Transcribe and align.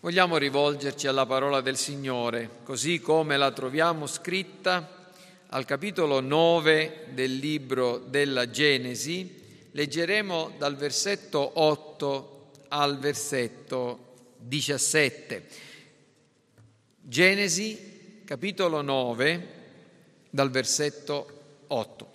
Vogliamo 0.00 0.36
rivolgerci 0.36 1.08
alla 1.08 1.26
parola 1.26 1.60
del 1.60 1.76
Signore, 1.76 2.60
così 2.62 3.00
come 3.00 3.36
la 3.36 3.50
troviamo 3.50 4.06
scritta 4.06 5.10
al 5.48 5.64
capitolo 5.64 6.20
9 6.20 7.06
del 7.14 7.34
libro 7.34 7.98
della 7.98 8.48
Genesi. 8.48 9.66
Leggeremo 9.72 10.52
dal 10.56 10.76
versetto 10.76 11.50
8 11.60 12.50
al 12.68 13.00
versetto 13.00 14.36
17. 14.36 15.46
Genesi, 17.00 18.22
capitolo 18.24 18.82
9, 18.82 19.48
dal 20.30 20.50
versetto 20.50 21.40
8. 21.66 22.12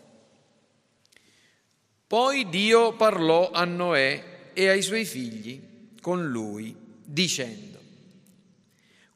Poi 2.08 2.48
Dio 2.48 2.94
parlò 2.96 3.52
a 3.52 3.66
Noè 3.66 4.24
e 4.54 4.70
ai 4.70 4.82
suoi 4.82 5.04
figli 5.04 5.62
con 6.00 6.26
lui, 6.26 6.74
dicendo, 7.04 7.73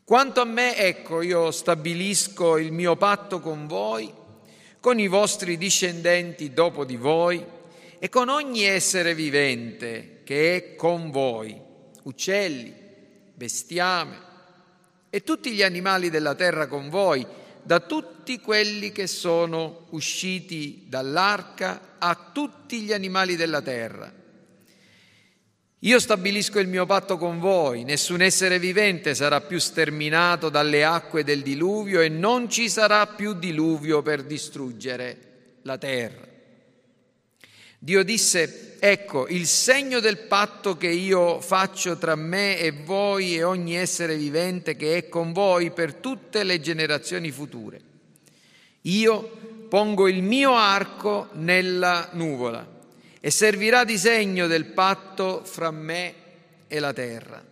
quanto 0.07 0.39
a 0.39 0.45
me, 0.45 0.77
ecco, 0.77 1.21
io 1.21 1.51
stabilisco 1.51 2.57
il 2.57 2.71
mio 2.71 2.95
patto 2.95 3.41
con 3.41 3.67
voi, 3.67 4.09
con 4.79 4.99
i 4.99 5.07
vostri 5.07 5.57
discendenti 5.57 6.53
dopo 6.53 6.85
di 6.85 6.95
voi 6.95 7.45
e 7.99 8.07
con 8.07 8.29
ogni 8.29 8.63
essere 8.63 9.13
vivente 9.13 10.21
che 10.23 10.55
è 10.55 10.75
con 10.77 11.11
voi, 11.11 11.59
uccelli, 12.03 12.73
bestiame 13.33 14.17
e 15.09 15.23
tutti 15.23 15.51
gli 15.51 15.61
animali 15.61 16.09
della 16.09 16.35
terra 16.35 16.67
con 16.67 16.87
voi, 16.87 17.27
da 17.61 17.81
tutti 17.81 18.39
quelli 18.39 18.93
che 18.93 19.07
sono 19.07 19.87
usciti 19.89 20.85
dall'arca 20.87 21.95
a 21.97 22.29
tutti 22.31 22.79
gli 22.79 22.93
animali 22.93 23.35
della 23.35 23.61
terra 23.61 24.09
io 25.81 25.99
stabilisco 25.99 26.57
il 26.59 26.67
mio 26.67 26.87
patto 26.87 27.19
con 27.19 27.37
voi, 27.39 27.83
nessun 27.83 28.21
essere 28.21 28.57
vivente 28.57 29.13
sarà 29.13 29.41
più 29.41 29.59
sterminato 29.59 30.49
dalle 30.49 30.83
acque 30.83 31.23
del 31.23 31.43
diluvio 31.43 32.01
e 32.01 32.09
non 32.09 32.49
ci 32.49 32.67
sarà 32.67 33.05
più 33.05 33.33
diluvio 33.33 34.01
per 34.01 34.23
distruggere 34.23 35.17
la 35.61 35.77
terra. 35.77 36.25
Dio 37.77 38.03
disse, 38.03 38.77
ecco, 38.79 39.27
il 39.27 39.45
segno 39.45 39.99
del 39.99 40.17
patto 40.17 40.77
che 40.77 40.87
io 40.87 41.39
faccio 41.41 41.95
tra 41.99 42.15
me 42.15 42.57
e 42.57 42.71
voi 42.71 43.35
e 43.35 43.43
ogni 43.43 43.75
essere 43.75 44.17
vivente 44.17 44.75
che 44.75 44.97
è 44.97 45.09
con 45.09 45.31
voi 45.31 45.69
per 45.69 45.93
tutte 45.93 46.43
le 46.43 46.59
generazioni 46.59 47.29
future. 47.29 47.79
Io 48.81 49.65
pongo 49.69 50.07
il 50.07 50.23
mio 50.23 50.55
arco 50.55 51.29
nella 51.33 52.09
nuvola 52.13 52.76
e 53.19 53.31
servirà 53.31 53.83
di 53.83 53.97
segno 53.97 54.47
del 54.47 54.65
patto 54.65 55.43
fra 55.43 55.71
me 55.71 56.13
e 56.67 56.79
la 56.79 56.93
terra. 56.93 57.43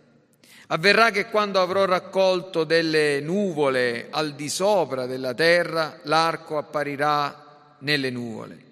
Avverrà 0.68 1.10
che 1.10 1.26
quando 1.26 1.60
avrò 1.60 1.84
raccolto 1.84 2.64
delle 2.64 3.20
nuvole 3.20 4.08
al 4.10 4.34
di 4.34 4.48
sopra 4.48 5.06
della 5.06 5.32
terra, 5.34 6.00
l'arco 6.04 6.58
apparirà 6.58 7.76
nelle 7.80 8.10
nuvole. 8.10 8.64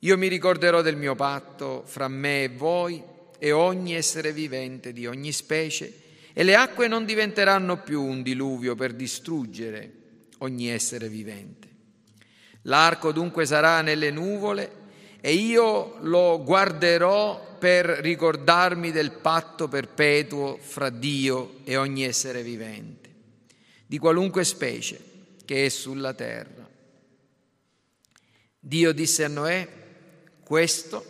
Io 0.00 0.16
mi 0.16 0.28
ricorderò 0.28 0.80
del 0.80 0.96
mio 0.96 1.14
patto 1.14 1.82
fra 1.86 2.08
me 2.08 2.44
e 2.44 2.48
voi 2.48 3.02
e 3.38 3.50
ogni 3.50 3.94
essere 3.94 4.32
vivente 4.32 4.92
di 4.92 5.06
ogni 5.06 5.32
specie, 5.32 6.00
e 6.32 6.44
le 6.44 6.54
acque 6.54 6.86
non 6.86 7.04
diventeranno 7.04 7.82
più 7.82 8.02
un 8.02 8.22
diluvio 8.22 8.74
per 8.74 8.92
distruggere 8.94 9.92
ogni 10.38 10.68
essere 10.68 11.08
vivente. 11.08 11.68
L'arco 12.62 13.10
dunque 13.10 13.44
sarà 13.44 13.80
nelle 13.80 14.10
nuvole 14.10 14.70
e 15.24 15.34
io 15.34 15.98
lo 16.00 16.42
guarderò 16.42 17.56
per 17.56 17.86
ricordarmi 17.86 18.90
del 18.90 19.12
patto 19.12 19.68
perpetuo 19.68 20.58
fra 20.58 20.90
Dio 20.90 21.60
e 21.62 21.76
ogni 21.76 22.02
essere 22.02 22.42
vivente, 22.42 23.08
di 23.86 23.98
qualunque 23.98 24.42
specie 24.42 25.00
che 25.44 25.66
è 25.66 25.68
sulla 25.68 26.12
terra. 26.12 26.68
Dio 28.58 28.92
disse 28.92 29.22
a 29.22 29.28
Noè, 29.28 29.68
questo 30.42 31.06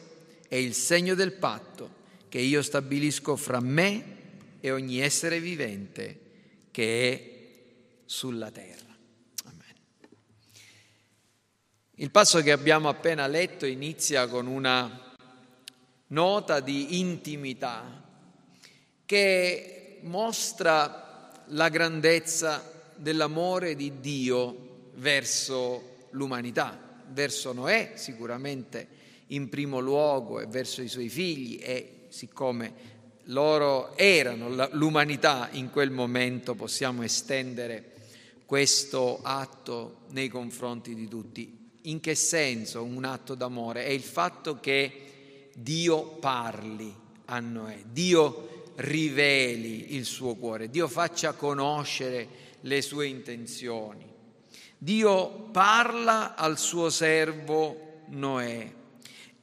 è 0.47 0.56
il 0.56 0.75
segno 0.75 1.14
del 1.14 1.32
patto 1.32 2.00
che 2.28 2.38
io 2.38 2.60
stabilisco 2.60 3.34
fra 3.37 3.60
me 3.60 4.04
e 4.60 4.70
ogni 4.70 5.00
essere 5.00 5.41
vivente 5.41 6.20
che 6.70 7.10
è 7.10 7.31
sulla 8.04 8.50
terra. 8.50 8.91
Il 12.02 12.10
passo 12.10 12.42
che 12.42 12.50
abbiamo 12.50 12.88
appena 12.88 13.28
letto 13.28 13.64
inizia 13.64 14.26
con 14.26 14.48
una 14.48 15.14
nota 16.08 16.58
di 16.58 16.98
intimità 16.98 18.02
che 19.06 20.00
mostra 20.02 21.30
la 21.46 21.68
grandezza 21.68 22.88
dell'amore 22.96 23.76
di 23.76 24.00
Dio 24.00 24.90
verso 24.94 26.08
l'umanità, 26.10 26.76
verso 27.06 27.52
Noè 27.52 27.92
sicuramente 27.94 28.88
in 29.28 29.48
primo 29.48 29.78
luogo 29.78 30.40
e 30.40 30.46
verso 30.46 30.82
i 30.82 30.88
suoi 30.88 31.08
figli 31.08 31.60
e 31.62 32.06
siccome 32.08 32.72
loro 33.26 33.96
erano 33.96 34.69
l'umanità 34.72 35.50
in 35.52 35.70
quel 35.70 35.92
momento 35.92 36.56
possiamo 36.56 37.04
estendere 37.04 37.92
questo 38.44 39.20
atto 39.22 39.98
nei 40.08 40.26
confronti 40.26 40.96
di 40.96 41.06
tutti 41.06 41.62
in 41.82 42.00
che 42.00 42.15
senso 42.15 42.82
un 42.82 43.04
atto 43.04 43.34
d'amore? 43.34 43.84
È 43.84 43.91
il 43.91 44.03
fatto 44.03 44.60
che 44.60 45.50
Dio 45.54 46.04
parli 46.04 46.94
a 47.26 47.41
Noè, 47.41 47.82
Dio 47.91 48.72
riveli 48.76 49.94
il 49.94 50.04
suo 50.04 50.34
cuore, 50.34 50.70
Dio 50.70 50.88
faccia 50.88 51.32
conoscere 51.32 52.28
le 52.60 52.82
sue 52.82 53.06
intenzioni. 53.06 54.10
Dio 54.78 55.28
parla 55.53 56.34
al 56.34 56.59
suo 56.59 56.91
servo 56.91 58.00
Noè 58.09 58.81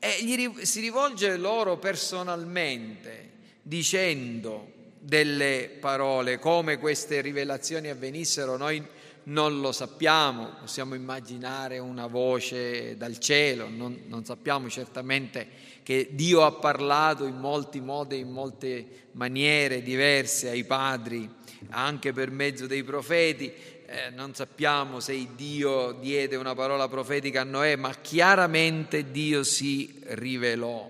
e 0.01 0.23
gli, 0.23 0.63
si 0.65 0.79
rivolge 0.79 1.35
loro 1.35 1.77
personalmente 1.77 3.31
dicendo 3.61 4.71
delle 4.97 5.69
parole, 5.79 6.39
come 6.39 6.77
queste 6.77 7.19
rivelazioni 7.19 7.89
avvenissero, 7.89 8.55
noi 8.55 8.81
non 9.29 9.59
lo 9.61 9.71
sappiamo, 9.71 10.53
possiamo 10.59 10.95
immaginare 10.95 11.77
una 11.79 12.07
voce 12.07 12.97
dal 12.97 13.19
cielo, 13.19 13.69
non, 13.69 14.03
non, 14.07 14.25
sappiamo 14.25 14.69
certamente 14.69 15.47
che 15.83 16.09
Dio 16.11 16.43
ha 16.43 16.51
parlato 16.51 17.25
in 17.25 17.37
molti 17.37 17.79
modi, 17.79 18.19
in 18.19 18.31
molte 18.31 19.07
maniere 19.13 19.81
diverse 19.81 20.49
ai 20.49 20.63
padri, 20.63 21.29
anche 21.69 22.11
per 22.11 22.31
mezzo 22.31 22.67
dei 22.67 22.83
profeti. 22.83 23.51
Eh, 23.85 24.09
non 24.11 24.35
sappiamo 24.35 24.99
se 24.99 25.29
Dio 25.35 25.93
diede 25.93 26.35
una 26.35 26.53
parola 26.53 26.87
profetica 26.87 27.41
a 27.41 27.45
Noè, 27.45 27.75
ma 27.75 27.93
chiaramente 28.01 29.11
Dio 29.11 29.43
si 29.43 29.99
rivelò. 30.09 30.89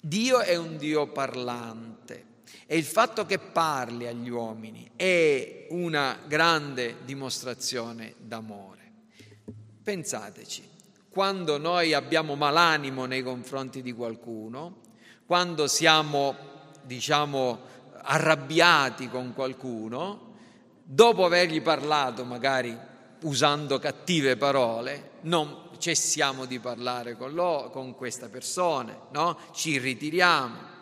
Dio 0.00 0.40
è 0.40 0.56
un 0.56 0.76
Dio 0.76 1.06
parlante. 1.08 2.27
E 2.70 2.76
il 2.76 2.84
fatto 2.84 3.24
che 3.24 3.38
parli 3.38 4.06
agli 4.06 4.28
uomini 4.28 4.90
è 4.94 5.68
una 5.70 6.18
grande 6.26 6.96
dimostrazione 7.06 8.12
d'amore. 8.18 8.92
Pensateci, 9.82 10.68
quando 11.08 11.56
noi 11.56 11.94
abbiamo 11.94 12.34
malanimo 12.34 13.06
nei 13.06 13.22
confronti 13.22 13.80
di 13.80 13.94
qualcuno, 13.94 14.80
quando 15.24 15.66
siamo, 15.66 16.36
diciamo, 16.82 17.58
arrabbiati 18.02 19.08
con 19.08 19.32
qualcuno, 19.32 20.34
dopo 20.82 21.24
avergli 21.24 21.62
parlato 21.62 22.26
magari 22.26 22.78
usando 23.22 23.78
cattive 23.78 24.36
parole, 24.36 25.12
non 25.22 25.70
cessiamo 25.78 26.44
di 26.44 26.58
parlare 26.58 27.16
con, 27.16 27.32
lo, 27.32 27.70
con 27.72 27.94
questa 27.94 28.28
persona, 28.28 28.94
no? 29.10 29.38
ci 29.52 29.78
ritiriamo 29.78 30.76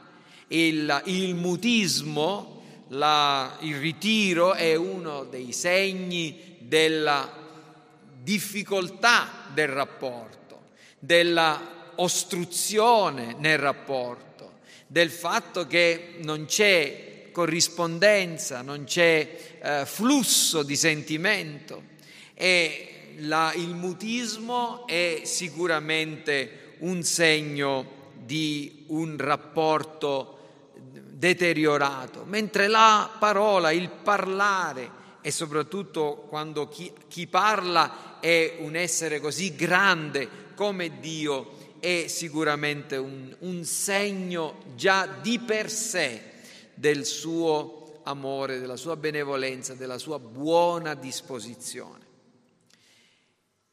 il, 0.48 1.02
il 1.06 1.34
mutismo, 1.34 2.62
la, 2.88 3.56
il 3.60 3.76
ritiro 3.78 4.54
è 4.54 4.74
uno 4.74 5.24
dei 5.24 5.52
segni 5.52 6.56
della 6.58 7.44
difficoltà 8.22 9.46
del 9.52 9.68
rapporto, 9.68 10.64
della 10.98 11.92
ostruzione 11.96 13.34
nel 13.38 13.58
rapporto, 13.58 14.58
del 14.86 15.10
fatto 15.10 15.66
che 15.66 16.16
non 16.18 16.44
c'è 16.46 17.28
corrispondenza, 17.32 18.62
non 18.62 18.84
c'è 18.84 19.58
eh, 19.60 19.86
flusso 19.86 20.62
di 20.62 20.76
sentimento 20.76 21.94
e 22.34 23.14
la, 23.18 23.52
il 23.54 23.74
mutismo 23.74 24.86
è 24.86 25.22
sicuramente 25.24 26.74
un 26.78 27.02
segno 27.02 28.12
di 28.14 28.84
un 28.88 29.16
rapporto 29.18 30.35
deteriorato, 31.18 32.24
mentre 32.26 32.68
la 32.68 33.10
parola, 33.18 33.70
il 33.70 33.88
parlare 33.88 35.04
e 35.22 35.30
soprattutto 35.30 36.26
quando 36.28 36.68
chi, 36.68 36.92
chi 37.08 37.26
parla 37.26 38.20
è 38.20 38.56
un 38.60 38.76
essere 38.76 39.18
così 39.18 39.54
grande 39.54 40.28
come 40.54 41.00
Dio, 41.00 41.74
è 41.80 42.06
sicuramente 42.08 42.96
un, 42.96 43.34
un 43.40 43.64
segno 43.64 44.62
già 44.74 45.06
di 45.06 45.38
per 45.38 45.70
sé 45.70 46.22
del 46.74 47.06
suo 47.06 48.00
amore, 48.04 48.58
della 48.58 48.76
sua 48.76 48.96
benevolenza, 48.96 49.74
della 49.74 49.98
sua 49.98 50.18
buona 50.18 50.94
disposizione. 50.94 52.04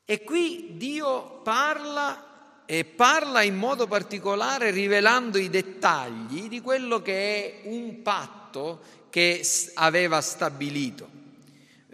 E 0.06 0.24
qui 0.24 0.76
Dio 0.78 1.42
parla 1.42 2.33
e 2.66 2.86
parla 2.86 3.42
in 3.42 3.56
modo 3.56 3.88
particolare 3.88 4.72
rivelando 4.72 5.38
i 5.38 5.50
dettagli 5.50 6.48
di 6.48 6.62
quello 6.62 7.02
che 7.02 7.62
è 7.64 7.68
un 7.68 8.02
patto 8.02 8.80
che 9.10 9.46
aveva 9.76 10.22
stabilito. 10.22 11.22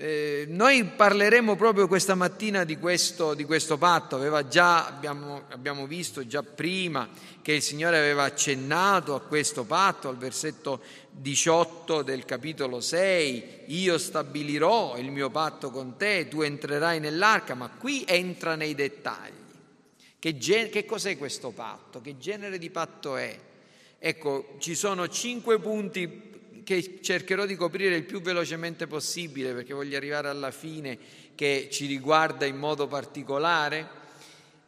Eh, 0.02 0.46
noi 0.48 0.86
parleremo 0.86 1.58
proprio 1.58 1.90
questa 1.90 2.16
mattina 2.16 2.64
di 2.64 2.78
questo, 2.78 3.34
di 3.34 3.44
questo 3.44 3.78
patto, 3.78 4.48
già, 4.48 4.88
abbiamo, 4.88 5.42
abbiamo, 5.50 5.86
visto 5.88 6.26
già 6.26 6.42
prima 6.42 7.10
che 7.42 7.56
il 7.56 7.62
Signore 7.62 7.98
aveva 7.98 8.24
accennato 8.24 9.14
a 9.14 9.20
questo 9.20 9.66
patto 9.66 10.08
al 10.08 10.16
versetto 10.16 10.82
18 11.12 12.02
del 12.04 12.24
capitolo 12.24 12.80
6, 12.80 13.64
io 13.66 13.98
stabilirò 13.98 14.98
il 14.98 15.12
mio 15.12 15.30
patto 15.30 15.70
con 15.70 15.98
te, 15.98 16.30
tu 16.30 16.44
entrerai 16.44 17.02
nell'arca, 17.02 17.54
ma 17.54 17.70
qui 17.70 18.06
entra 18.08 18.56
nei 18.56 18.76
dettagli. 18.76 19.39
Che, 20.20 20.38
gen- 20.38 20.70
che 20.70 20.84
cos'è 20.84 21.18
questo 21.18 21.52
patto? 21.52 22.02
Che 22.02 22.18
genere 22.18 22.58
di 22.58 22.70
patto 22.70 23.16
è? 23.16 23.40
Ecco, 23.98 24.56
ci 24.60 24.76
sono 24.76 25.08
cinque 25.08 25.60
punti 25.60 26.62
che 26.66 27.00
cercherò 27.02 27.46
di 27.46 27.56
coprire 27.56 27.96
il 27.96 28.04
più 28.04 28.22
velocemente 28.22 28.86
possibile 28.86 29.54
perché 29.54 29.74
voglio 29.74 29.96
arrivare 29.96 30.28
alla 30.28 30.52
fine 30.52 30.98
che 31.36 31.70
ci 31.72 31.86
riguarda 31.86 32.46
in 32.46 32.58
modo 32.58 32.86
particolare. 32.88 33.88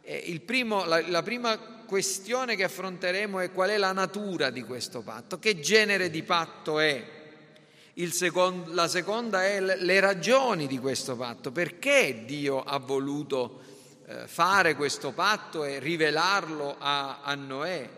Eh, 0.02 0.42
primo, 0.44 0.86
la, 0.86 1.06
la 1.10 1.22
prima 1.22 1.58
questione 1.58 2.56
che 2.56 2.64
affronteremo 2.64 3.40
è 3.40 3.52
qual 3.52 3.72
è 3.72 3.78
la 3.78 3.92
natura 3.92 4.50
di 4.52 4.64
questo 4.64 5.02
patto, 5.02 5.38
che 5.38 5.60
genere 5.60 6.10
di 6.10 6.24
patto 6.24 6.80
è. 6.80 7.20
Secondo, 8.10 8.74
la 8.74 8.88
seconda 8.88 9.46
è 9.46 9.60
le 9.60 10.00
ragioni 10.00 10.66
di 10.66 10.80
questo 10.80 11.18
patto, 11.18 11.52
perché 11.52 12.24
Dio 12.26 12.64
ha 12.64 12.80
voluto 12.80 13.60
fare 14.26 14.76
questo 14.76 15.12
patto 15.12 15.64
e 15.64 15.80
rivelarlo 15.80 16.76
a, 16.80 17.22
a 17.22 17.36
Noè. 17.36 17.90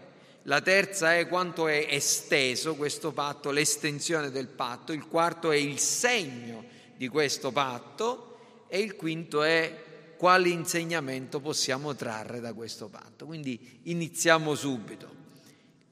La 0.43 0.61
terza 0.61 1.15
è 1.15 1.27
quanto 1.27 1.67
è 1.67 1.87
esteso 1.89 2.75
questo 2.75 3.11
patto, 3.11 3.51
l'estensione 3.51 4.29
del 4.29 4.47
patto. 4.47 4.91
Il 4.91 5.07
quarto 5.07 5.51
è 5.51 5.55
il 5.55 5.79
segno 5.79 6.65
di 6.95 7.07
questo 7.07 7.51
patto 7.51 8.65
e 8.67 8.79
il 8.79 8.95
quinto 8.95 9.43
è 9.43 9.83
quale 10.17 10.49
insegnamento 10.49 11.39
possiamo 11.39 11.95
trarre 11.95 12.39
da 12.39 12.53
questo 12.53 12.87
patto. 12.87 13.25
Quindi 13.25 13.79
iniziamo 13.83 14.55
subito. 14.55 15.21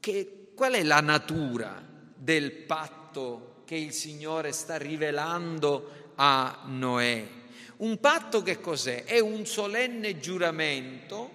Che, 0.00 0.52
qual 0.54 0.72
è 0.72 0.82
la 0.82 1.00
natura 1.00 1.82
del 2.14 2.52
patto 2.52 3.62
che 3.64 3.76
il 3.76 3.92
Signore 3.92 4.52
sta 4.52 4.76
rivelando 4.76 6.12
a 6.14 6.62
Noè? 6.66 7.40
Un 7.82 7.98
patto 7.98 8.44
che 8.44 8.60
cos'è? 8.60 9.02
È 9.02 9.18
un 9.18 9.44
solenne 9.44 10.20
giuramento, 10.20 11.30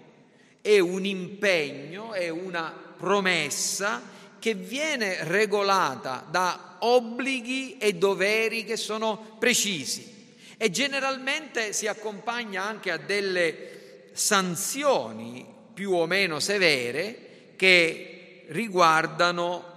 è 0.61 0.79
un 0.79 1.03
impegno, 1.03 2.13
è 2.13 2.29
una 2.29 2.73
promessa 2.97 4.01
che 4.39 4.53
viene 4.53 5.25
regolata 5.25 6.25
da 6.29 6.77
obblighi 6.79 7.77
e 7.77 7.95
doveri 7.95 8.63
che 8.63 8.77
sono 8.77 9.35
precisi 9.37 10.35
e 10.55 10.69
generalmente 10.71 11.73
si 11.73 11.85
accompagna 11.85 12.63
anche 12.63 12.91
a 12.91 12.97
delle 12.97 14.11
sanzioni 14.13 15.45
più 15.73 15.91
o 15.91 16.05
meno 16.05 16.39
severe 16.39 17.51
che 17.57 18.45
riguardano 18.47 19.76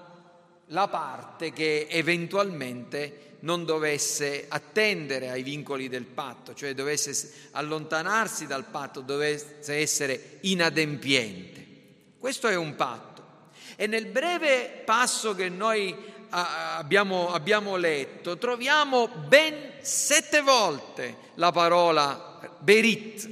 la 0.71 0.89
parte 0.89 1.53
che 1.53 1.87
eventualmente 1.89 3.29
non 3.41 3.65
dovesse 3.65 4.47
attendere 4.49 5.31
ai 5.31 5.43
vincoli 5.43 5.89
del 5.89 6.05
patto, 6.05 6.55
cioè 6.55 6.75
dovesse 6.75 7.49
allontanarsi 7.53 8.47
dal 8.47 8.65
patto, 8.65 9.01
dovesse 9.01 9.75
essere 9.75 10.39
inadempiente. 10.41 11.67
Questo 12.19 12.49
è 12.49 12.57
un 12.57 12.77
patto. 12.77 13.09
E 13.77 13.87
nel 13.87 14.07
breve 14.07 14.83
passo 14.85 15.35
che 15.35 15.49
noi 15.49 15.97
abbiamo, 16.31 17.33
abbiamo 17.33 17.77
letto 17.77 18.39
troviamo 18.39 19.09
ben 19.09 19.55
sette 19.81 20.43
volte 20.43 21.17
la 21.35 21.51
parola 21.51 22.57
berit, 22.59 23.29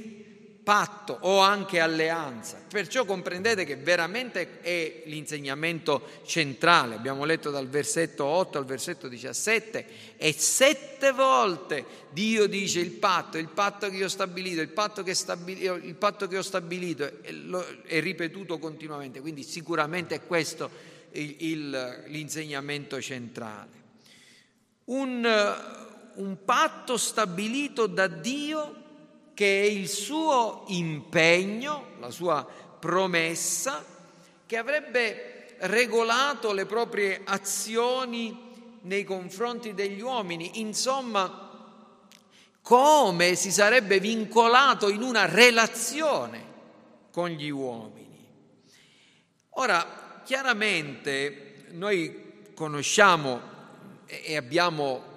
patto 0.69 1.17
o 1.21 1.39
anche 1.39 1.79
alleanza. 1.79 2.61
Perciò 2.69 3.03
comprendete 3.03 3.65
che 3.65 3.75
veramente 3.75 4.61
è 4.61 5.01
l'insegnamento 5.05 6.21
centrale. 6.23 6.93
Abbiamo 6.93 7.25
letto 7.25 7.49
dal 7.49 7.67
versetto 7.67 8.23
8 8.23 8.59
al 8.59 8.65
versetto 8.65 9.07
17 9.07 9.85
e 10.15 10.31
sette 10.31 11.11
volte 11.11 11.83
Dio 12.11 12.45
dice 12.45 12.81
il 12.81 12.91
patto, 12.91 13.39
il 13.39 13.47
patto 13.47 13.89
che 13.89 14.03
ho 14.03 14.07
stabilito, 14.07 14.61
il 14.61 14.69
patto 14.69 15.01
che, 15.01 15.15
stabilito, 15.15 15.73
il 15.73 15.95
patto 15.95 16.27
che 16.27 16.37
ho 16.37 16.43
stabilito 16.43 17.03
è 17.23 17.99
ripetuto 17.99 18.59
continuamente. 18.59 19.21
Quindi 19.21 19.41
sicuramente 19.41 20.13
è 20.13 20.25
questo 20.27 20.69
il, 21.13 21.35
il, 21.39 22.03
l'insegnamento 22.09 23.01
centrale. 23.01 23.71
Un, 24.83 25.27
un 26.13 26.37
patto 26.45 26.95
stabilito 26.95 27.87
da 27.87 28.05
Dio 28.05 28.79
che 29.39 29.61
è 29.61 29.65
il 29.65 29.87
suo 29.87 30.65
impegno, 30.67 31.91
la 32.01 32.11
sua 32.11 32.45
promessa, 32.45 33.85
che 34.45 34.57
avrebbe 34.57 35.55
regolato 35.59 36.51
le 36.51 36.65
proprie 36.65 37.21
azioni 37.23 38.37
nei 38.81 39.05
confronti 39.05 39.73
degli 39.73 40.01
uomini, 40.01 40.59
insomma, 40.59 41.77
come 42.61 43.35
si 43.35 43.49
sarebbe 43.49 44.01
vincolato 44.01 44.89
in 44.89 45.03
una 45.03 45.23
relazione 45.23 46.43
con 47.09 47.29
gli 47.29 47.49
uomini. 47.49 48.27
Ora, 49.51 50.21
chiaramente 50.25 51.63
noi 51.69 52.49
conosciamo 52.53 53.39
e 54.05 54.35
abbiamo 54.35 55.08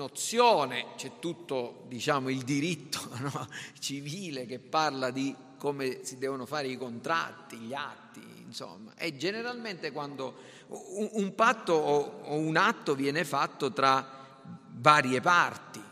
nozione, 0.00 0.86
c'è 0.96 1.18
tutto 1.18 1.84
diciamo, 1.88 2.30
il 2.30 2.42
diritto 2.42 3.00
no? 3.20 3.48
civile 3.78 4.46
che 4.46 4.58
parla 4.58 5.10
di 5.10 5.36
come 5.58 6.04
si 6.04 6.16
devono 6.16 6.46
fare 6.46 6.68
i 6.68 6.78
contratti, 6.78 7.58
gli 7.58 7.74
atti, 7.74 8.22
insomma. 8.46 8.92
E 8.96 9.18
generalmente 9.18 9.92
quando 9.92 10.34
un, 10.68 11.10
un 11.12 11.34
patto 11.34 11.74
o, 11.74 12.22
o 12.22 12.38
un 12.38 12.56
atto 12.56 12.94
viene 12.94 13.26
fatto 13.26 13.70
tra 13.70 14.38
varie 14.72 15.20
parti, 15.20 15.82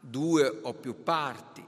due 0.00 0.60
o 0.62 0.72
più 0.72 1.02
parti. 1.02 1.66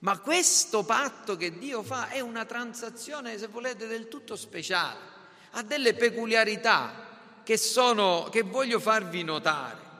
Ma 0.00 0.18
questo 0.18 0.84
patto 0.84 1.36
che 1.36 1.58
Dio 1.58 1.82
fa 1.82 2.10
è 2.10 2.20
una 2.20 2.44
transazione, 2.44 3.38
se 3.38 3.48
volete, 3.48 3.88
del 3.88 4.06
tutto 4.06 4.36
speciale, 4.36 5.12
ha 5.52 5.62
delle 5.62 5.94
peculiarità 5.94 7.42
che, 7.42 7.56
sono, 7.56 8.28
che 8.30 8.42
voglio 8.42 8.78
farvi 8.78 9.24
notare 9.24 9.93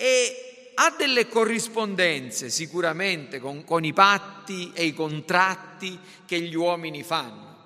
e 0.00 0.72
ha 0.76 0.94
delle 0.96 1.28
corrispondenze 1.28 2.48
sicuramente 2.48 3.38
con, 3.38 3.64
con 3.64 3.84
i 3.84 3.92
patti 3.92 4.72
e 4.72 4.86
i 4.86 4.94
contratti 4.94 5.98
che 6.24 6.40
gli 6.40 6.54
uomini 6.54 7.02
fanno, 7.02 7.56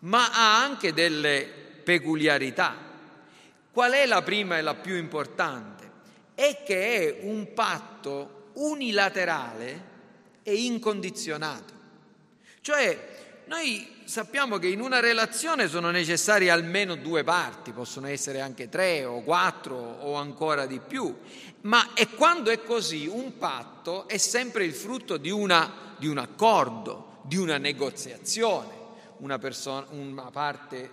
ma 0.00 0.32
ha 0.32 0.64
anche 0.64 0.92
delle 0.92 1.48
peculiarità. 1.84 2.76
Qual 3.70 3.92
è 3.92 4.04
la 4.04 4.20
prima 4.22 4.58
e 4.58 4.62
la 4.62 4.74
più 4.74 4.96
importante? 4.96 5.88
È 6.34 6.64
che 6.64 6.96
è 6.96 7.18
un 7.20 7.52
patto 7.54 8.50
unilaterale 8.54 9.84
e 10.42 10.54
incondizionato. 10.54 11.72
Cioè, 12.62 12.98
noi 13.46 13.94
sappiamo 14.06 14.58
che 14.58 14.66
in 14.66 14.80
una 14.80 14.98
relazione 14.98 15.68
sono 15.68 15.90
necessarie 15.90 16.50
almeno 16.50 16.96
due 16.96 17.22
parti, 17.22 17.70
possono 17.70 18.08
essere 18.08 18.40
anche 18.40 18.68
tre 18.68 19.04
o 19.04 19.22
quattro 19.22 19.76
o 19.76 20.14
ancora 20.14 20.66
di 20.66 20.80
più, 20.80 21.16
ma 21.62 21.94
e 21.94 22.08
quando 22.10 22.50
è 22.50 22.62
così 22.62 23.06
un 23.06 23.38
patto 23.38 24.06
è 24.08 24.16
sempre 24.18 24.64
il 24.64 24.72
frutto 24.72 25.16
di, 25.16 25.30
una, 25.30 25.94
di 25.96 26.06
un 26.06 26.18
accordo, 26.18 27.18
di 27.22 27.36
una 27.36 27.58
negoziazione. 27.58 28.74
Una, 29.18 29.38
persona, 29.38 29.86
una 29.90 30.30
parte 30.30 30.90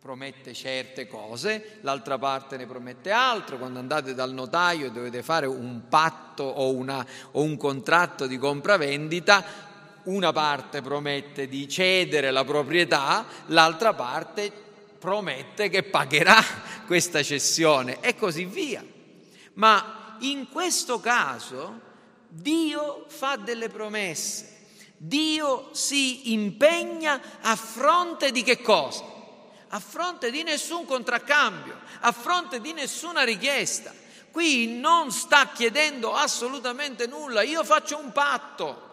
promette 0.00 0.54
certe 0.54 1.06
cose, 1.06 1.78
l'altra 1.82 2.18
parte 2.18 2.56
ne 2.56 2.66
promette 2.66 3.10
altro. 3.10 3.58
Quando 3.58 3.78
andate 3.78 4.14
dal 4.14 4.32
notaio 4.32 4.86
e 4.86 4.90
dovete 4.92 5.22
fare 5.22 5.46
un 5.46 5.82
patto 5.88 6.44
o, 6.44 6.72
una, 6.72 7.04
o 7.32 7.42
un 7.42 7.56
contratto 7.56 8.26
di 8.26 8.38
compravendita, 8.38 9.44
una 10.04 10.32
parte 10.32 10.80
promette 10.80 11.48
di 11.48 11.68
cedere 11.68 12.30
la 12.30 12.44
proprietà, 12.44 13.26
l'altra 13.46 13.92
parte 13.92 14.50
promette 14.98 15.68
che 15.68 15.82
pagherà 15.82 16.42
questa 16.86 17.22
cessione 17.22 18.00
e 18.00 18.16
così 18.16 18.44
via. 18.44 18.84
Ma 19.54 20.16
in 20.20 20.48
questo 20.48 21.00
caso 21.00 21.80
Dio 22.28 23.06
fa 23.08 23.36
delle 23.36 23.68
promesse, 23.68 24.58
Dio 24.96 25.70
si 25.72 26.32
impegna 26.32 27.20
a 27.40 27.56
fronte 27.56 28.30
di 28.30 28.42
che 28.42 28.60
cosa? 28.60 29.04
A 29.68 29.80
fronte 29.80 30.30
di 30.30 30.42
nessun 30.42 30.84
contraccambio, 30.84 31.78
a 32.00 32.12
fronte 32.12 32.60
di 32.60 32.72
nessuna 32.72 33.22
richiesta. 33.22 33.94
Qui 34.30 34.78
non 34.78 35.10
sta 35.10 35.48
chiedendo 35.48 36.14
assolutamente 36.14 37.06
nulla, 37.06 37.42
io 37.42 37.64
faccio 37.64 37.98
un 37.98 38.12
patto 38.12 38.88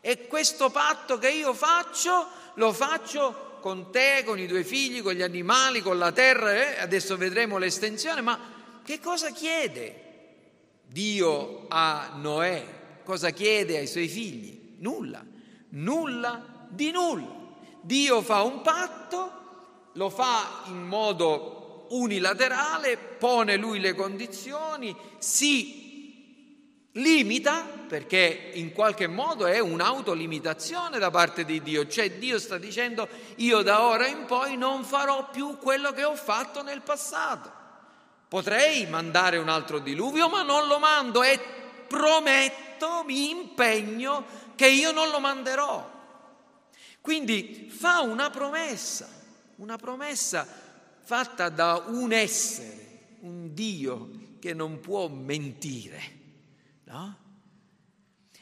e 0.00 0.26
questo 0.26 0.70
patto 0.70 1.18
che 1.18 1.30
io 1.30 1.54
faccio 1.54 2.26
lo 2.54 2.72
faccio 2.72 3.58
con 3.60 3.90
te, 3.92 4.22
con 4.24 4.38
i 4.38 4.48
tuoi 4.48 4.64
figli, 4.64 5.02
con 5.02 5.12
gli 5.12 5.22
animali, 5.22 5.80
con 5.80 5.96
la 5.96 6.10
terra, 6.10 6.52
eh? 6.52 6.80
adesso 6.80 7.16
vedremo 7.16 7.58
l'estensione, 7.58 8.20
ma 8.20 8.38
che 8.84 9.00
cosa 9.00 9.30
chiede 9.30 10.00
Dio 10.86 11.66
a 11.68 12.12
Noè? 12.16 12.80
Cosa 13.04 13.30
chiede 13.30 13.78
ai 13.78 13.86
suoi 13.86 14.08
figli? 14.08 14.76
Nulla, 14.78 15.24
nulla 15.70 16.66
di 16.68 16.90
nulla. 16.90 17.40
Dio 17.80 18.22
fa 18.22 18.42
un 18.42 18.60
patto, 18.62 19.32
lo 19.94 20.08
fa 20.08 20.62
in 20.66 20.86
modo 20.86 21.86
unilaterale, 21.90 22.96
pone 22.96 23.56
lui 23.56 23.80
le 23.80 23.94
condizioni, 23.94 24.94
si 25.18 25.80
limita 26.92 27.64
perché 27.88 28.50
in 28.54 28.72
qualche 28.72 29.06
modo 29.06 29.46
è 29.46 29.58
un'autolimitazione 29.58 30.98
da 30.98 31.10
parte 31.10 31.44
di 31.44 31.62
Dio, 31.62 31.86
cioè 31.86 32.12
Dio 32.12 32.38
sta 32.38 32.58
dicendo 32.58 33.08
io 33.36 33.62
da 33.62 33.84
ora 33.84 34.06
in 34.06 34.26
poi 34.26 34.56
non 34.56 34.84
farò 34.84 35.30
più 35.30 35.56
quello 35.58 35.92
che 35.92 36.04
ho 36.04 36.14
fatto 36.14 36.62
nel 36.62 36.82
passato. 36.82 37.60
Potrei 38.32 38.86
mandare 38.86 39.36
un 39.36 39.50
altro 39.50 39.78
diluvio, 39.78 40.26
ma 40.30 40.40
non 40.40 40.66
lo 40.66 40.78
mando 40.78 41.22
e 41.22 41.38
prometto, 41.86 43.04
mi 43.04 43.28
impegno 43.28 44.24
che 44.54 44.68
io 44.68 44.90
non 44.90 45.10
lo 45.10 45.20
manderò. 45.20 45.86
Quindi 47.02 47.68
fa 47.70 48.00
una 48.00 48.30
promessa, 48.30 49.06
una 49.56 49.76
promessa 49.76 50.48
fatta 51.02 51.50
da 51.50 51.84
un 51.88 52.10
essere, 52.10 53.18
un 53.20 53.52
Dio 53.52 54.08
che 54.38 54.54
non 54.54 54.80
può 54.80 55.08
mentire. 55.08 56.00
No? 56.84 57.18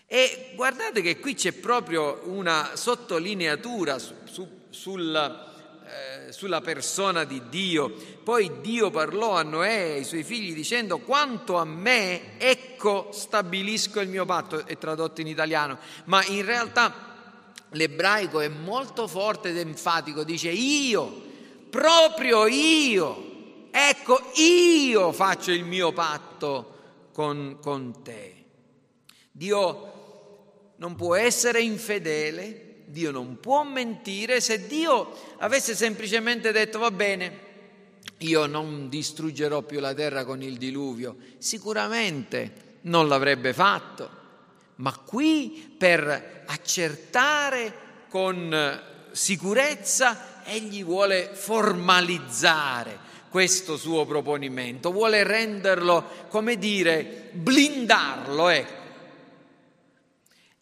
E 0.06 0.52
guardate 0.54 1.00
che 1.00 1.18
qui 1.18 1.35
c'è 1.35 1.50
proprio 1.50 2.23
una 2.26 2.76
sottolineatura 2.76 3.99
su, 3.99 4.14
su, 4.23 4.66
sul, 4.70 5.50
eh, 5.90 6.32
sulla 6.32 6.61
persona 6.61 7.25
di 7.25 7.42
Dio. 7.49 7.92
Poi 8.23 8.61
Dio 8.61 8.90
parlò 8.90 9.32
a 9.32 9.42
Noè 9.42 9.68
e 9.68 9.92
ai 9.94 10.04
suoi 10.04 10.23
figli 10.23 10.54
dicendo 10.54 10.99
quanto 10.99 11.56
a 11.56 11.64
me, 11.64 12.38
ecco 12.38 13.09
stabilisco 13.12 14.00
il 14.00 14.09
mio 14.09 14.25
patto, 14.25 14.64
è 14.64 14.78
tradotto 14.78 15.20
in 15.20 15.26
italiano, 15.26 15.78
ma 16.04 16.25
in 16.26 16.44
realtà 16.44 17.09
l'ebraico 17.70 18.40
è 18.40 18.49
molto 18.49 19.09
forte 19.09 19.50
ed 19.50 19.59
enfatico, 19.59 20.23
dice 20.23 20.50
io 20.50 21.28
proprio 21.70 22.47
io, 22.47 23.68
ecco 23.70 24.20
io 24.35 25.12
faccio 25.12 25.52
il 25.52 25.64
mio 25.64 25.92
patto 25.92 26.78
con, 27.12 27.59
con 27.61 28.02
te. 28.02 28.44
Dio 29.30 30.73
non 30.76 30.97
può 30.97 31.14
essere 31.14 31.61
infedele, 31.61 32.70
Dio 32.90 33.11
non 33.11 33.38
può 33.40 33.62
mentire, 33.62 34.40
se 34.40 34.66
Dio 34.66 35.37
avesse 35.38 35.75
semplicemente 35.75 36.52
detto 36.52 36.78
va 36.78 36.90
bene, 36.90 37.49
io 38.18 38.47
non 38.47 38.88
distruggerò 38.88 39.62
più 39.62 39.80
la 39.80 39.94
terra 39.94 40.25
con 40.25 40.42
il 40.42 40.56
diluvio, 40.56 41.16
sicuramente 41.38 42.78
non 42.82 43.09
l'avrebbe 43.09 43.52
fatto, 43.52 44.11
ma 44.76 44.97
qui 44.99 45.75
per 45.76 46.44
accertare 46.47 47.88
con 48.09 48.82
sicurezza 49.12 50.42
egli 50.44 50.85
vuole 50.85 51.30
formalizzare 51.32 53.09
questo 53.30 53.76
suo 53.76 54.04
proponimento, 54.04 54.90
vuole 54.90 55.23
renderlo, 55.23 56.26
come 56.28 56.56
dire, 56.59 57.30
blindarlo. 57.32 58.49
Ecco. 58.49 58.78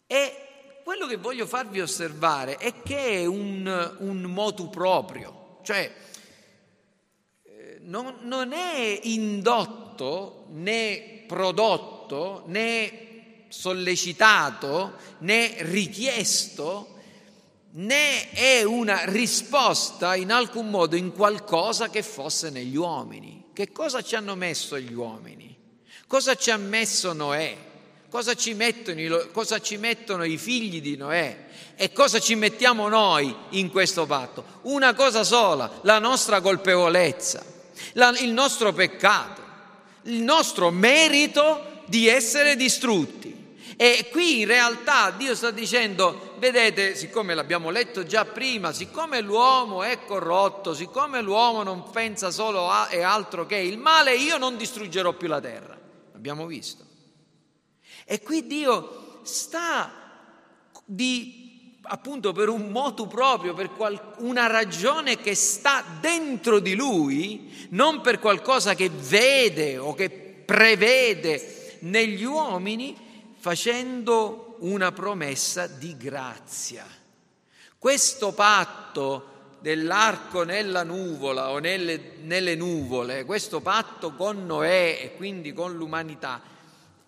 E 0.05 0.48
quello 0.89 1.05
che 1.05 1.17
voglio 1.17 1.45
farvi 1.45 1.81
osservare 1.81 2.57
è 2.57 2.81
che 2.81 3.21
è 3.21 3.25
un, 3.27 3.95
un 3.99 4.21
motu 4.23 4.71
proprio, 4.71 5.59
cioè 5.61 5.93
eh, 7.43 7.77
non, 7.81 8.15
non 8.21 8.53
è 8.53 8.99
indotto 9.03 10.45
né 10.49 11.25
prodotto 11.27 12.41
né 12.47 13.45
sollecitato 13.49 14.93
né 15.19 15.57
richiesto 15.59 16.95
né 17.73 18.31
è 18.31 18.63
una 18.63 19.03
risposta 19.05 20.15
in 20.15 20.31
alcun 20.31 20.71
modo 20.71 20.95
in 20.95 21.11
qualcosa 21.11 21.89
che 21.89 22.01
fosse 22.01 22.49
negli 22.49 22.75
uomini. 22.75 23.51
Che 23.53 23.71
cosa 23.71 24.01
ci 24.01 24.15
hanno 24.15 24.33
messo 24.33 24.79
gli 24.79 24.93
uomini? 24.93 25.55
Cosa 26.07 26.33
ci 26.33 26.49
ha 26.49 26.57
messo 26.57 27.13
Noè? 27.13 27.68
Cosa 28.09 28.33
ci, 28.33 28.55
mettono, 28.55 29.27
cosa 29.31 29.61
ci 29.61 29.77
mettono 29.77 30.23
i 30.23 30.37
figli 30.37 30.81
di 30.81 30.97
Noè? 30.97 31.45
E 31.75 31.93
cosa 31.93 32.19
ci 32.19 32.33
mettiamo 32.33 32.87
noi 32.87 33.33
in 33.49 33.69
questo 33.69 34.07
patto? 34.07 34.43
Una 34.63 34.95
cosa 34.95 35.23
sola, 35.23 35.69
la 35.83 35.99
nostra 35.99 36.41
colpevolezza, 36.41 37.45
la, 37.93 38.09
il 38.19 38.31
nostro 38.31 38.73
peccato, 38.73 39.41
il 40.03 40.21
nostro 40.23 40.71
merito 40.71 41.83
di 41.85 42.07
essere 42.07 42.55
distrutti. 42.55 43.27
E 43.77 44.07
qui 44.11 44.39
in 44.39 44.47
realtà 44.47 45.11
Dio 45.11 45.35
sta 45.35 45.51
dicendo, 45.51 46.33
vedete, 46.39 46.95
siccome 46.95 47.35
l'abbiamo 47.35 47.69
letto 47.69 48.03
già 48.03 48.25
prima, 48.25 48.73
siccome 48.73 49.21
l'uomo 49.21 49.83
è 49.83 49.99
corrotto, 50.05 50.73
siccome 50.73 51.21
l'uomo 51.21 51.61
non 51.61 51.91
pensa 51.91 52.31
solo 52.31 52.71
a 52.71 52.87
e 52.89 53.03
altro 53.03 53.45
che 53.45 53.57
il 53.57 53.77
male, 53.77 54.15
io 54.15 54.37
non 54.37 54.57
distruggerò 54.57 55.13
più 55.13 55.27
la 55.27 55.39
terra. 55.39 55.77
Abbiamo 56.15 56.47
visto. 56.47 56.88
E 58.11 58.21
qui 58.21 58.47
Dio 58.47 59.19
sta 59.21 59.91
di, 60.83 61.77
appunto 61.83 62.31
per 62.31 62.49
un 62.49 62.71
motu 62.71 63.05
proprio, 63.05 63.53
per 63.53 63.69
qual, 63.73 64.15
una 64.17 64.47
ragione 64.47 65.17
che 65.17 65.35
sta 65.35 65.85
dentro 66.01 66.57
di 66.57 66.73
lui, 66.73 67.67
non 67.69 68.01
per 68.01 68.17
qualcosa 68.17 68.73
che 68.73 68.89
vede 68.89 69.77
o 69.77 69.93
che 69.93 70.09
prevede 70.09 71.77
negli 71.81 72.23
uomini, 72.23 72.97
facendo 73.37 74.55
una 74.61 74.91
promessa 74.91 75.67
di 75.67 75.95
grazia. 75.95 76.87
Questo 77.77 78.31
patto 78.31 79.57
dell'arco 79.59 80.41
nella 80.41 80.81
nuvola 80.81 81.51
o 81.51 81.59
nelle, 81.59 82.13
nelle, 82.23 82.55
nuvole, 82.55 83.23
questo 83.23 83.61
patto 83.61 84.15
con 84.15 84.47
Noè 84.47 84.97
e 84.99 85.15
quindi 85.15 85.53
con 85.53 85.75
l'umanità, 85.75 86.57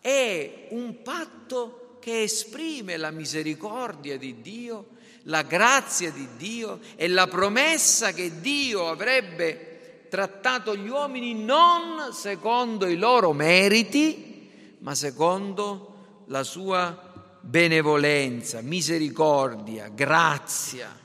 è 0.02 0.68
un 0.72 1.02
patto 1.04 1.98
che 2.00 2.24
esprime 2.24 2.98
la 2.98 3.12
misericordia 3.12 4.18
di 4.18 4.42
Dio, 4.42 4.88
la 5.26 5.44
grazia 5.44 6.12
di 6.12 6.28
Dio 6.36 6.80
e 6.96 7.08
la 7.08 7.28
promessa 7.28 8.12
che 8.12 8.42
Dio 8.42 8.90
avrebbe 8.90 10.08
trattato 10.10 10.76
gli 10.76 10.90
uomini 10.90 11.36
non 11.36 12.12
secondo 12.12 12.88
i 12.88 12.98
loro 12.98 13.32
meriti, 13.32 14.50
ma 14.80 14.96
secondo 14.96 16.24
la 16.26 16.44
sua 16.44 17.38
benevolenza, 17.40 18.62
misericordia, 18.62 19.90
grazia 19.90 20.98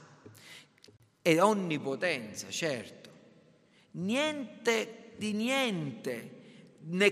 e 1.21 1.41
onnipotenza, 1.41 2.49
certo. 2.49 3.11
Niente 3.93 5.13
di 5.17 5.33
niente 5.33 6.31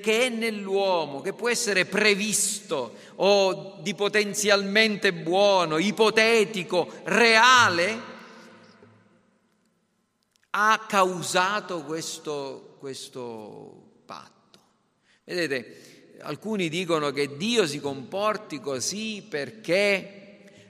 che 0.01 0.27
è 0.27 0.29
nell'uomo, 0.29 1.21
che 1.21 1.33
può 1.33 1.49
essere 1.49 1.85
previsto 1.85 2.95
o 3.17 3.79
di 3.83 3.95
potenzialmente 3.95 5.13
buono, 5.13 5.79
ipotetico, 5.79 6.89
reale, 7.05 8.13
ha 10.51 10.85
causato 10.89 11.83
questo, 11.83 12.77
questo 12.79 14.03
patto. 14.07 14.59
Vedete, 15.25 16.17
alcuni 16.21 16.69
dicono 16.69 17.11
che 17.11 17.37
Dio 17.37 17.67
si 17.67 17.81
comporti 17.81 18.61
così 18.61 19.27
perché 19.29 20.24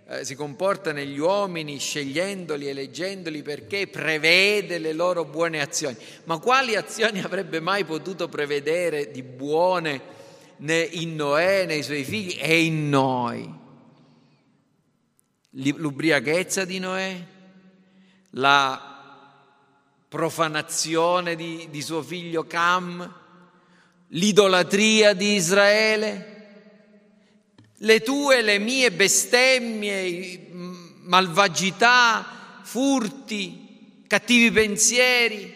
eh, 0.07 0.23
si 0.23 0.35
comporta 0.35 0.93
negli 0.93 1.19
uomini 1.19 1.79
scegliendoli, 1.79 2.69
eleggendoli 2.69 3.41
perché 3.41 3.87
prevede 3.87 4.77
le 4.77 4.93
loro 4.93 5.25
buone 5.25 5.63
azioni. 5.63 5.97
Ma 6.25 6.39
quali 6.39 6.77
azioni 6.77 7.21
avrebbe 7.21 7.59
mai 7.61 7.85
potuto 7.85 8.29
prevedere 8.29 9.11
di 9.11 9.23
buone 9.23 10.13
in 10.59 11.15
Noè, 11.15 11.65
nei 11.65 11.83
suoi 11.83 12.05
figli 12.05 12.37
e 12.39 12.65
in 12.65 12.91
noi? 12.91 13.63
L'ubriachezza 15.53 16.67
di 16.67 16.79
Noè, 16.79 17.25
la 18.31 18.93
profanazione 20.07 21.35
di, 21.35 21.69
di 21.71 21.81
suo 21.81 22.03
figlio 22.03 22.47
Cam, 22.47 23.11
l'idolatria 24.09 25.15
di 25.15 25.35
Israele, 25.35 26.34
le 27.85 28.01
tue 28.01 28.43
le 28.43 28.59
mie 28.59 28.91
bestemmie, 28.91 30.49
malvagità, 31.03 32.27
furti, 32.63 34.03
cattivi 34.07 34.51
pensieri, 34.51 35.55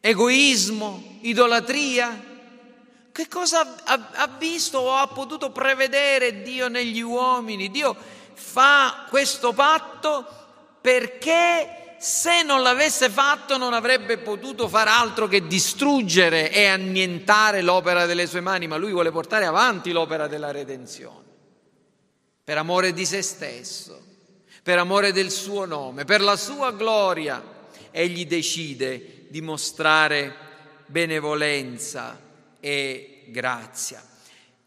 egoismo, 0.00 1.18
idolatria, 1.20 2.28
Che 3.12 3.28
cosa 3.28 3.76
ha 3.84 4.28
visto 4.38 4.78
o 4.78 4.94
ha 4.94 5.06
potuto 5.08 5.50
prevedere 5.50 6.42
Dio 6.42 6.68
negli 6.68 7.00
uomini? 7.00 7.70
Dio 7.70 7.94
fa 8.32 9.04
questo 9.10 9.52
patto 9.52 10.24
perché 10.80 11.79
se 12.00 12.42
non 12.42 12.62
l'avesse 12.62 13.10
fatto 13.10 13.58
non 13.58 13.74
avrebbe 13.74 14.16
potuto 14.16 14.68
far 14.68 14.88
altro 14.88 15.28
che 15.28 15.46
distruggere 15.46 16.50
e 16.50 16.64
annientare 16.64 17.60
l'opera 17.60 18.06
delle 18.06 18.26
sue 18.26 18.40
mani, 18.40 18.66
ma 18.66 18.78
lui 18.78 18.90
vuole 18.90 19.10
portare 19.10 19.44
avanti 19.44 19.92
l'opera 19.92 20.26
della 20.26 20.50
redenzione, 20.50 21.26
per 22.42 22.56
amore 22.56 22.94
di 22.94 23.04
se 23.04 23.20
stesso, 23.20 24.02
per 24.62 24.78
amore 24.78 25.12
del 25.12 25.30
suo 25.30 25.66
nome, 25.66 26.06
per 26.06 26.22
la 26.22 26.36
sua 26.36 26.70
gloria, 26.70 27.42
egli 27.90 28.24
decide 28.24 29.26
di 29.28 29.42
mostrare 29.42 30.34
benevolenza 30.86 32.18
e 32.60 33.24
grazia. 33.26 34.02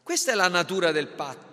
Questa 0.04 0.32
è 0.32 0.36
la 0.36 0.50
natura 0.50 0.92
del 0.92 1.08
patto. 1.08 1.53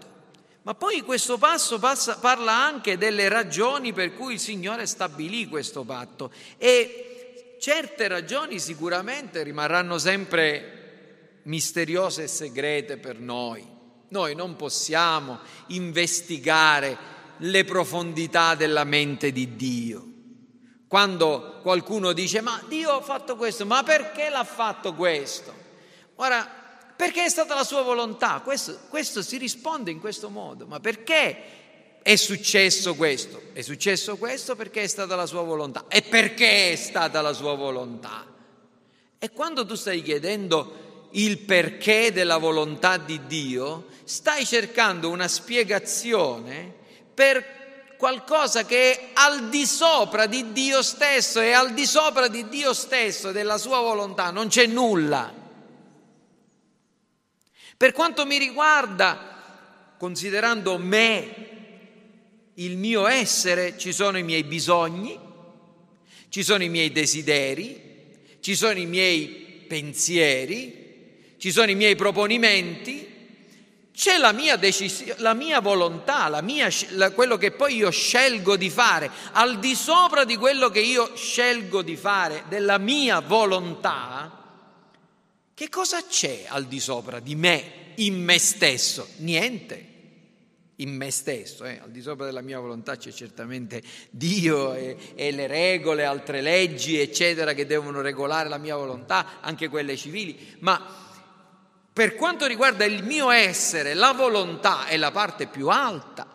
Ma 0.70 0.76
poi 0.76 1.00
questo 1.00 1.36
passo 1.36 1.80
passa, 1.80 2.18
parla 2.18 2.52
anche 2.52 2.96
delle 2.96 3.28
ragioni 3.28 3.92
per 3.92 4.14
cui 4.14 4.34
il 4.34 4.38
Signore 4.38 4.86
stabilì 4.86 5.48
questo 5.48 5.82
patto 5.82 6.30
e 6.58 7.56
certe 7.58 8.06
ragioni 8.06 8.60
sicuramente 8.60 9.42
rimarranno 9.42 9.98
sempre 9.98 11.40
misteriose 11.42 12.22
e 12.22 12.28
segrete 12.28 12.98
per 12.98 13.18
noi. 13.18 13.66
Noi 14.10 14.36
non 14.36 14.54
possiamo 14.54 15.40
investigare 15.70 16.96
le 17.38 17.64
profondità 17.64 18.54
della 18.54 18.84
mente 18.84 19.32
di 19.32 19.56
Dio. 19.56 20.06
Quando 20.86 21.58
qualcuno 21.62 22.12
dice 22.12 22.42
ma 22.42 22.62
Dio 22.68 22.92
ha 22.92 23.00
fatto 23.00 23.34
questo, 23.34 23.66
ma 23.66 23.82
perché 23.82 24.28
l'ha 24.28 24.44
fatto 24.44 24.94
questo? 24.94 25.52
Ora, 26.14 26.59
perché 27.00 27.24
è 27.24 27.30
stata 27.30 27.54
la 27.54 27.64
sua 27.64 27.80
volontà. 27.80 28.42
Questo, 28.44 28.78
questo 28.90 29.22
si 29.22 29.38
risponde 29.38 29.90
in 29.90 30.00
questo 30.00 30.28
modo. 30.28 30.66
Ma 30.66 30.80
perché 30.80 31.98
è 32.02 32.14
successo 32.14 32.94
questo? 32.94 33.40
È 33.54 33.62
successo 33.62 34.18
questo 34.18 34.54
perché 34.54 34.82
è 34.82 34.86
stata 34.86 35.16
la 35.16 35.24
sua 35.24 35.40
volontà. 35.40 35.86
E 35.88 36.02
perché 36.02 36.72
è 36.72 36.76
stata 36.76 37.22
la 37.22 37.32
sua 37.32 37.54
volontà? 37.54 38.26
E 39.18 39.30
quando 39.30 39.64
tu 39.64 39.76
stai 39.76 40.02
chiedendo 40.02 41.08
il 41.12 41.38
perché 41.38 42.12
della 42.12 42.36
volontà 42.36 42.98
di 42.98 43.18
Dio, 43.26 43.86
stai 44.04 44.44
cercando 44.44 45.08
una 45.08 45.26
spiegazione 45.26 46.70
per 47.14 47.94
qualcosa 47.96 48.66
che 48.66 48.92
è 48.92 49.08
al 49.14 49.48
di 49.48 49.64
sopra 49.64 50.26
di 50.26 50.52
Dio 50.52 50.82
stesso 50.82 51.40
e 51.40 51.52
al 51.52 51.72
di 51.72 51.86
sopra 51.86 52.28
di 52.28 52.46
Dio 52.50 52.74
stesso, 52.74 53.32
della 53.32 53.56
sua 53.56 53.80
volontà, 53.80 54.30
non 54.30 54.48
c'è 54.48 54.66
nulla. 54.66 55.39
Per 57.80 57.92
quanto 57.92 58.26
mi 58.26 58.36
riguarda, 58.36 59.94
considerando 59.96 60.76
me, 60.76 61.48
il 62.56 62.76
mio 62.76 63.06
essere, 63.06 63.78
ci 63.78 63.94
sono 63.94 64.18
i 64.18 64.22
miei 64.22 64.44
bisogni, 64.44 65.18
ci 66.28 66.42
sono 66.42 66.62
i 66.62 66.68
miei 66.68 66.92
desideri, 66.92 68.18
ci 68.40 68.54
sono 68.54 68.78
i 68.78 68.84
miei 68.84 69.64
pensieri, 69.66 71.36
ci 71.38 71.50
sono 71.50 71.70
i 71.70 71.74
miei 71.74 71.96
proponimenti, 71.96 73.08
c'è 73.94 74.18
la 74.18 74.32
mia, 74.32 74.56
decisione, 74.56 75.14
la 75.16 75.32
mia 75.32 75.60
volontà, 75.60 76.28
la 76.28 76.42
mia, 76.42 76.68
la, 76.90 77.12
quello 77.12 77.38
che 77.38 77.50
poi 77.50 77.76
io 77.76 77.88
scelgo 77.88 78.56
di 78.56 78.68
fare, 78.68 79.10
al 79.32 79.58
di 79.58 79.74
sopra 79.74 80.24
di 80.24 80.36
quello 80.36 80.68
che 80.68 80.80
io 80.80 81.16
scelgo 81.16 81.80
di 81.80 81.96
fare, 81.96 82.44
della 82.50 82.76
mia 82.76 83.20
volontà, 83.20 84.39
che 85.60 85.68
cosa 85.68 86.02
c'è 86.06 86.46
al 86.48 86.64
di 86.64 86.80
sopra 86.80 87.20
di 87.20 87.34
me, 87.34 87.92
in 87.96 88.24
me 88.24 88.38
stesso? 88.38 89.06
Niente. 89.16 89.88
In 90.76 90.96
me 90.96 91.10
stesso, 91.10 91.66
eh? 91.66 91.78
al 91.82 91.90
di 91.90 92.00
sopra 92.00 92.24
della 92.24 92.40
mia 92.40 92.58
volontà 92.58 92.96
c'è 92.96 93.12
certamente 93.12 93.82
Dio 94.08 94.72
e, 94.72 94.96
e 95.14 95.30
le 95.32 95.46
regole, 95.46 96.06
altre 96.06 96.40
leggi, 96.40 96.98
eccetera, 96.98 97.52
che 97.52 97.66
devono 97.66 98.00
regolare 98.00 98.48
la 98.48 98.56
mia 98.56 98.74
volontà, 98.74 99.42
anche 99.42 99.68
quelle 99.68 99.98
civili, 99.98 100.56
ma 100.60 100.82
per 101.92 102.14
quanto 102.14 102.46
riguarda 102.46 102.86
il 102.86 103.04
mio 103.04 103.28
essere, 103.28 103.92
la 103.92 104.14
volontà 104.14 104.86
è 104.86 104.96
la 104.96 105.10
parte 105.10 105.46
più 105.46 105.68
alta, 105.68 106.26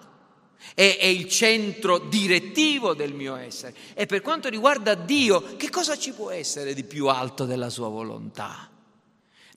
è, 0.76 0.98
è, 1.00 1.08
il 1.08 1.28
centro 1.28 1.98
direttivo 1.98 2.94
del 2.94 3.14
mio 3.16 3.36
essere. 3.38 3.74
E 3.96 4.06
per 4.06 4.22
quanto 4.22 4.50
riguarda 4.50 4.94
Dio, 4.94 5.56
che 5.56 5.72
cosa 5.72 5.98
ci 5.98 6.12
può 6.12 6.30
essere 6.30 6.76
di 6.76 6.84
più 6.84 7.08
alto 7.08 7.46
della 7.46 7.72
sua 7.72 7.90
volontà? 7.90 8.70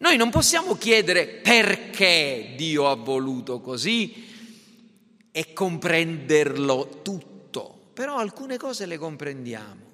Noi 0.00 0.16
non 0.16 0.30
possiamo 0.30 0.76
chiedere 0.76 1.26
perché 1.26 2.54
Dio 2.56 2.88
ha 2.88 2.94
voluto 2.94 3.60
così 3.60 4.26
e 5.32 5.52
comprenderlo 5.52 7.00
tutto, 7.02 7.90
però 7.94 8.16
alcune 8.16 8.58
cose 8.58 8.86
le 8.86 8.96
comprendiamo. 8.96 9.86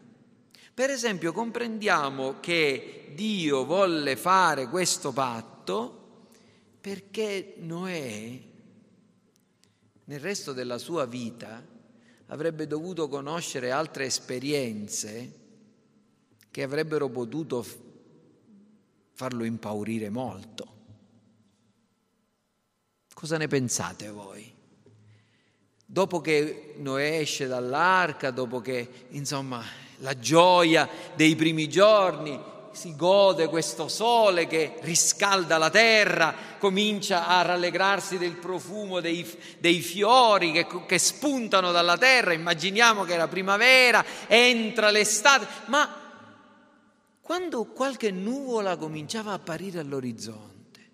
Per 0.75 0.91
esempio 0.91 1.33
comprendiamo 1.33 2.41
che 2.41 3.13
Dio 3.15 3.65
volle 3.65 4.17
fare 4.17 4.69
questo 4.69 5.13
patto 5.13 6.03
perché 6.81 7.55
Noè 7.59 8.41
nel 10.07 10.21
resto 10.21 10.53
della 10.53 10.77
sua 10.77 11.07
vita 11.07 11.65
avrebbe 12.27 12.67
dovuto 12.67 13.09
conoscere 13.09 13.71
altre 13.71 14.05
esperienze 14.05 15.33
che 16.51 16.63
avrebbero 16.63 17.09
potuto 17.09 17.63
farlo 19.15 19.45
impaurire 19.45 20.11
molto. 20.11 20.73
Cosa 23.15 23.39
ne 23.39 23.47
pensate 23.47 24.11
voi? 24.11 24.53
Dopo 25.87 26.21
che 26.21 26.75
Noè 26.79 27.19
esce 27.19 27.47
dall'arca, 27.47 28.31
dopo 28.31 28.61
che 28.61 29.07
insomma 29.11 29.63
la 29.99 30.19
gioia 30.19 30.89
dei 31.15 31.37
primi 31.37 31.69
giorni, 31.69 32.53
si 32.73 32.97
gode 32.97 33.49
questo 33.49 33.87
sole 33.87 34.49
che 34.49 34.75
riscalda 34.81 35.59
la 35.59 35.71
terra, 35.71 36.35
comincia 36.59 37.29
a 37.29 37.43
rallegrarsi 37.43 38.19
del 38.19 38.37
profumo 38.37 39.01
dei, 39.01 39.25
dei 39.59 39.81
fiori 39.81 40.51
che, 40.51 40.67
che, 40.85 40.99
spuntano 40.99 41.71
dalla 41.71 41.97
terra, 41.97 42.33
immaginiamo 42.33 43.05
che 43.05 43.15
era 43.15 43.29
primavera, 43.29 44.05
entra 44.27 44.91
l'estate, 44.91 45.47
ma 45.67 46.03
quando 47.25 47.65
qualche 47.65 48.11
nuvola 48.11 48.77
cominciava 48.77 49.31
a 49.31 49.37
apparire 49.37 49.79
all'orizzonte, 49.79 50.91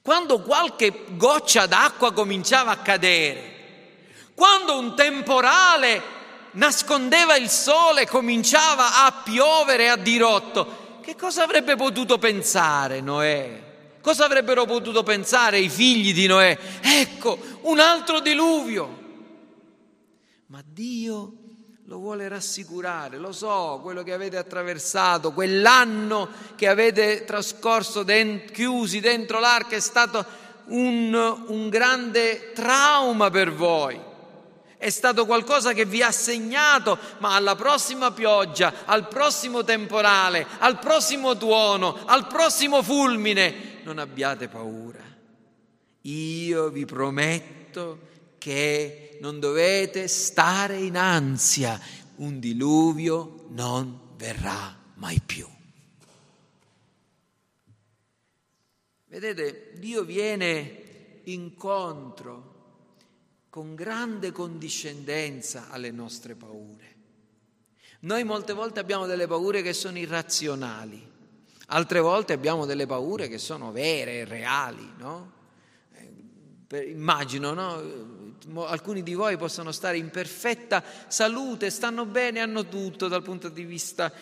quando 0.00 0.40
qualche 0.40 1.04
goccia 1.10 1.66
d'acqua 1.66 2.14
cominciava 2.14 2.70
a 2.70 2.78
cadere, 2.78 4.30
quando 4.34 4.78
un 4.78 4.96
temporale 4.96 6.02
nascondeva 6.52 7.36
il 7.36 7.50
sole 7.50 8.02
e 8.02 8.06
cominciava 8.06 9.04
a 9.04 9.20
piovere 9.22 9.90
a 9.90 9.96
dirotto, 9.96 11.00
che 11.02 11.14
cosa 11.14 11.42
avrebbe 11.42 11.76
potuto 11.76 12.16
pensare 12.16 13.02
Noè? 13.02 13.98
Cosa 14.00 14.24
avrebbero 14.24 14.64
potuto 14.64 15.02
pensare 15.02 15.58
i 15.58 15.68
figli 15.68 16.14
di 16.14 16.26
Noè? 16.26 16.58
Ecco, 16.80 17.38
un 17.64 17.80
altro 17.80 18.20
diluvio. 18.20 19.02
Ma 20.46 20.62
Dio 20.64 21.43
lo 21.86 21.98
vuole 21.98 22.28
rassicurare, 22.28 23.18
lo 23.18 23.32
so, 23.32 23.80
quello 23.82 24.02
che 24.02 24.14
avete 24.14 24.38
attraversato, 24.38 25.32
quell'anno 25.32 26.28
che 26.54 26.66
avete 26.66 27.24
trascorso 27.24 28.02
dent- 28.02 28.50
chiusi 28.52 29.00
dentro 29.00 29.38
l'arca 29.38 29.76
è 29.76 29.80
stato 29.80 30.24
un, 30.68 31.12
un 31.46 31.68
grande 31.68 32.52
trauma 32.52 33.28
per 33.28 33.52
voi. 33.52 34.00
È 34.78 34.88
stato 34.88 35.26
qualcosa 35.26 35.72
che 35.74 35.84
vi 35.84 36.02
ha 36.02 36.10
segnato, 36.10 36.98
ma 37.18 37.34
alla 37.34 37.54
prossima 37.54 38.12
pioggia, 38.12 38.84
al 38.86 39.08
prossimo 39.08 39.62
temporale, 39.62 40.46
al 40.58 40.78
prossimo 40.78 41.36
tuono, 41.36 41.98
al 42.06 42.26
prossimo 42.26 42.82
fulmine, 42.82 43.80
non 43.82 43.98
abbiate 43.98 44.48
paura. 44.48 45.02
Io 46.02 46.68
vi 46.68 46.84
prometto 46.86 48.12
che 48.44 49.16
non 49.22 49.40
dovete 49.40 50.06
stare 50.06 50.76
in 50.76 50.98
ansia, 50.98 51.80
un 52.16 52.38
diluvio 52.40 53.46
non 53.52 53.98
verrà 54.18 54.78
mai 54.96 55.18
più. 55.24 55.48
Vedete, 59.06 59.72
Dio 59.78 60.04
viene 60.04 61.22
incontro 61.24 62.52
con 63.48 63.74
grande 63.74 64.30
condiscendenza 64.30 65.70
alle 65.70 65.90
nostre 65.90 66.34
paure. 66.34 66.94
Noi 68.00 68.24
molte 68.24 68.52
volte 68.52 68.78
abbiamo 68.78 69.06
delle 69.06 69.26
paure 69.26 69.62
che 69.62 69.72
sono 69.72 69.96
irrazionali, 69.96 71.02
altre 71.68 72.00
volte 72.00 72.34
abbiamo 72.34 72.66
delle 72.66 72.84
paure 72.84 73.26
che 73.28 73.38
sono 73.38 73.72
vere 73.72 74.26
reali, 74.26 74.86
no? 74.98 75.32
Eh, 76.68 76.90
immagino, 76.90 77.54
no? 77.54 78.13
Alcuni 78.66 79.02
di 79.02 79.14
voi 79.14 79.36
possono 79.36 79.72
stare 79.72 79.96
in 79.96 80.10
perfetta 80.10 80.82
salute, 81.06 81.70
stanno 81.70 82.06
bene, 82.06 82.40
hanno 82.40 82.66
tutto 82.68 83.08
dal 83.08 83.22
punto 83.22 83.48
di 83.48 83.64
vista, 83.64 84.12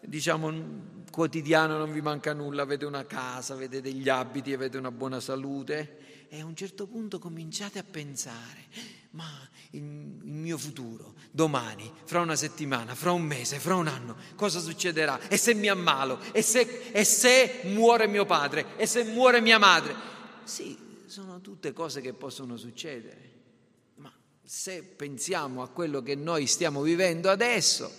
diciamo, 0.00 1.00
quotidiano 1.10 1.76
non 1.76 1.92
vi 1.92 2.00
manca 2.00 2.32
nulla, 2.32 2.62
avete 2.62 2.84
una 2.84 3.04
casa, 3.04 3.54
avete 3.54 3.80
degli 3.80 4.08
abiti, 4.08 4.52
avete 4.52 4.78
una 4.78 4.90
buona 4.90 5.20
salute 5.20 6.26
e 6.34 6.40
a 6.40 6.46
un 6.46 6.56
certo 6.56 6.86
punto 6.86 7.18
cominciate 7.18 7.78
a 7.78 7.84
pensare, 7.84 8.64
ma 9.10 9.28
il, 9.72 9.82
mio 9.82 10.56
futuro, 10.56 11.12
domani, 11.30 11.92
fra 12.04 12.20
una 12.20 12.36
settimana, 12.36 12.94
fra 12.94 13.12
un 13.12 13.20
mese, 13.20 13.58
fra 13.58 13.76
un 13.76 13.86
anno, 13.86 14.16
cosa 14.34 14.58
succederà? 14.58 15.28
E 15.28 15.36
se 15.36 15.52
mi 15.52 15.68
ammalo? 15.68 16.18
E 16.32 16.40
se, 16.40 16.90
e 16.90 17.04
se 17.04 17.60
muore 17.64 18.06
mio 18.06 18.24
padre? 18.24 18.78
E 18.78 18.86
se 18.86 19.04
muore 19.04 19.42
mia 19.42 19.58
madre? 19.58 19.94
Sì, 20.44 21.02
sono 21.04 21.42
tutte 21.42 21.74
cose 21.74 22.00
che 22.00 22.14
possono 22.14 22.56
succedere, 22.56 23.31
se 24.54 24.82
pensiamo 24.82 25.62
a 25.62 25.68
quello 25.68 26.02
che 26.02 26.14
noi 26.14 26.46
stiamo 26.46 26.82
vivendo 26.82 27.30
adesso, 27.30 27.90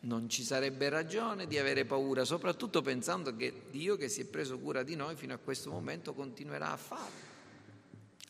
non 0.00 0.28
ci 0.28 0.44
sarebbe 0.44 0.90
ragione 0.90 1.46
di 1.46 1.56
avere 1.56 1.86
paura, 1.86 2.26
soprattutto 2.26 2.82
pensando 2.82 3.34
che 3.34 3.62
Dio 3.70 3.96
che 3.96 4.10
si 4.10 4.20
è 4.20 4.24
preso 4.26 4.58
cura 4.58 4.82
di 4.82 4.96
noi 4.96 5.16
fino 5.16 5.32
a 5.32 5.38
questo 5.38 5.70
momento 5.70 6.12
continuerà 6.12 6.72
a 6.72 6.76
farlo. 6.76 7.30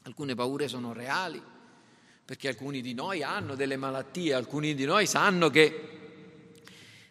Alcune 0.03 0.37
paure 0.37 0.69
sono 0.69 0.93
reali, 0.93 1.43
perché 2.25 2.47
alcuni 2.47 2.81
di 2.81 2.95
noi 2.95 3.25
hanno 3.25 3.57
delle 3.57 3.77
malattie, 3.77 4.35
alcuni 4.35 4.75
di 4.75 4.85
noi 4.85 5.09
sanno 5.09 5.51
che 5.51 5.89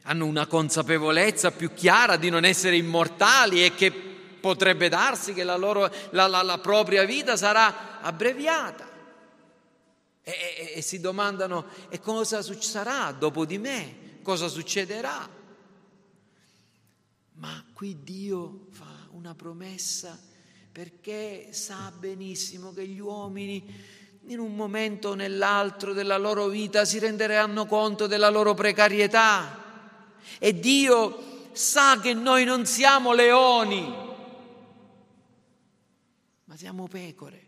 hanno 0.04 0.26
una 0.26 0.48
consapevolezza 0.48 1.52
più 1.52 1.74
chiara 1.74 2.16
di 2.16 2.30
non 2.30 2.46
essere 2.46 2.78
immortali 2.78 3.66
e 3.66 3.76
che 3.76 4.11
potrebbe 4.42 4.90
darsi 4.90 5.34
che 5.34 5.46
la, 5.46 5.56
loro, 5.56 5.90
la, 6.10 6.28
la, 6.28 6.42
la 6.42 6.58
propria 6.58 7.06
vita 7.06 7.38
sarà 7.38 8.02
abbreviata. 8.02 8.90
E, 10.24 10.32
e, 10.32 10.74
e 10.76 10.82
si 10.82 11.00
domandano, 11.00 11.66
e 11.90 12.00
cosa 12.00 12.42
sarà 12.42 13.12
dopo 13.12 13.46
di 13.46 13.58
me? 13.58 14.02
cosa 14.22 14.48
succederà. 14.48 15.30
Ma 17.34 17.66
qui 17.74 18.04
Dio 18.04 18.68
fa 18.72 19.08
una 19.12 19.34
promessa 19.34 20.20
perché 20.72 21.50
sa 21.52 21.92
benissimo 21.98 22.72
che 22.72 22.86
gli 22.86 23.00
uomini 23.00 24.00
in 24.28 24.40
un 24.40 24.56
momento 24.56 25.10
o 25.10 25.14
nell'altro 25.16 25.92
della 25.94 26.18
loro 26.18 26.48
vita 26.48 26.86
si 26.86 27.00
renderanno 27.00 27.66
conto 27.66 28.08
della 28.08 28.30
loro 28.30 28.54
precarietà 28.54 29.60
e 30.38 30.60
Dio 30.60 31.50
sa 31.52 32.00
che 32.00 32.14
noi 32.14 32.46
non 32.46 32.66
siamo 32.66 33.12
leoni, 33.12 34.01
ma 36.52 36.58
siamo 36.58 36.86
pecore 36.86 37.48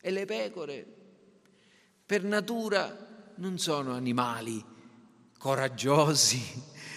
e 0.00 0.12
le 0.12 0.26
pecore 0.26 0.86
per 2.06 2.22
natura 2.22 3.32
non 3.38 3.58
sono 3.58 3.94
animali 3.94 4.64
coraggiosi 5.36 6.40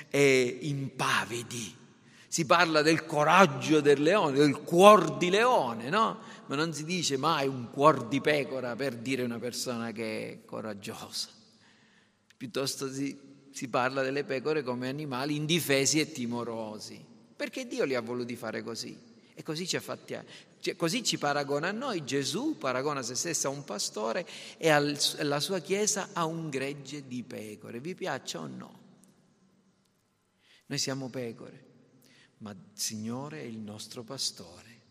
e 0.07 0.59
impavidi. 0.61 1.75
Si 2.27 2.45
parla 2.45 2.83
del 2.83 3.07
coraggio 3.07 3.81
del 3.81 4.03
leone, 4.03 4.37
del 4.37 4.61
cuor 4.61 5.17
di 5.17 5.31
leone, 5.31 5.89
no? 5.89 6.19
Ma 6.45 6.53
non 6.53 6.71
si 6.75 6.83
dice 6.83 7.17
mai 7.17 7.47
un 7.47 7.71
cuor 7.71 8.07
di 8.07 8.21
pecora 8.21 8.75
per 8.75 8.97
dire 8.97 9.23
una 9.23 9.39
persona 9.39 9.91
che 9.91 10.29
è 10.29 10.45
coraggiosa. 10.45 11.29
Piuttosto 12.37 12.91
si, 12.93 13.17
si 13.49 13.67
parla 13.67 14.03
delle 14.03 14.23
pecore 14.23 14.61
come 14.61 14.89
animali 14.89 15.35
indifesi 15.35 15.99
e 15.99 16.11
timorosi, 16.11 17.03
perché 17.35 17.65
Dio 17.65 17.83
li 17.83 17.95
ha 17.95 18.01
voluti 18.01 18.35
fare 18.35 18.61
così. 18.61 19.15
E 19.39 19.43
così 19.43 19.67
ci, 19.67 19.75
ha 19.75 19.81
fatti, 19.81 20.17
cioè, 20.59 20.75
così 20.75 21.03
ci 21.03 21.17
paragona 21.17 21.69
a 21.69 21.71
noi. 21.71 22.03
Gesù 22.03 22.57
paragona 22.57 23.01
se 23.01 23.15
stesso 23.15 23.47
a 23.47 23.51
un 23.51 23.63
pastore 23.63 24.27
e 24.57 24.69
alla 24.69 25.39
sua 25.39 25.59
chiesa 25.59 26.09
a 26.13 26.25
un 26.25 26.49
gregge 26.49 27.07
di 27.07 27.23
pecore. 27.23 27.79
Vi 27.79 27.95
piaccia 27.95 28.39
o 28.39 28.47
no? 28.47 28.79
Noi 30.65 30.77
siamo 30.77 31.09
pecore, 31.09 31.65
ma 32.39 32.51
il 32.51 32.57
Signore 32.73 33.41
è 33.41 33.45
il 33.45 33.59
nostro 33.59 34.03
pastore 34.03 34.81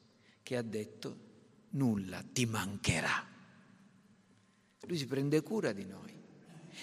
che 0.43 0.57
ha 0.57 0.63
detto 0.63 1.25
nulla 1.71 2.25
ti 2.33 2.47
mancherà. 2.47 3.35
Lui 4.83 4.97
si 4.97 5.07
prende 5.07 5.43
cura 5.43 5.73
di 5.73 5.85
noi 5.85 6.16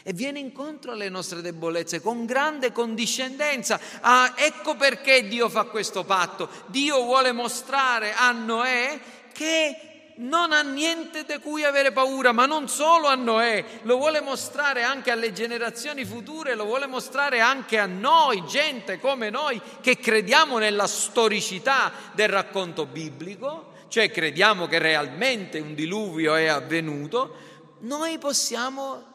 e 0.04 0.12
viene 0.12 0.40
incontro 0.40 0.92
alle 0.92 1.08
nostre 1.08 1.42
debolezze 1.42 2.02
con 2.02 2.26
grande 2.26 2.74
condiscendenza. 2.74 3.80
Ah, 4.02 4.34
ecco 4.36 4.76
perché 4.76 5.28
Dio 5.28 5.48
fa 5.48 5.64
questo 5.64 6.04
patto. 6.04 6.50
Dio 6.68 7.04
vuole 7.04 7.32
mostrare 7.32 8.14
a 8.14 8.32
Noè 8.32 9.00
che 9.32 9.78
non 10.16 10.52
ha 10.52 10.62
niente 10.62 11.24
di 11.24 11.40
cui 11.40 11.64
avere 11.64 11.92
paura, 11.92 12.34
ma 12.34 12.46
non 12.46 12.68
solo 12.68 13.08
a 13.08 13.16
Noè, 13.16 13.64
lo 13.84 13.98
vuole 13.98 14.22
mostrare 14.22 14.84
anche 14.84 15.10
alle 15.10 15.32
generazioni 15.32 16.06
future, 16.06 16.54
lo 16.54 16.66
vuole 16.66 16.86
mostrare 16.86 17.40
anche 17.40 17.80
a 17.80 17.86
noi, 17.86 18.46
gente 18.46 19.00
come 19.00 19.30
noi 19.30 19.60
che 19.82 19.98
crediamo 19.98 20.58
nella 20.60 20.86
storicità 20.86 21.92
del 22.12 22.30
racconto 22.30 22.86
biblico, 22.86 23.72
cioè 23.88 24.12
crediamo 24.12 24.68
che 24.68 24.78
realmente 24.78 25.60
un 25.60 25.74
diluvio 25.74 26.36
è 26.36 26.46
avvenuto, 26.46 27.36
noi 27.80 28.18
possiamo 28.18 29.13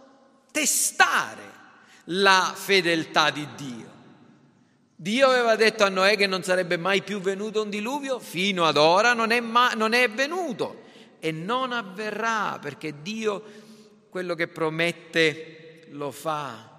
testare 0.58 1.42
la 2.04 2.52
fedeltà 2.54 3.30
di 3.30 3.46
Dio. 3.54 3.86
Dio 4.96 5.28
aveva 5.28 5.54
detto 5.54 5.84
a 5.84 5.88
Noè 5.88 6.16
che 6.16 6.26
non 6.26 6.42
sarebbe 6.42 6.76
mai 6.76 7.02
più 7.02 7.20
venuto 7.20 7.62
un 7.62 7.70
diluvio, 7.70 8.18
fino 8.18 8.64
ad 8.64 8.76
ora 8.76 9.12
non 9.12 9.30
è, 9.30 9.38
ma, 9.38 9.70
non 9.74 9.92
è 9.92 10.10
venuto 10.10 10.86
e 11.20 11.30
non 11.30 11.70
avverrà 11.70 12.58
perché 12.60 13.02
Dio 13.02 13.42
quello 14.08 14.34
che 14.34 14.48
promette 14.48 15.86
lo 15.90 16.10
fa. 16.10 16.76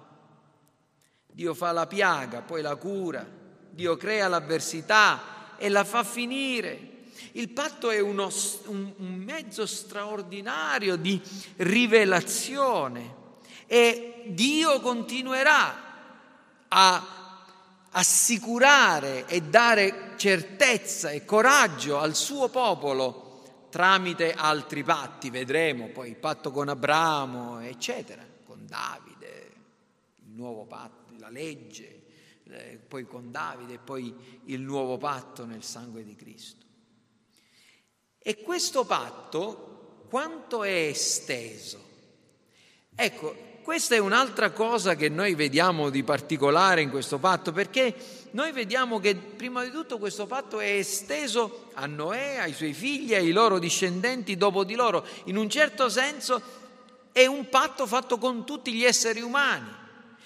Dio 1.26 1.54
fa 1.54 1.72
la 1.72 1.86
piaga, 1.86 2.42
poi 2.42 2.60
la 2.60 2.76
cura, 2.76 3.26
Dio 3.70 3.96
crea 3.96 4.28
l'avversità 4.28 5.56
e 5.56 5.70
la 5.70 5.84
fa 5.84 6.04
finire. 6.04 6.88
Il 7.32 7.48
patto 7.48 7.88
è 7.88 8.00
uno, 8.00 8.30
un, 8.66 8.92
un 8.98 9.14
mezzo 9.14 9.64
straordinario 9.64 10.96
di 10.96 11.18
rivelazione 11.56 13.19
e 13.72 14.24
Dio 14.26 14.80
continuerà 14.80 15.76
a 16.66 17.44
assicurare 17.90 19.28
e 19.28 19.42
dare 19.42 20.14
certezza 20.16 21.10
e 21.10 21.24
coraggio 21.24 21.96
al 21.96 22.16
suo 22.16 22.48
popolo 22.48 23.68
tramite 23.70 24.32
altri 24.32 24.82
patti, 24.82 25.30
vedremo 25.30 25.86
poi 25.90 26.08
il 26.08 26.16
patto 26.16 26.50
con 26.50 26.68
Abramo, 26.68 27.60
eccetera, 27.60 28.26
con 28.44 28.66
Davide, 28.66 29.52
il 30.24 30.32
nuovo 30.32 30.64
patto, 30.64 31.14
la 31.18 31.30
legge, 31.30 32.02
eh, 32.48 32.76
poi 32.76 33.06
con 33.06 33.30
Davide 33.30 33.74
e 33.74 33.78
poi 33.78 34.40
il 34.46 34.62
nuovo 34.62 34.98
patto 34.98 35.44
nel 35.44 35.62
sangue 35.62 36.02
di 36.02 36.16
Cristo. 36.16 36.66
E 38.18 38.42
questo 38.42 38.84
patto 38.84 40.06
quanto 40.08 40.64
è 40.64 40.88
esteso? 40.88 41.86
Ecco, 42.96 43.48
questa 43.70 43.94
è 43.94 43.98
un'altra 43.98 44.50
cosa 44.50 44.96
che 44.96 45.08
noi 45.08 45.36
vediamo 45.36 45.90
di 45.90 46.02
particolare 46.02 46.80
in 46.80 46.90
questo 46.90 47.18
patto, 47.18 47.52
perché 47.52 47.94
noi 48.32 48.50
vediamo 48.50 48.98
che 48.98 49.14
prima 49.14 49.62
di 49.62 49.70
tutto 49.70 49.98
questo 49.98 50.26
patto 50.26 50.58
è 50.58 50.72
esteso 50.72 51.68
a 51.74 51.86
Noè, 51.86 52.38
ai 52.40 52.52
suoi 52.52 52.72
figli, 52.72 53.14
ai 53.14 53.30
loro 53.30 53.60
discendenti 53.60 54.36
dopo 54.36 54.64
di 54.64 54.74
loro. 54.74 55.06
In 55.26 55.36
un 55.36 55.48
certo 55.48 55.88
senso 55.88 56.42
è 57.12 57.26
un 57.26 57.48
patto 57.48 57.86
fatto 57.86 58.18
con 58.18 58.44
tutti 58.44 58.72
gli 58.72 58.82
esseri 58.84 59.20
umani, 59.20 59.70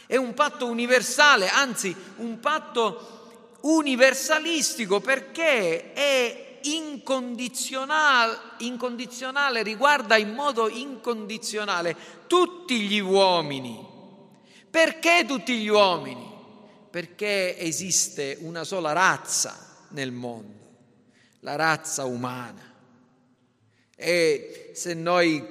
è 0.07 0.17
un 0.17 0.33
patto 0.33 0.65
universale, 0.65 1.51
anzi 1.51 1.95
un 2.17 2.41
patto 2.41 3.59
universalistico 3.61 5.01
perché 5.01 5.93
è 5.93 6.54
incondizionale, 6.65 8.39
incondizionale, 8.59 9.63
riguarda 9.63 10.17
in 10.17 10.33
modo 10.33 10.69
incondizionale 10.69 11.97
tutti 12.27 12.81
gli 12.81 12.99
uomini. 12.99 13.93
Perché 14.71 15.25
tutti 15.27 15.57
gli 15.59 15.69
uomini? 15.69 16.33
Perché 16.91 17.59
esiste 17.59 18.39
una 18.41 18.65
sola 18.65 18.93
razza 18.93 19.87
nel 19.91 20.13
mondo, 20.13 20.77
la 21.41 21.57
razza 21.57 22.05
umana. 22.05 22.73
E 23.97 24.73
se 24.75 24.95
noi 24.95 25.43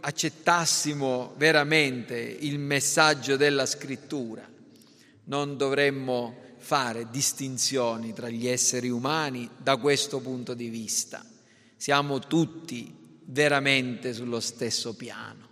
accettassimo 0.00 1.34
veramente 1.36 2.16
il 2.16 2.58
messaggio 2.58 3.36
della 3.36 3.66
scrittura, 3.66 4.48
non 5.24 5.56
dovremmo 5.56 6.41
fare 6.62 7.10
distinzioni 7.10 8.12
tra 8.12 8.28
gli 8.28 8.46
esseri 8.46 8.88
umani 8.88 9.50
da 9.56 9.76
questo 9.76 10.20
punto 10.20 10.54
di 10.54 10.68
vista. 10.68 11.24
Siamo 11.76 12.20
tutti 12.20 12.94
veramente 13.24 14.14
sullo 14.14 14.38
stesso 14.40 14.94
piano. 14.94 15.48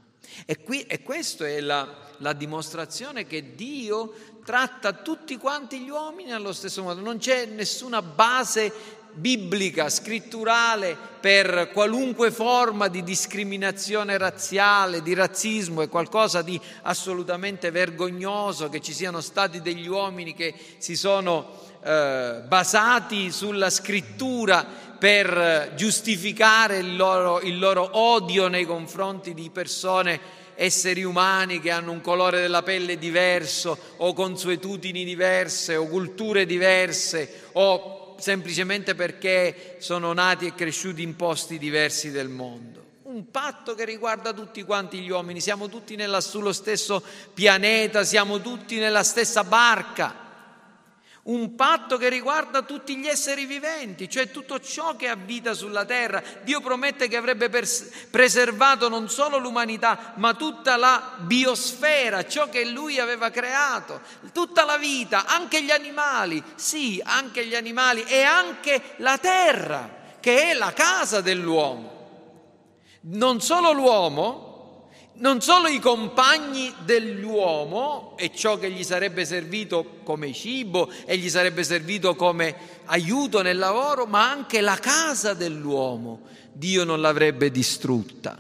E, 0.47 0.63
qui, 0.63 0.83
e 0.83 1.03
questa 1.03 1.47
è 1.47 1.61
la, 1.61 2.13
la 2.19 2.33
dimostrazione 2.33 3.27
che 3.27 3.55
Dio 3.57 4.15
tratta 4.45 4.93
tutti 4.93 5.37
quanti 5.37 5.81
gli 5.81 5.91
uomini 5.91 6.33
allo 6.33 6.53
stesso 6.53 6.83
modo, 6.83 7.01
non 7.01 7.19
c'è 7.19 7.47
nessuna 7.47 8.01
base 8.03 8.73
biblica, 9.13 9.89
scritturale 9.89 10.97
per 11.21 11.71
qualunque 11.73 12.31
forma 12.31 12.89
di 12.89 13.03
discriminazione 13.03 14.17
razziale, 14.17 15.03
di 15.03 15.15
razzismo, 15.15 15.83
è 15.83 15.89
qualcosa 15.89 16.43
di 16.43 16.59
assolutamente 16.83 17.71
vergognoso 17.71 18.69
che 18.69 18.81
ci 18.81 18.93
siano 18.93 19.21
stati 19.21 19.61
degli 19.61 19.87
uomini 19.87 20.35
che 20.35 20.55
si 20.79 20.97
sono 20.97 21.59
eh, 21.83 22.43
basati 22.47 23.31
sulla 23.31 23.71
scrittura 23.71 24.65
per 24.99 25.73
giustificare 25.77 26.79
il 26.79 26.97
loro, 26.97 27.41
il 27.41 27.59
loro 27.59 27.99
odio 27.99 28.49
nei 28.49 28.65
confronti 28.65 29.33
di 29.35 29.51
persone 29.51 30.39
esseri 30.55 31.03
umani 31.05 31.59
che 31.59 31.71
hanno 31.71 31.91
un 31.91 32.03
colore 32.03 32.43
della 32.43 32.63
pelle 32.63 32.99
diverso 32.99 33.79
o 33.97 34.13
consuetudini 34.13 35.05
diverse 35.05 35.77
o 35.77 35.87
culture 35.87 36.45
diverse 36.45 37.45
o 37.53 38.00
semplicemente 38.21 38.95
perché 38.95 39.77
sono 39.79 40.13
nati 40.13 40.47
e 40.47 40.55
cresciuti 40.55 41.03
in 41.03 41.17
posti 41.17 41.59
diversi 41.59 42.11
del 42.11 42.29
mondo. 42.29 42.79
Un 43.03 43.31
patto 43.31 43.75
che 43.75 43.85
riguarda 43.85 44.33
tutti 44.33 44.63
quanti 44.63 45.01
gli 45.01 45.11
uomini, 45.11 45.41
siamo 45.41 45.69
tutti 45.69 45.97
nella, 45.97 46.21
sullo 46.21 46.53
stesso 46.53 47.03
pianeta, 47.35 48.05
siamo 48.05 48.41
tutti 48.41 48.79
nella 48.79 49.03
stessa 49.03 49.43
barca 49.43 50.29
un 51.23 51.55
patto 51.55 51.99
che 51.99 52.09
riguarda 52.09 52.63
tutti 52.63 52.97
gli 52.97 53.07
esseri 53.07 53.45
viventi, 53.45 54.09
cioè 54.09 54.31
tutto 54.31 54.59
ciò 54.61 54.97
che 54.97 55.09
ha 55.09 55.15
vita 55.15 55.53
sulla 55.53 55.85
terra. 55.85 56.23
Dio 56.43 56.61
promette 56.61 57.09
che 57.09 57.17
avrebbe 57.17 57.51
pers- 57.51 58.07
preservato 58.11 58.89
non 58.89 59.11
solo 59.11 59.37
l'umanità, 59.37 60.15
ma 60.17 60.35
tutta 60.35 60.77
la 60.77 61.17
biosfera, 61.19 62.27
ciò 62.27 62.49
che 62.49 62.65
lui 62.65 62.99
aveva 62.99 63.31
creato, 63.31 64.01
tutta 64.33 64.65
la 64.65 64.79
vita, 64.79 65.27
anche 65.27 65.63
gli 65.63 65.71
animali, 65.71 66.43
sì, 66.55 67.01
anche 67.05 67.45
gli 67.45 67.55
animali 67.55 68.03
e 68.05 68.23
anche 68.23 68.95
la 68.97 69.19
terra, 69.19 70.17
che 70.21 70.51
è 70.51 70.55
la 70.55 70.73
casa 70.73 71.21
dell'uomo. 71.21 71.99
Non 73.03 73.41
solo 73.41 73.73
l'uomo, 73.73 74.50
non 75.21 75.41
solo 75.41 75.69
i 75.69 75.79
compagni 75.79 76.73
dell'uomo 76.85 78.15
e 78.17 78.31
ciò 78.35 78.59
che 78.59 78.71
gli 78.71 78.83
sarebbe 78.83 79.25
servito 79.25 79.99
come 80.03 80.33
cibo 80.33 80.91
e 81.05 81.17
gli 81.19 81.29
sarebbe 81.29 81.63
servito 81.63 82.15
come 82.15 82.55
aiuto 82.87 83.43
nel 83.43 83.59
lavoro, 83.59 84.07
ma 84.07 84.31
anche 84.31 84.61
la 84.61 84.77
casa 84.77 85.35
dell'uomo 85.35 86.23
Dio 86.53 86.85
non 86.85 87.01
l'avrebbe 87.01 87.51
distrutta. 87.51 88.39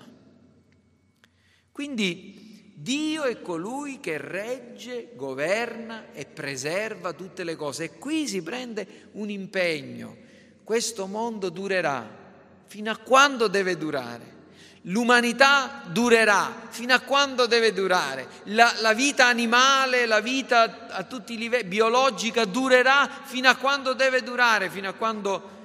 Quindi 1.71 2.73
Dio 2.75 3.25
è 3.25 3.41
colui 3.43 4.01
che 4.01 4.17
regge, 4.17 5.11
governa 5.15 6.13
e 6.13 6.25
preserva 6.25 7.13
tutte 7.13 7.45
le 7.45 7.57
cose. 7.57 7.85
E 7.85 7.99
qui 7.99 8.27
si 8.27 8.43
prende 8.43 9.09
un 9.13 9.29
impegno. 9.29 10.17
Questo 10.65 11.07
mondo 11.07 11.51
durerà 11.51 12.19
fino 12.67 12.91
a 12.91 12.97
quando 12.97 13.49
deve 13.49 13.77
durare 13.77 14.39
L'umanità 14.85 15.83
durerà 15.89 16.69
fino 16.71 16.95
a 16.95 17.01
quando 17.01 17.47
deve 17.47 17.75
durare. 17.75 18.27
La, 18.45 18.73
la, 18.81 18.95
vita 18.95 19.27
animale, 19.27 20.07
la 20.07 20.21
vita 20.21 20.89
a 20.89 21.05
tutti 21.05 21.35
i 21.35 21.37
livelli, 21.37 21.69
biologica, 21.69 22.47
durerà 22.47 23.09
fino 23.25 23.49
a 23.51 23.57
quando 23.57 23.93
deve 23.93 24.23
durare, 24.23 24.71
fino 24.71 24.89
a 24.89 24.95
quando 24.95 25.59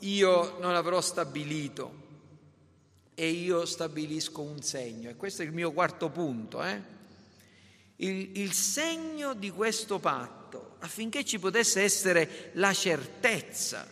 io 0.00 0.56
non 0.60 0.74
avrò 0.74 1.02
stabilito. 1.02 2.00
E 3.14 3.28
io 3.28 3.66
stabilisco 3.66 4.40
un 4.40 4.62
segno. 4.62 5.10
E 5.10 5.16
questo 5.16 5.42
è 5.42 5.44
il 5.44 5.52
mio 5.52 5.72
quarto 5.72 6.08
punto. 6.08 6.62
Eh? 6.62 6.80
Il, 7.96 8.38
il 8.38 8.52
segno 8.54 9.34
di 9.34 9.50
questo 9.50 9.98
patto, 9.98 10.76
affinché 10.78 11.26
ci 11.26 11.38
potesse 11.38 11.82
essere 11.82 12.50
la 12.54 12.72
certezza 12.72 13.86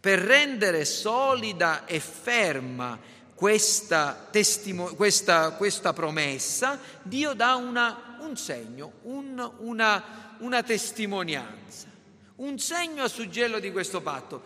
per 0.00 0.18
rendere 0.18 0.86
solida 0.86 1.84
e 1.84 2.00
ferma 2.00 2.98
questa, 3.42 4.28
testimo- 4.30 4.94
questa, 4.94 5.50
questa 5.50 5.92
promessa, 5.92 6.78
Dio 7.02 7.34
dà 7.34 7.56
una, 7.56 8.18
un 8.20 8.36
segno, 8.36 8.92
un, 9.02 9.52
una, 9.58 10.36
una 10.38 10.62
testimonianza, 10.62 11.88
un 12.36 12.60
segno 12.60 13.02
a 13.02 13.08
suggello 13.08 13.58
di 13.58 13.72
questo 13.72 14.00
patto. 14.00 14.40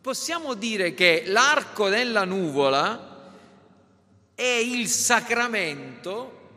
Possiamo 0.00 0.54
dire 0.54 0.94
che 0.94 1.24
l'arco 1.26 1.90
della 1.90 2.24
nuvola 2.24 3.30
è 4.34 4.42
il 4.42 4.88
sacramento 4.88 6.48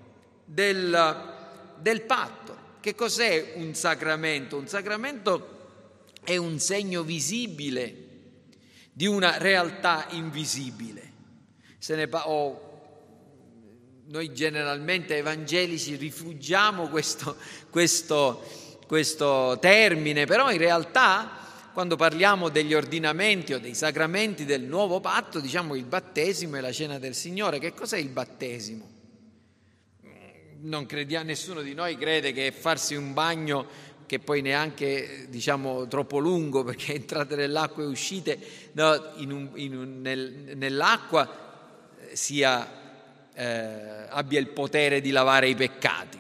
del, 0.46 1.76
del 1.80 2.02
patto. 2.04 2.58
Che 2.80 2.96
cos'è 2.96 3.56
un 3.58 3.76
sacramento? 3.76 4.56
Un 4.56 4.70
sacramento 4.70 5.56
è 6.24 6.38
un 6.38 6.60
segno 6.60 7.04
visibile 7.04 8.06
di 8.94 9.06
una 9.06 9.38
realtà 9.38 10.06
invisibile 10.12 11.07
pa- 12.08 12.30
o 12.30 12.68
noi 14.10 14.34
generalmente 14.34 15.18
evangelici 15.18 15.96
rifugiamo 15.96 16.88
questo, 16.88 17.36
questo, 17.70 18.42
questo 18.88 19.58
termine, 19.60 20.26
però 20.26 20.50
in 20.52 20.58
realtà 20.58 21.46
quando 21.74 21.96
parliamo 21.96 22.50
degli 22.50 22.74
ordinamenti 22.74 23.54
o 23.54 23.60
dei 23.60 23.76
sacramenti 23.76 24.46
del 24.46 24.64
nuovo 24.64 25.00
patto, 25.00 25.40
diciamo 25.40 25.76
il 25.76 25.84
battesimo 25.84 26.58
e 26.58 26.62
la 26.62 26.72
cena 26.72 26.98
del 26.98 27.14
Signore. 27.14 27.60
Che 27.60 27.74
cos'è 27.74 27.98
il 27.98 28.10
battesimo? 28.10 28.96
Non 30.62 30.88
crediamo, 30.88 31.26
nessuno 31.26 31.62
di 31.62 31.76
noi 31.76 31.96
crede 31.96 32.32
che 32.32 32.52
farsi 32.52 32.96
un 32.96 33.14
bagno 33.14 33.68
che 34.08 34.18
poi 34.18 34.42
neanche 34.42 35.28
diciamo 35.30 35.88
troppo 35.88 36.18
lungo 36.18 36.64
perché 36.64 36.96
entrate 36.96 37.36
nell'acqua 37.36 37.84
e 37.84 37.86
uscite 37.86 38.40
no, 38.72 39.12
in 39.18 39.32
un, 39.32 39.52
in 39.54 39.78
un, 39.78 40.02
nel, 40.02 40.56
nell'acqua 40.56 41.47
sia, 42.18 42.68
eh, 43.34 44.08
abbia 44.10 44.40
il 44.40 44.50
potere 44.50 45.00
di 45.00 45.12
lavare 45.12 45.48
i 45.48 45.56
peccati, 45.56 46.20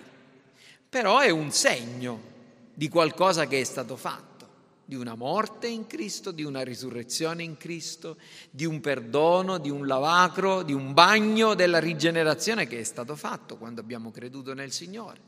però 0.87 1.19
è 1.19 1.31
un 1.31 1.51
segno 1.51 2.21
di 2.73 2.87
qualcosa 2.87 3.47
che 3.47 3.59
è 3.59 3.63
stato 3.63 3.97
fatto, 3.97 4.25
di 4.85 4.95
una 4.95 5.15
morte 5.15 5.67
in 5.67 5.87
Cristo, 5.87 6.31
di 6.31 6.43
una 6.43 6.61
risurrezione 6.61 7.43
in 7.43 7.57
Cristo, 7.57 8.17
di 8.51 8.63
un 8.63 8.79
perdono, 8.79 9.57
di 9.57 9.71
un 9.71 9.87
lavacro, 9.87 10.61
di 10.61 10.71
un 10.71 10.93
bagno 10.93 11.55
della 11.55 11.79
rigenerazione 11.79 12.67
che 12.67 12.79
è 12.79 12.83
stato 12.83 13.15
fatto 13.15 13.57
quando 13.57 13.81
abbiamo 13.81 14.11
creduto 14.11 14.53
nel 14.53 14.71
Signore. 14.71 15.19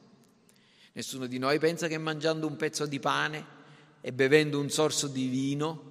Nessuno 0.94 1.26
di 1.26 1.40
noi 1.40 1.58
pensa 1.58 1.88
che 1.88 1.98
mangiando 1.98 2.46
un 2.46 2.56
pezzo 2.56 2.86
di 2.86 3.00
pane 3.00 3.58
e 4.02 4.14
bevendo 4.14 4.60
un 4.60 4.70
sorso 4.70 5.08
di 5.08 5.28
vino 5.28 5.89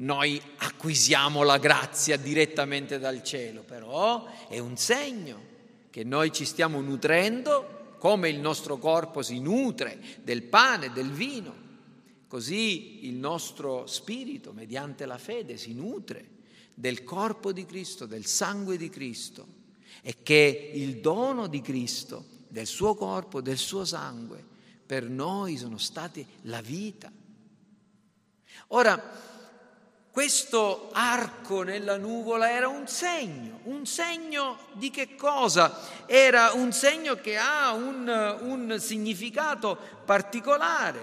noi 0.00 0.40
acquisiamo 0.58 1.42
la 1.42 1.58
grazia 1.58 2.16
direttamente 2.16 2.98
dal 2.98 3.22
cielo, 3.22 3.62
però 3.62 4.26
è 4.48 4.58
un 4.58 4.76
segno 4.76 5.40
che 5.90 6.04
noi 6.04 6.32
ci 6.32 6.44
stiamo 6.44 6.80
nutrendo 6.80 7.96
come 7.98 8.28
il 8.28 8.38
nostro 8.38 8.78
corpo 8.78 9.22
si 9.22 9.40
nutre 9.40 10.00
del 10.22 10.44
pane, 10.44 10.92
del 10.92 11.10
vino. 11.10 11.66
Così 12.28 13.06
il 13.06 13.14
nostro 13.14 13.86
spirito, 13.86 14.52
mediante 14.52 15.06
la 15.06 15.18
fede, 15.18 15.56
si 15.56 15.74
nutre 15.74 16.36
del 16.74 17.02
corpo 17.02 17.52
di 17.52 17.64
Cristo, 17.64 18.06
del 18.06 18.26
sangue 18.26 18.76
di 18.76 18.88
Cristo 18.90 19.56
e 20.02 20.16
che 20.22 20.70
il 20.74 20.98
dono 20.98 21.48
di 21.48 21.60
Cristo, 21.60 22.24
del 22.46 22.66
suo 22.66 22.94
corpo, 22.94 23.40
del 23.40 23.58
suo 23.58 23.84
sangue, 23.84 24.44
per 24.86 25.08
noi 25.08 25.56
sono 25.56 25.78
stati 25.78 26.24
la 26.42 26.60
vita. 26.60 27.10
Ora, 28.68 29.37
questo 30.18 30.88
arco 30.94 31.62
nella 31.62 31.96
nuvola 31.96 32.50
era 32.50 32.66
un 32.66 32.88
segno, 32.88 33.60
un 33.66 33.86
segno 33.86 34.58
di 34.72 34.90
che 34.90 35.14
cosa? 35.14 35.78
Era 36.06 36.50
un 36.54 36.72
segno 36.72 37.20
che 37.20 37.36
ha 37.36 37.72
un, 37.72 38.36
un 38.40 38.80
significato 38.80 39.78
particolare. 40.04 40.98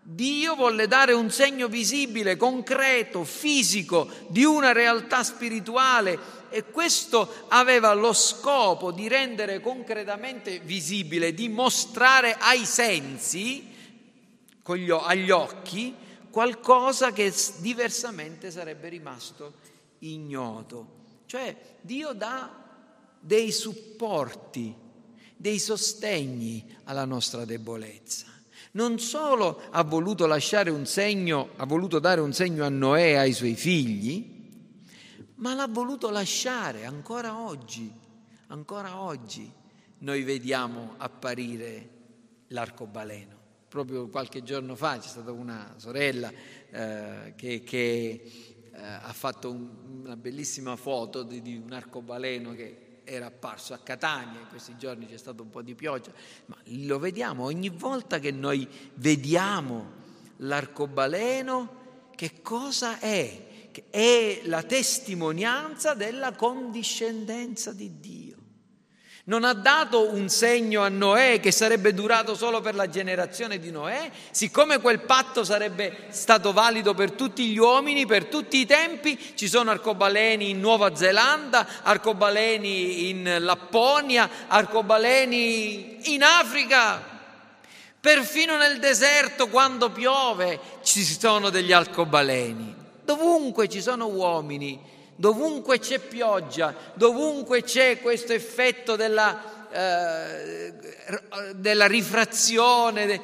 Dio 0.00 0.54
volle 0.54 0.86
dare 0.86 1.12
un 1.12 1.30
segno 1.30 1.68
visibile, 1.68 2.38
concreto, 2.38 3.24
fisico 3.24 4.08
di 4.28 4.42
una 4.42 4.72
realtà 4.72 5.22
spirituale 5.22 6.18
e 6.48 6.64
questo 6.70 7.44
aveva 7.48 7.92
lo 7.92 8.14
scopo 8.14 8.90
di 8.90 9.06
rendere 9.06 9.60
concretamente 9.60 10.60
visibile, 10.60 11.34
di 11.34 11.50
mostrare 11.50 12.38
ai 12.40 12.64
sensi, 12.64 13.68
agli 14.64 15.30
occhi, 15.30 15.94
qualcosa 16.30 17.12
che 17.12 17.32
diversamente 17.58 18.50
sarebbe 18.50 18.88
rimasto 18.88 19.54
ignoto. 20.00 20.98
Cioè 21.26 21.76
Dio 21.80 22.12
dà 22.12 22.50
dei 23.20 23.52
supporti, 23.52 24.74
dei 25.36 25.58
sostegni 25.58 26.76
alla 26.84 27.04
nostra 27.04 27.44
debolezza. 27.44 28.26
Non 28.72 28.98
solo 29.00 29.62
ha 29.70 29.82
voluto 29.82 30.26
lasciare 30.26 30.70
un 30.70 30.86
segno, 30.86 31.50
ha 31.56 31.66
voluto 31.66 31.98
dare 31.98 32.20
un 32.20 32.32
segno 32.32 32.64
a 32.64 32.68
Noè 32.68 33.12
e 33.12 33.16
ai 33.16 33.32
suoi 33.32 33.56
figli, 33.56 34.38
ma 35.36 35.54
l'ha 35.54 35.66
voluto 35.68 36.10
lasciare 36.10 36.84
ancora 36.84 37.40
oggi. 37.40 37.92
Ancora 38.48 39.00
oggi 39.00 39.50
noi 39.98 40.22
vediamo 40.22 40.94
apparire 40.98 41.88
l'arcobaleno 42.48 43.39
proprio 43.70 44.08
qualche 44.08 44.42
giorno 44.42 44.74
fa 44.74 44.98
c'è 44.98 45.06
stata 45.06 45.30
una 45.30 45.74
sorella 45.76 46.30
eh, 46.70 47.34
che, 47.36 47.62
che 47.62 48.22
eh, 48.72 48.82
ha 48.82 49.12
fatto 49.12 49.48
un, 49.48 49.68
una 50.02 50.16
bellissima 50.16 50.74
foto 50.74 51.22
di, 51.22 51.40
di 51.40 51.56
un 51.56 51.72
arcobaleno 51.72 52.52
che 52.52 52.88
era 53.04 53.26
apparso 53.26 53.72
a 53.72 53.78
Catania, 53.78 54.40
in 54.40 54.48
questi 54.48 54.76
giorni 54.76 55.06
c'è 55.06 55.16
stato 55.16 55.42
un 55.42 55.50
po' 55.50 55.62
di 55.62 55.76
pioggia, 55.76 56.12
ma 56.46 56.56
lo 56.64 56.98
vediamo 56.98 57.44
ogni 57.44 57.68
volta 57.68 58.18
che 58.18 58.32
noi 58.32 58.66
vediamo 58.94 59.98
l'arcobaleno, 60.38 62.08
che 62.14 62.42
cosa 62.42 62.98
è? 62.98 63.68
È 63.88 64.42
la 64.44 64.64
testimonianza 64.64 65.94
della 65.94 66.32
condiscendenza 66.32 67.72
di 67.72 68.00
Dio. 68.00 68.29
Non 69.24 69.44
ha 69.44 69.52
dato 69.52 70.12
un 70.12 70.30
segno 70.30 70.82
a 70.82 70.88
Noè 70.88 71.40
che 71.40 71.52
sarebbe 71.52 71.92
durato 71.92 72.34
solo 72.34 72.62
per 72.62 72.74
la 72.74 72.88
generazione 72.88 73.58
di 73.58 73.70
Noè, 73.70 74.10
siccome 74.30 74.80
quel 74.80 75.00
patto 75.00 75.44
sarebbe 75.44 76.06
stato 76.08 76.52
valido 76.52 76.94
per 76.94 77.12
tutti 77.12 77.46
gli 77.46 77.58
uomini, 77.58 78.06
per 78.06 78.24
tutti 78.26 78.58
i 78.58 78.66
tempi, 78.66 79.18
ci 79.34 79.46
sono 79.46 79.70
arcobaleni 79.70 80.48
in 80.48 80.60
Nuova 80.60 80.96
Zelanda, 80.96 81.66
arcobaleni 81.82 83.10
in 83.10 83.36
Lapponia, 83.40 84.28
arcobaleni 84.48 86.14
in 86.14 86.22
Africa. 86.22 87.18
Perfino 88.00 88.56
nel 88.56 88.78
deserto, 88.78 89.48
quando 89.48 89.90
piove, 89.90 90.58
ci 90.82 91.04
sono 91.04 91.50
degli 91.50 91.72
arcobaleni. 91.72 92.74
Dovunque 93.04 93.68
ci 93.68 93.82
sono 93.82 94.06
uomini 94.06 94.80
dovunque 95.20 95.78
c'è 95.78 95.98
pioggia, 95.98 96.74
dovunque 96.94 97.62
c'è 97.62 98.00
questo 98.00 98.32
effetto 98.32 98.96
della, 98.96 99.68
eh, 99.70 100.72
della 101.54 101.86
rifrazione, 101.86 103.20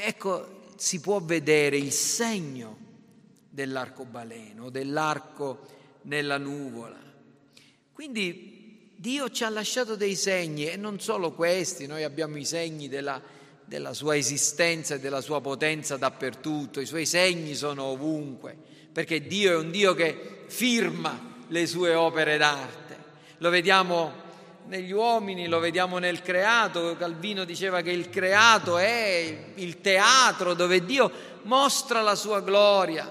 ecco, 0.00 0.70
si 0.76 0.98
può 0.98 1.20
vedere 1.20 1.76
il 1.76 1.92
segno 1.92 2.78
dell'arcobaleno, 3.50 4.70
dell'arco 4.70 5.66
nella 6.02 6.38
nuvola. 6.38 6.98
Quindi 7.92 8.94
Dio 8.96 9.28
ci 9.28 9.44
ha 9.44 9.50
lasciato 9.50 9.94
dei 9.94 10.14
segni 10.14 10.70
e 10.70 10.76
non 10.76 11.00
solo 11.00 11.32
questi, 11.32 11.86
noi 11.86 12.02
abbiamo 12.02 12.38
i 12.38 12.46
segni 12.46 12.88
della, 12.88 13.20
della 13.62 13.92
sua 13.92 14.16
esistenza 14.16 14.94
e 14.94 15.00
della 15.00 15.20
sua 15.20 15.42
potenza 15.42 15.98
dappertutto, 15.98 16.80
i 16.80 16.86
suoi 16.86 17.04
segni 17.04 17.54
sono 17.54 17.84
ovunque, 17.84 18.65
perché 18.96 19.26
Dio 19.26 19.52
è 19.52 19.56
un 19.56 19.70
Dio 19.70 19.92
che 19.92 20.44
firma 20.46 21.20
le 21.48 21.66
sue 21.66 21.92
opere 21.92 22.38
d'arte. 22.38 22.96
Lo 23.36 23.50
vediamo 23.50 24.10
negli 24.68 24.90
uomini, 24.90 25.48
lo 25.48 25.58
vediamo 25.58 25.98
nel 25.98 26.22
creato. 26.22 26.96
Calvino 26.96 27.44
diceva 27.44 27.82
che 27.82 27.90
il 27.90 28.08
creato 28.08 28.78
è 28.78 29.36
il 29.56 29.82
teatro 29.82 30.54
dove 30.54 30.82
Dio 30.82 31.10
mostra 31.42 32.00
la 32.00 32.14
sua 32.14 32.40
gloria. 32.40 33.06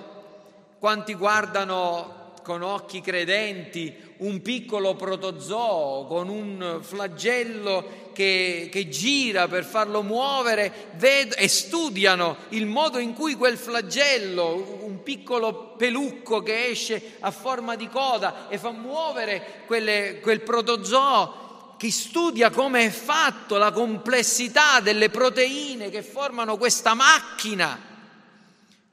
Quanti 0.79 1.13
guardano 1.13 2.33
con 2.41 2.63
occhi 2.63 3.01
credenti 3.01 3.95
un 4.17 4.41
piccolo 4.41 4.95
protozoo 4.95 6.05
con 6.05 6.29
un 6.29 6.79
flagello 6.81 8.11
che, 8.13 8.69
che 8.71 8.87
gira 8.87 9.47
per 9.47 9.65
farlo 9.65 10.01
muovere 10.01 10.91
ved- 10.93 11.35
e 11.37 11.47
studiano 11.49 12.37
il 12.49 12.65
modo 12.65 12.99
in 12.99 13.13
cui 13.13 13.35
quel 13.35 13.57
flagello, 13.57 14.84
piccolo 15.05 15.75
pelucco 15.77 16.41
che 16.41 16.65
esce 16.65 17.17
a 17.19 17.29
forma 17.29 17.75
di 17.75 17.87
coda 17.87 18.49
e 18.49 18.57
fa 18.57 18.71
muovere 18.71 19.61
quelle, 19.67 20.19
quel 20.19 20.41
protozoo, 20.41 21.75
chi 21.77 21.91
studia 21.91 22.49
come 22.49 22.85
è 22.85 22.89
fatto, 22.89 23.57
la 23.57 23.71
complessità 23.71 24.79
delle 24.79 25.09
proteine 25.09 25.89
che 25.89 26.01
formano 26.01 26.57
questa 26.57 26.95
macchina, 26.95 27.79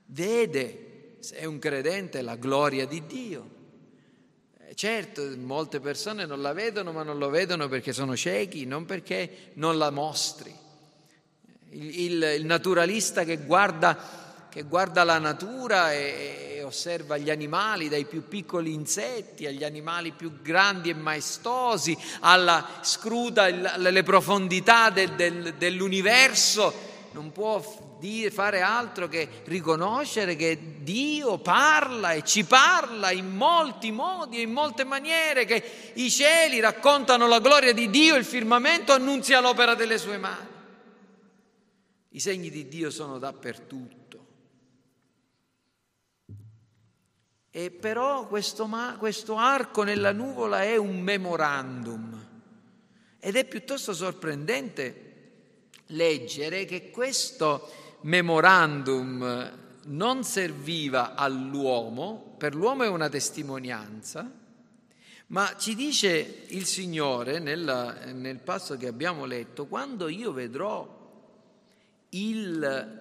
vede, 0.06 1.16
se 1.20 1.36
è 1.36 1.44
un 1.46 1.58
credente, 1.58 2.20
la 2.20 2.36
gloria 2.36 2.86
di 2.86 3.06
Dio. 3.06 3.50
Certo, 4.74 5.22
molte 5.36 5.80
persone 5.80 6.24
non 6.24 6.40
la 6.40 6.52
vedono, 6.52 6.92
ma 6.92 7.02
non 7.02 7.18
lo 7.18 7.28
vedono 7.28 7.68
perché 7.68 7.92
sono 7.92 8.16
ciechi, 8.16 8.64
non 8.64 8.86
perché 8.86 9.52
non 9.54 9.76
la 9.76 9.90
mostri. 9.90 10.54
Il, 11.70 12.00
il, 12.00 12.34
il 12.38 12.44
naturalista 12.44 13.24
che 13.24 13.36
guarda, 13.38 14.21
che 14.52 14.64
guarda, 14.64 15.02
la 15.02 15.18
natura 15.18 15.94
e, 15.94 16.56
e, 16.56 16.62
osserva 16.62 17.16
gli 17.16 17.30
animali, 17.30 17.88
dai 17.88 18.04
più 18.04 18.28
piccoli 18.28 18.74
insetti 18.74 19.46
agli 19.46 19.64
animali 19.64 20.12
più 20.12 20.42
grandi 20.42 20.90
e 20.90 20.94
maestosi, 20.94 21.96
alla 22.20 22.62
scruta 22.82 23.46
le 23.48 24.02
profondità 24.02 24.90
del, 24.90 25.12
del, 25.12 25.54
dell'universo, 25.54 26.90
non 27.12 27.32
può 27.32 27.62
fare 28.30 28.60
altro 28.60 29.08
che 29.08 29.26
riconoscere 29.44 30.36
che 30.36 30.58
Dio 30.80 31.38
parla 31.38 32.12
e 32.12 32.22
ci 32.22 32.44
parla 32.44 33.10
in 33.10 33.34
molti 33.34 33.90
modi 33.90 34.36
e 34.36 34.42
in 34.42 34.52
molte 34.52 34.84
maniere, 34.84 35.46
che 35.46 35.92
i 35.94 36.10
cieli 36.10 36.60
raccontano 36.60 37.26
la 37.26 37.40
gloria 37.40 37.72
di 37.72 37.88
Dio, 37.88 38.16
il 38.16 38.24
firmamento 38.26 38.92
annunzia 38.92 39.40
l'opera 39.40 39.74
delle 39.74 39.96
sue 39.96 40.18
mani. 40.18 40.50
I 42.10 42.20
segni 42.20 42.50
di 42.50 42.68
Dio 42.68 42.90
sono 42.90 43.18
dappertutto. 43.18 44.01
E 47.54 47.70
però 47.70 48.26
questo, 48.28 48.66
questo 48.96 49.36
arco 49.36 49.82
nella 49.82 50.12
nuvola 50.12 50.62
è 50.62 50.76
un 50.76 51.02
memorandum. 51.02 52.28
Ed 53.20 53.36
è 53.36 53.44
piuttosto 53.44 53.92
sorprendente 53.92 55.10
leggere 55.88 56.64
che 56.64 56.90
questo 56.90 57.70
memorandum 58.00 59.52
non 59.84 60.24
serviva 60.24 61.14
all'uomo, 61.14 62.34
per 62.38 62.54
l'uomo 62.54 62.84
è 62.84 62.88
una 62.88 63.10
testimonianza, 63.10 64.30
ma 65.26 65.54
ci 65.58 65.74
dice 65.74 66.44
il 66.48 66.64
Signore 66.64 67.38
nel, 67.38 68.12
nel 68.14 68.38
passo 68.38 68.78
che 68.78 68.86
abbiamo 68.86 69.26
letto, 69.26 69.66
quando 69.66 70.08
io 70.08 70.32
vedrò 70.32 71.00
il, 72.08 73.00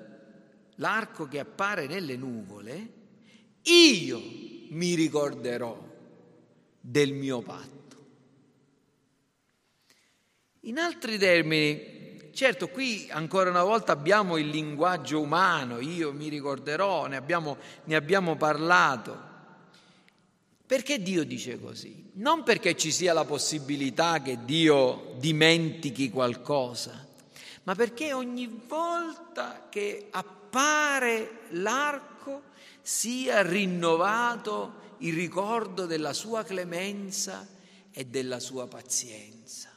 l'arco 0.76 1.28
che 1.30 1.40
appare 1.40 1.88
nelle 1.88 2.18
nuvole, 2.18 3.00
io 3.64 4.41
mi 4.72 4.96
ricorderò 4.96 5.78
del 6.80 7.14
mio 7.14 7.42
patto. 7.42 7.80
In 10.62 10.78
altri 10.78 11.18
termini, 11.18 12.30
certo 12.34 12.70
qui 12.70 13.08
ancora 13.10 13.50
una 13.50 13.64
volta 13.64 13.92
abbiamo 13.92 14.38
il 14.38 14.50
linguaggio 14.50 15.20
umano, 15.20 15.80
io 15.80 16.14
mi 16.14 16.30
ricorderò, 16.30 17.08
ne 17.08 17.16
abbiamo, 17.16 17.58
ne 17.86 17.96
abbiamo 17.96 18.36
parlato. 18.36 19.30
Perché 20.66 21.02
Dio 21.02 21.26
dice 21.26 21.60
così? 21.60 22.12
Non 22.14 22.44
perché 22.44 22.78
ci 22.78 22.92
sia 22.92 23.12
la 23.12 23.26
possibilità 23.26 24.22
che 24.22 24.46
Dio 24.46 25.16
dimentichi 25.18 26.10
qualcosa, 26.10 27.06
ma 27.64 27.76
perché 27.76 28.14
ogni 28.14 28.62
volta 28.68 29.68
che 29.70 30.08
appare 30.12 31.40
l'arco 31.50 32.11
sia 32.82 33.42
rinnovato 33.42 34.80
il 35.00 35.14
ricordo 35.14 35.86
della 35.86 36.14
sua 36.14 36.44
clemenza 36.44 37.48
e 37.92 38.06
della 38.06 38.40
sua 38.40 38.68
pazienza. 38.68 39.70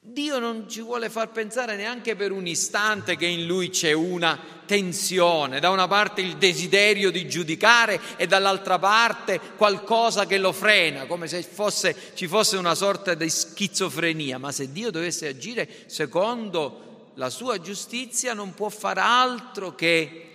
Dio 0.00 0.38
non 0.38 0.68
ci 0.68 0.80
vuole 0.80 1.10
far 1.10 1.30
pensare 1.32 1.76
neanche 1.76 2.16
per 2.16 2.30
un 2.32 2.46
istante 2.46 3.16
che 3.16 3.26
in 3.26 3.46
lui 3.46 3.68
c'è 3.68 3.92
una 3.92 4.40
tensione, 4.64 5.60
da 5.60 5.70
una 5.70 5.88
parte 5.88 6.20
il 6.20 6.36
desiderio 6.36 7.10
di 7.10 7.28
giudicare 7.28 8.00
e 8.16 8.26
dall'altra 8.26 8.78
parte 8.78 9.38
qualcosa 9.56 10.24
che 10.24 10.38
lo 10.38 10.52
frena, 10.52 11.06
come 11.06 11.26
se 11.26 11.42
fosse, 11.42 12.12
ci 12.14 12.26
fosse 12.26 12.56
una 12.56 12.74
sorta 12.74 13.14
di 13.14 13.28
schizofrenia. 13.28 14.38
Ma 14.38 14.52
se 14.52 14.72
Dio 14.72 14.90
dovesse 14.90 15.26
agire 15.26 15.68
secondo 15.86 17.10
la 17.14 17.28
sua 17.28 17.60
giustizia 17.60 18.32
non 18.32 18.54
può 18.54 18.68
far 18.68 18.98
altro 18.98 19.74
che 19.74 20.27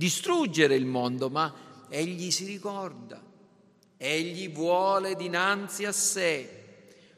distruggere 0.00 0.76
il 0.76 0.86
mondo, 0.86 1.28
ma 1.28 1.54
egli 1.90 2.30
si 2.30 2.46
ricorda, 2.46 3.22
egli 3.98 4.50
vuole 4.50 5.14
dinanzi 5.14 5.84
a 5.84 5.92
sé. 5.92 6.54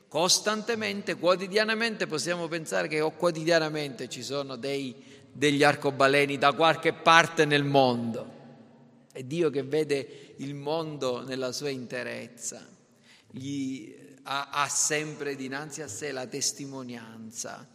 Costantemente, 0.08 1.14
quotidianamente, 1.14 2.08
possiamo 2.08 2.48
pensare 2.48 2.88
che 2.88 3.00
o 3.00 3.12
quotidianamente 3.12 4.08
ci 4.08 4.24
sono 4.24 4.56
dei, 4.56 4.96
degli 5.30 5.62
arcobaleni 5.62 6.38
da 6.38 6.54
qualche 6.54 6.92
parte 6.92 7.44
nel 7.44 7.62
mondo. 7.62 8.40
È 9.12 9.22
Dio 9.22 9.48
che 9.50 9.62
vede 9.62 10.34
il 10.38 10.56
mondo 10.56 11.24
nella 11.24 11.52
sua 11.52 11.68
interezza, 11.68 12.66
gli 13.30 13.94
ha, 14.24 14.48
ha 14.50 14.68
sempre 14.68 15.36
dinanzi 15.36 15.82
a 15.82 15.88
sé 15.88 16.10
la 16.10 16.26
testimonianza 16.26 17.71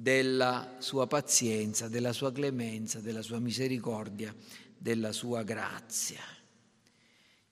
della 0.00 0.76
sua 0.78 1.06
pazienza, 1.06 1.88
della 1.88 2.14
sua 2.14 2.32
clemenza, 2.32 3.00
della 3.00 3.20
sua 3.20 3.38
misericordia, 3.38 4.34
della 4.78 5.12
sua 5.12 5.42
grazia. 5.42 6.22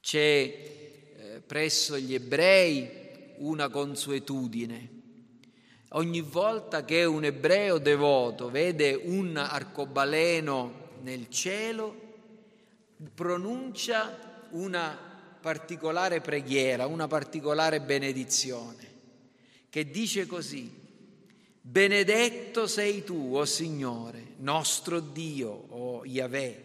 C'è 0.00 0.18
eh, 0.18 1.42
presso 1.46 1.98
gli 1.98 2.14
ebrei 2.14 3.34
una 3.38 3.68
consuetudine. 3.68 4.96
Ogni 5.90 6.22
volta 6.22 6.86
che 6.86 7.04
un 7.04 7.24
ebreo 7.24 7.76
devoto 7.76 8.50
vede 8.50 8.94
un 8.94 9.36
arcobaleno 9.36 10.86
nel 11.02 11.28
cielo, 11.28 11.94
pronuncia 13.12 14.46
una 14.52 14.98
particolare 15.38 16.22
preghiera, 16.22 16.86
una 16.86 17.08
particolare 17.08 17.82
benedizione, 17.82 18.86
che 19.68 19.90
dice 19.90 20.26
così, 20.26 20.86
benedetto 21.70 22.66
sei 22.66 23.04
tu, 23.04 23.34
o 23.34 23.40
oh 23.40 23.44
Signore, 23.44 24.34
nostro 24.38 25.00
Dio, 25.00 25.50
o 25.50 25.98
oh 25.98 26.04
Yahweh, 26.04 26.64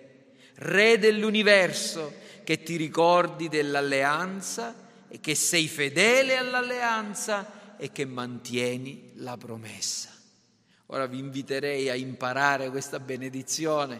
Re 0.56 0.98
dell'universo, 0.98 2.14
che 2.44 2.62
ti 2.64 2.76
ricordi 2.76 3.50
dell'alleanza 3.50 4.76
e 5.10 5.20
che 5.20 5.36
sei 5.36 5.68
fedele 5.68 6.38
all'alleanza 6.38 7.76
e 7.78 7.92
che 7.92 8.06
mantieni 8.06 9.12
la 9.16 9.36
promessa. 9.36 10.10
Ora 10.88 11.08
vi 11.08 11.18
inviterei 11.18 11.90
a 11.90 11.96
imparare 11.96 12.70
questa 12.70 13.00
benedizione, 13.00 14.00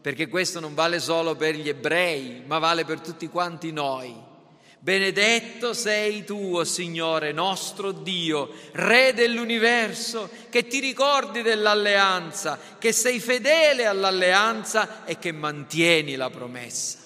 perché 0.00 0.28
questo 0.28 0.60
non 0.60 0.74
vale 0.74 1.00
solo 1.00 1.34
per 1.34 1.56
gli 1.56 1.68
ebrei, 1.68 2.42
ma 2.46 2.58
vale 2.58 2.84
per 2.84 3.00
tutti 3.00 3.26
quanti 3.28 3.72
noi. 3.72 4.14
Benedetto 4.84 5.72
sei 5.72 6.24
tu, 6.24 6.56
oh 6.56 6.64
Signore, 6.64 7.32
nostro 7.32 7.90
Dio, 7.90 8.52
Re 8.72 9.14
dell'universo, 9.14 10.28
che 10.50 10.66
ti 10.66 10.78
ricordi 10.78 11.40
dell'alleanza, 11.40 12.58
che 12.78 12.92
sei 12.92 13.18
fedele 13.18 13.86
all'alleanza 13.86 15.06
e 15.06 15.18
che 15.18 15.32
mantieni 15.32 16.16
la 16.16 16.28
promessa. 16.28 16.98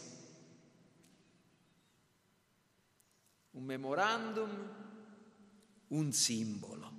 Un 3.53 3.63
memorandum, 3.63 4.75
un 5.87 6.13
simbolo. 6.13 6.93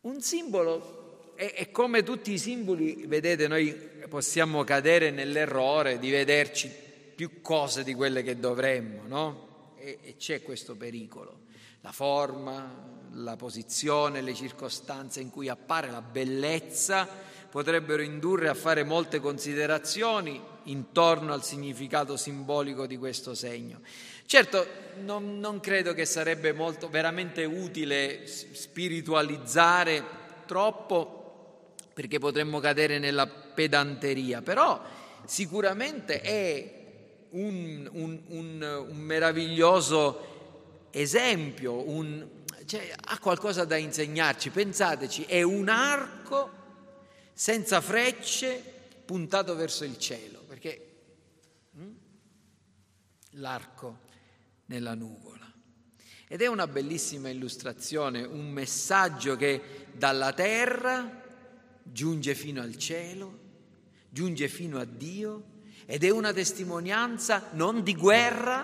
Un 0.00 0.22
simbolo 0.22 1.34
è, 1.34 1.70
come 1.70 2.02
tutti 2.02 2.32
i 2.32 2.38
simboli, 2.38 3.04
vedete, 3.04 3.46
noi 3.46 3.74
possiamo 4.08 4.64
cadere 4.64 5.10
nell'errore 5.10 5.98
di 5.98 6.08
vederci 6.08 6.86
più 7.18 7.40
cose 7.40 7.82
di 7.82 7.94
quelle 7.94 8.22
che 8.22 8.38
dovremmo, 8.38 9.02
no? 9.08 9.72
E, 9.76 9.98
e 10.02 10.16
c'è 10.18 10.40
questo 10.40 10.76
pericolo. 10.76 11.46
La 11.80 11.90
forma, 11.90 12.72
la 13.14 13.34
posizione, 13.34 14.20
le 14.20 14.34
circostanze 14.34 15.20
in 15.20 15.28
cui 15.28 15.48
appare 15.48 15.90
la 15.90 16.00
bellezza 16.00 17.08
potrebbero 17.50 18.02
indurre 18.02 18.46
a 18.48 18.54
fare 18.54 18.84
molte 18.84 19.18
considerazioni 19.18 20.40
intorno 20.64 21.32
al 21.32 21.42
significato 21.42 22.16
simbolico 22.16 22.86
di 22.86 22.96
questo 22.96 23.34
segno. 23.34 23.80
Certo, 24.24 24.64
non, 25.00 25.40
non 25.40 25.58
credo 25.58 25.94
che 25.94 26.04
sarebbe 26.04 26.52
molto 26.52 26.88
veramente 26.88 27.44
utile 27.44 28.28
spiritualizzare 28.28 30.04
troppo 30.46 31.72
perché 31.92 32.20
potremmo 32.20 32.60
cadere 32.60 33.00
nella 33.00 33.26
pedanteria, 33.26 34.40
però 34.40 34.80
sicuramente 35.24 36.20
è 36.20 36.76
un, 37.30 37.88
un, 37.92 38.22
un, 38.26 38.86
un 38.88 38.96
meraviglioso 38.96 40.88
esempio, 40.90 41.84
cioè, 42.66 42.92
ha 43.06 43.18
qualcosa 43.18 43.64
da 43.64 43.76
insegnarci. 43.76 44.50
Pensateci, 44.50 45.22
è 45.22 45.42
un 45.42 45.68
arco 45.68 46.50
senza 47.32 47.80
frecce 47.80 48.62
puntato 49.04 49.54
verso 49.54 49.84
il 49.84 49.98
cielo, 49.98 50.42
perché 50.46 50.96
hm? 51.72 51.90
l'arco 53.32 53.98
nella 54.66 54.94
nuvola. 54.94 55.50
Ed 56.30 56.42
è 56.42 56.46
una 56.46 56.66
bellissima 56.66 57.30
illustrazione, 57.30 58.22
un 58.22 58.50
messaggio 58.50 59.34
che 59.36 59.86
dalla 59.92 60.32
terra 60.34 61.24
giunge 61.82 62.34
fino 62.34 62.60
al 62.60 62.76
cielo, 62.76 63.38
giunge 64.10 64.48
fino 64.48 64.78
a 64.78 64.84
Dio 64.84 65.56
ed 65.90 66.04
è 66.04 66.10
una 66.10 66.34
testimonianza 66.34 67.48
non 67.52 67.82
di 67.82 67.94
guerra, 67.94 68.62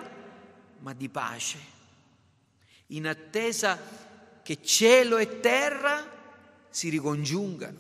ma 0.80 0.92
di 0.92 1.08
pace, 1.08 1.58
in 2.88 3.06
attesa 3.06 3.80
che 4.42 4.62
cielo 4.62 5.16
e 5.16 5.40
terra 5.40 6.06
si 6.68 6.90
ricongiungano 6.90 7.78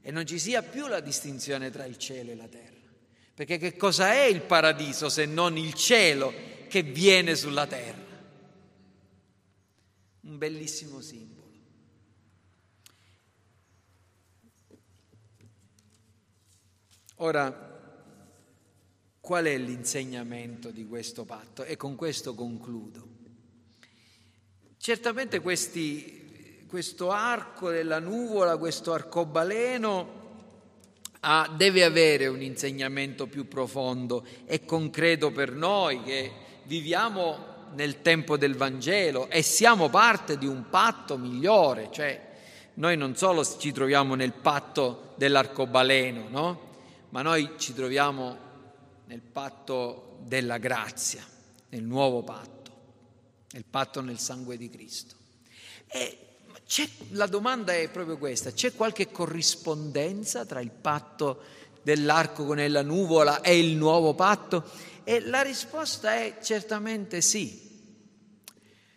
e 0.00 0.10
non 0.10 0.24
ci 0.24 0.38
sia 0.38 0.62
più 0.62 0.86
la 0.86 1.00
distinzione 1.00 1.70
tra 1.70 1.84
il 1.84 1.98
cielo 1.98 2.30
e 2.30 2.34
la 2.34 2.48
terra. 2.48 2.80
Perché 3.34 3.58
che 3.58 3.76
cosa 3.76 4.14
è 4.14 4.22
il 4.22 4.40
paradiso 4.40 5.10
se 5.10 5.26
non 5.26 5.58
il 5.58 5.74
cielo 5.74 6.32
che 6.66 6.80
viene 6.80 7.36
sulla 7.36 7.66
terra? 7.66 8.04
Un 10.22 10.38
bellissimo 10.38 11.02
simbolo. 11.02 11.52
Ora, 17.16 17.65
Qual 19.26 19.44
è 19.46 19.58
l'insegnamento 19.58 20.70
di 20.70 20.86
questo 20.86 21.24
patto? 21.24 21.64
E 21.64 21.76
con 21.76 21.96
questo 21.96 22.32
concludo. 22.36 23.08
Certamente 24.78 25.40
questi, 25.40 26.64
questo 26.68 27.10
arco 27.10 27.70
della 27.70 27.98
nuvola, 27.98 28.56
questo 28.56 28.92
arcobaleno 28.92 30.10
ha, 31.18 31.52
deve 31.56 31.82
avere 31.82 32.28
un 32.28 32.40
insegnamento 32.40 33.26
più 33.26 33.48
profondo 33.48 34.24
e 34.44 34.64
concreto 34.64 35.32
per 35.32 35.50
noi 35.50 36.04
che 36.04 36.30
viviamo 36.62 37.72
nel 37.74 38.02
tempo 38.02 38.36
del 38.36 38.54
Vangelo 38.54 39.28
e 39.28 39.42
siamo 39.42 39.88
parte 39.88 40.38
di 40.38 40.46
un 40.46 40.68
patto 40.70 41.18
migliore, 41.18 41.88
cioè 41.90 42.30
noi 42.74 42.96
non 42.96 43.16
solo 43.16 43.44
ci 43.44 43.72
troviamo 43.72 44.14
nel 44.14 44.34
patto 44.34 45.14
dell'arcobaleno, 45.16 46.26
no? 46.28 46.60
ma 47.08 47.22
noi 47.22 47.54
ci 47.56 47.74
troviamo 47.74 48.44
nel 49.06 49.20
patto 49.20 50.18
della 50.22 50.58
grazia, 50.58 51.24
nel 51.70 51.82
nuovo 51.82 52.22
patto, 52.22 52.70
nel 53.52 53.64
patto 53.64 54.00
nel 54.00 54.18
sangue 54.18 54.56
di 54.56 54.68
Cristo. 54.68 55.14
E 55.88 56.18
la 57.10 57.26
domanda 57.26 57.72
è 57.74 57.88
proprio 57.88 58.18
questa, 58.18 58.52
c'è 58.52 58.74
qualche 58.74 59.10
corrispondenza 59.10 60.44
tra 60.44 60.60
il 60.60 60.70
patto 60.70 61.42
dell'arco 61.82 62.44
con 62.44 62.64
la 62.66 62.82
nuvola 62.82 63.40
e 63.40 63.58
il 63.58 63.76
nuovo 63.76 64.14
patto? 64.14 64.68
E 65.04 65.20
la 65.20 65.42
risposta 65.42 66.16
è 66.16 66.38
certamente 66.42 67.20
sì. 67.20 67.64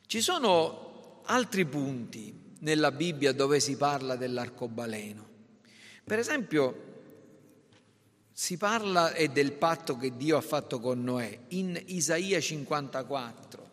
Ci 0.07 0.22
sono 0.22 1.22
altri 1.26 1.66
punti 1.66 2.55
nella 2.62 2.91
Bibbia 2.91 3.32
dove 3.32 3.60
si 3.60 3.78
parla 3.78 4.16
dell'arcobaleno. 4.16 5.28
Per 6.03 6.18
esempio, 6.18 6.89
si 8.40 8.56
parla 8.56 9.12
del 9.34 9.52
patto 9.52 9.98
che 9.98 10.16
Dio 10.16 10.38
ha 10.38 10.42
fatto 10.42 10.80
con 10.80 11.04
Noè 11.04 11.40
in 11.50 11.78
Isaia 11.88 12.40
54. 12.40 13.70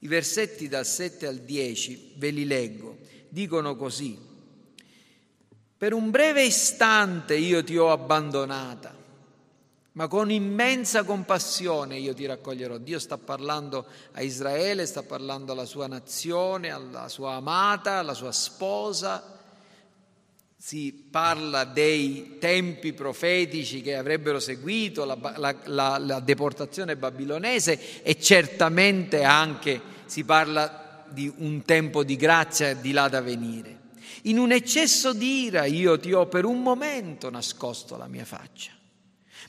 I 0.00 0.06
versetti 0.06 0.68
dal 0.68 0.84
7 0.84 1.26
al 1.26 1.38
10, 1.38 2.12
ve 2.16 2.28
li 2.28 2.44
leggo, 2.44 2.98
dicono 3.30 3.74
così. 3.74 4.18
Per 5.78 5.94
un 5.94 6.10
breve 6.10 6.44
istante 6.44 7.36
io 7.36 7.64
ti 7.64 7.78
ho 7.78 7.90
abbandonata, 7.90 8.94
ma 9.92 10.08
con 10.08 10.30
immensa 10.30 11.04
compassione 11.04 11.96
io 11.96 12.12
ti 12.12 12.26
raccoglierò. 12.26 12.76
Dio 12.76 12.98
sta 12.98 13.16
parlando 13.16 13.86
a 14.12 14.20
Israele, 14.20 14.84
sta 14.84 15.02
parlando 15.02 15.52
alla 15.52 15.64
sua 15.64 15.86
nazione, 15.86 16.70
alla 16.70 17.08
sua 17.08 17.32
amata, 17.36 17.94
alla 17.94 18.12
sua 18.12 18.32
sposa 18.32 19.40
si 20.64 20.92
parla 21.10 21.64
dei 21.64 22.36
tempi 22.38 22.92
profetici 22.92 23.82
che 23.82 23.96
avrebbero 23.96 24.38
seguito 24.38 25.04
la, 25.04 25.18
la, 25.36 25.56
la, 25.64 25.98
la, 25.98 26.20
deportazione 26.20 26.94
babilonese 26.94 28.00
e 28.04 28.16
certamente 28.20 29.24
anche 29.24 29.80
si 30.04 30.22
parla 30.22 31.04
di 31.10 31.30
un 31.38 31.62
tempo 31.64 32.04
di 32.04 32.14
grazia 32.14 32.74
di 32.74 32.92
là 32.92 33.08
da 33.08 33.20
venire. 33.20 33.78
In 34.22 34.38
un 34.38 34.52
eccesso 34.52 35.12
di 35.12 35.46
ira 35.46 35.64
io 35.64 35.98
ti 35.98 36.12
ho 36.12 36.28
per 36.28 36.44
un 36.44 36.62
momento 36.62 37.28
nascosto 37.28 37.96
la 37.96 38.06
mia 38.06 38.24
faccia, 38.24 38.70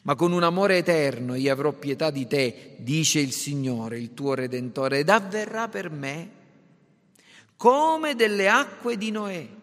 ma 0.02 0.16
con 0.16 0.32
un 0.32 0.42
amore 0.42 0.78
eterno 0.78 1.36
io 1.36 1.54
avrò 1.54 1.74
pietà 1.74 2.10
di 2.10 2.26
te, 2.26 2.74
dice 2.78 3.20
il 3.20 3.34
Signore, 3.34 4.00
il 4.00 4.16
tuo 4.16 4.34
Redentore, 4.34 4.98
ed 4.98 5.10
avverrà 5.10 5.68
per 5.68 5.92
me 5.92 6.30
come 7.56 8.16
delle 8.16 8.50
acque 8.50 8.98
di 8.98 9.12
Noè 9.12 9.62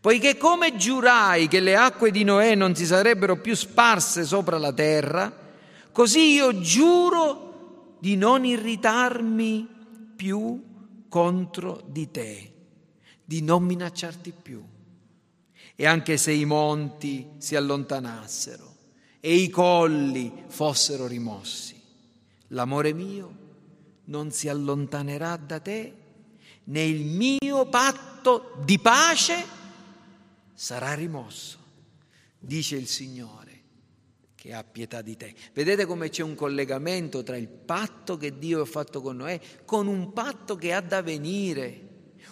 Poiché 0.00 0.36
come 0.36 0.76
giurai 0.76 1.48
che 1.48 1.58
le 1.58 1.74
acque 1.74 2.12
di 2.12 2.22
Noè 2.22 2.54
non 2.54 2.76
si 2.76 2.86
sarebbero 2.86 3.40
più 3.40 3.56
sparse 3.56 4.24
sopra 4.24 4.56
la 4.56 4.72
terra, 4.72 5.32
così 5.90 6.34
io 6.34 6.60
giuro 6.60 7.96
di 7.98 8.16
non 8.16 8.44
irritarmi 8.44 9.66
più 10.14 10.62
contro 11.08 11.82
di 11.86 12.10
te, 12.12 12.52
di 13.24 13.42
non 13.42 13.64
minacciarti 13.64 14.32
più. 14.40 14.62
E 15.74 15.86
anche 15.86 16.16
se 16.16 16.30
i 16.30 16.44
monti 16.44 17.30
si 17.38 17.56
allontanassero 17.56 18.76
e 19.18 19.34
i 19.34 19.50
colli 19.50 20.44
fossero 20.46 21.08
rimossi, 21.08 21.80
l'amore 22.48 22.92
mio 22.92 23.46
non 24.04 24.30
si 24.30 24.48
allontanerà 24.48 25.36
da 25.36 25.58
te, 25.58 25.92
né 26.64 26.84
il 26.84 27.04
mio 27.04 27.66
patto 27.66 28.54
di 28.64 28.78
pace 28.78 29.56
sarà 30.58 30.92
rimosso, 30.94 31.56
dice 32.36 32.74
il 32.74 32.88
Signore, 32.88 33.62
che 34.34 34.52
ha 34.52 34.64
pietà 34.64 35.02
di 35.02 35.16
te. 35.16 35.32
Vedete 35.52 35.86
come 35.86 36.08
c'è 36.08 36.24
un 36.24 36.34
collegamento 36.34 37.22
tra 37.22 37.36
il 37.36 37.46
patto 37.46 38.16
che 38.16 38.38
Dio 38.38 38.62
ha 38.62 38.64
fatto 38.64 39.00
con 39.00 39.18
Noè 39.18 39.40
con 39.64 39.86
un 39.86 40.12
patto 40.12 40.56
che 40.56 40.72
ha 40.72 40.80
da 40.80 41.00
venire, 41.00 41.86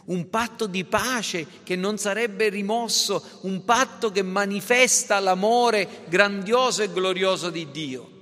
un 0.06 0.28
patto 0.28 0.66
di 0.66 0.84
pace 0.84 1.46
che 1.62 1.76
non 1.76 1.98
sarebbe 1.98 2.48
rimosso, 2.48 3.24
un 3.42 3.64
patto 3.64 4.10
che 4.10 4.22
manifesta 4.22 5.20
l'amore 5.20 6.04
grandioso 6.08 6.82
e 6.82 6.90
glorioso 6.90 7.48
di 7.50 7.70
Dio. 7.70 8.15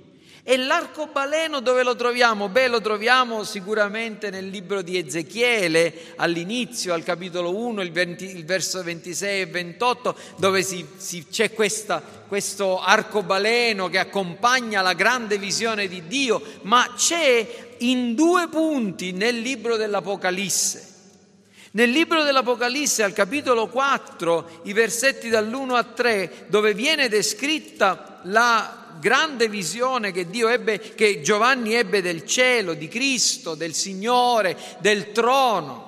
E 0.47 0.57
l'arcobaleno 0.57 1.59
dove 1.59 1.81
lo 1.81 1.95
troviamo? 1.95 2.49
Beh, 2.49 2.67
lo 2.67 2.79
troviamo 2.79 3.43
sicuramente 3.43 4.29
nel 4.29 4.47
libro 4.47 4.83
di 4.83 4.95
Ezechiele, 4.95 6.13
all'inizio, 6.17 6.93
al 6.93 7.01
capitolo 7.01 7.55
1, 7.57 7.81
il, 7.81 7.91
20, 7.91 8.25
il 8.25 8.45
verso 8.45 8.83
26 8.83 9.41
e 9.41 9.45
28, 9.47 10.15
dove 10.37 10.61
si, 10.61 10.85
si, 10.97 11.25
c'è 11.27 11.51
questa, 11.51 11.99
questo 12.27 12.79
arcobaleno 12.79 13.87
che 13.89 13.97
accompagna 13.97 14.83
la 14.83 14.93
grande 14.93 15.39
visione 15.39 15.87
di 15.87 16.05
Dio, 16.05 16.39
ma 16.61 16.93
c'è 16.95 17.73
in 17.79 18.13
due 18.13 18.47
punti 18.47 19.13
nel 19.13 19.39
libro 19.39 19.77
dell'Apocalisse. 19.77 20.93
Nel 21.71 21.89
libro 21.89 22.21
dell'Apocalisse, 22.21 23.01
al 23.01 23.13
capitolo 23.13 23.67
4, 23.67 24.61
i 24.65 24.73
versetti 24.73 25.27
dall'1 25.27 25.71
a 25.71 25.83
3, 25.83 26.45
dove 26.49 26.75
viene 26.75 27.09
descritta 27.09 28.19
la 28.25 28.84
grande 28.99 29.47
visione 29.47 30.11
che 30.11 30.29
Dio 30.29 30.47
ebbe, 30.47 30.79
che 30.79 31.21
Giovanni 31.21 31.73
ebbe 31.73 32.01
del 32.01 32.25
cielo, 32.25 32.73
di 32.73 32.87
Cristo, 32.87 33.55
del 33.55 33.73
Signore, 33.73 34.57
del 34.79 35.11
trono. 35.11 35.84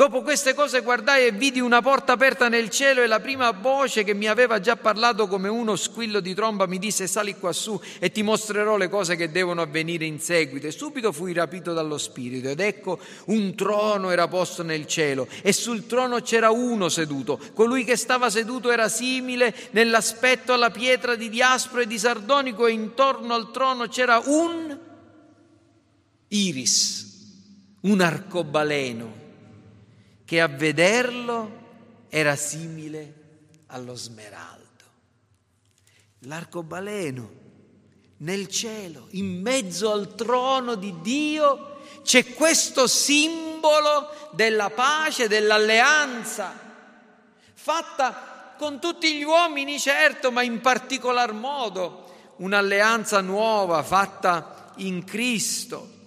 Dopo 0.00 0.22
queste 0.22 0.54
cose 0.54 0.80
guardai 0.80 1.26
e 1.26 1.30
vidi 1.30 1.60
una 1.60 1.82
porta 1.82 2.14
aperta 2.14 2.48
nel 2.48 2.70
cielo 2.70 3.02
e 3.02 3.06
la 3.06 3.20
prima 3.20 3.50
voce 3.50 4.02
che 4.02 4.14
mi 4.14 4.28
aveva 4.28 4.58
già 4.58 4.74
parlato 4.74 5.26
come 5.26 5.48
uno 5.48 5.76
squillo 5.76 6.20
di 6.20 6.32
tromba 6.32 6.64
mi 6.64 6.78
disse 6.78 7.06
sali 7.06 7.38
qua 7.38 7.52
su 7.52 7.78
e 7.98 8.10
ti 8.10 8.22
mostrerò 8.22 8.78
le 8.78 8.88
cose 8.88 9.14
che 9.14 9.30
devono 9.30 9.60
avvenire 9.60 10.06
in 10.06 10.18
seguito. 10.18 10.66
E 10.66 10.70
subito 10.70 11.12
fui 11.12 11.34
rapito 11.34 11.74
dallo 11.74 11.98
Spirito 11.98 12.48
ed 12.48 12.60
ecco 12.60 12.98
un 13.26 13.54
trono 13.54 14.08
era 14.08 14.26
posto 14.26 14.62
nel 14.62 14.86
cielo 14.86 15.28
e 15.42 15.52
sul 15.52 15.84
trono 15.84 16.22
c'era 16.22 16.50
uno 16.50 16.88
seduto. 16.88 17.38
Colui 17.52 17.84
che 17.84 17.96
stava 17.96 18.30
seduto 18.30 18.70
era 18.70 18.88
simile 18.88 19.54
nell'aspetto 19.72 20.54
alla 20.54 20.70
pietra 20.70 21.14
di 21.14 21.28
diaspro 21.28 21.80
e 21.80 21.86
di 21.86 21.98
sardonico 21.98 22.66
e 22.66 22.72
intorno 22.72 23.34
al 23.34 23.50
trono 23.50 23.86
c'era 23.86 24.18
un 24.24 24.78
iris, 26.28 27.06
un 27.82 28.00
arcobaleno 28.00 29.19
che 30.30 30.40
a 30.40 30.46
vederlo 30.46 32.06
era 32.08 32.36
simile 32.36 33.14
allo 33.66 33.96
smeraldo. 33.96 34.84
L'arcobaleno 36.20 37.32
nel 38.18 38.46
cielo, 38.46 39.08
in 39.10 39.40
mezzo 39.40 39.90
al 39.90 40.14
trono 40.14 40.76
di 40.76 41.00
Dio, 41.00 41.80
c'è 42.04 42.32
questo 42.34 42.86
simbolo 42.86 44.30
della 44.30 44.70
pace, 44.70 45.26
dell'alleanza, 45.26 46.56
fatta 47.52 48.54
con 48.56 48.78
tutti 48.78 49.16
gli 49.16 49.24
uomini, 49.24 49.80
certo, 49.80 50.30
ma 50.30 50.42
in 50.42 50.60
particolar 50.60 51.32
modo 51.32 52.34
un'alleanza 52.36 53.20
nuova 53.20 53.82
fatta 53.82 54.74
in 54.76 55.02
Cristo. 55.02 55.98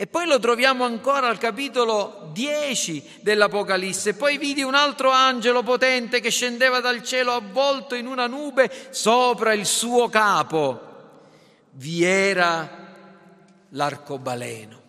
E 0.00 0.06
poi 0.06 0.28
lo 0.28 0.38
troviamo 0.38 0.84
ancora 0.84 1.26
al 1.26 1.38
capitolo 1.38 2.30
10 2.32 3.18
dell'Apocalisse. 3.20 4.14
Poi 4.14 4.38
vidi 4.38 4.62
un 4.62 4.76
altro 4.76 5.10
angelo 5.10 5.64
potente 5.64 6.20
che 6.20 6.30
scendeva 6.30 6.78
dal 6.78 7.02
cielo 7.02 7.32
avvolto 7.32 7.96
in 7.96 8.06
una 8.06 8.28
nube 8.28 8.70
sopra 8.90 9.52
il 9.54 9.66
suo 9.66 10.08
capo. 10.08 10.80
Vi 11.72 12.04
era 12.04 12.70
l'arcobaleno. 13.70 14.80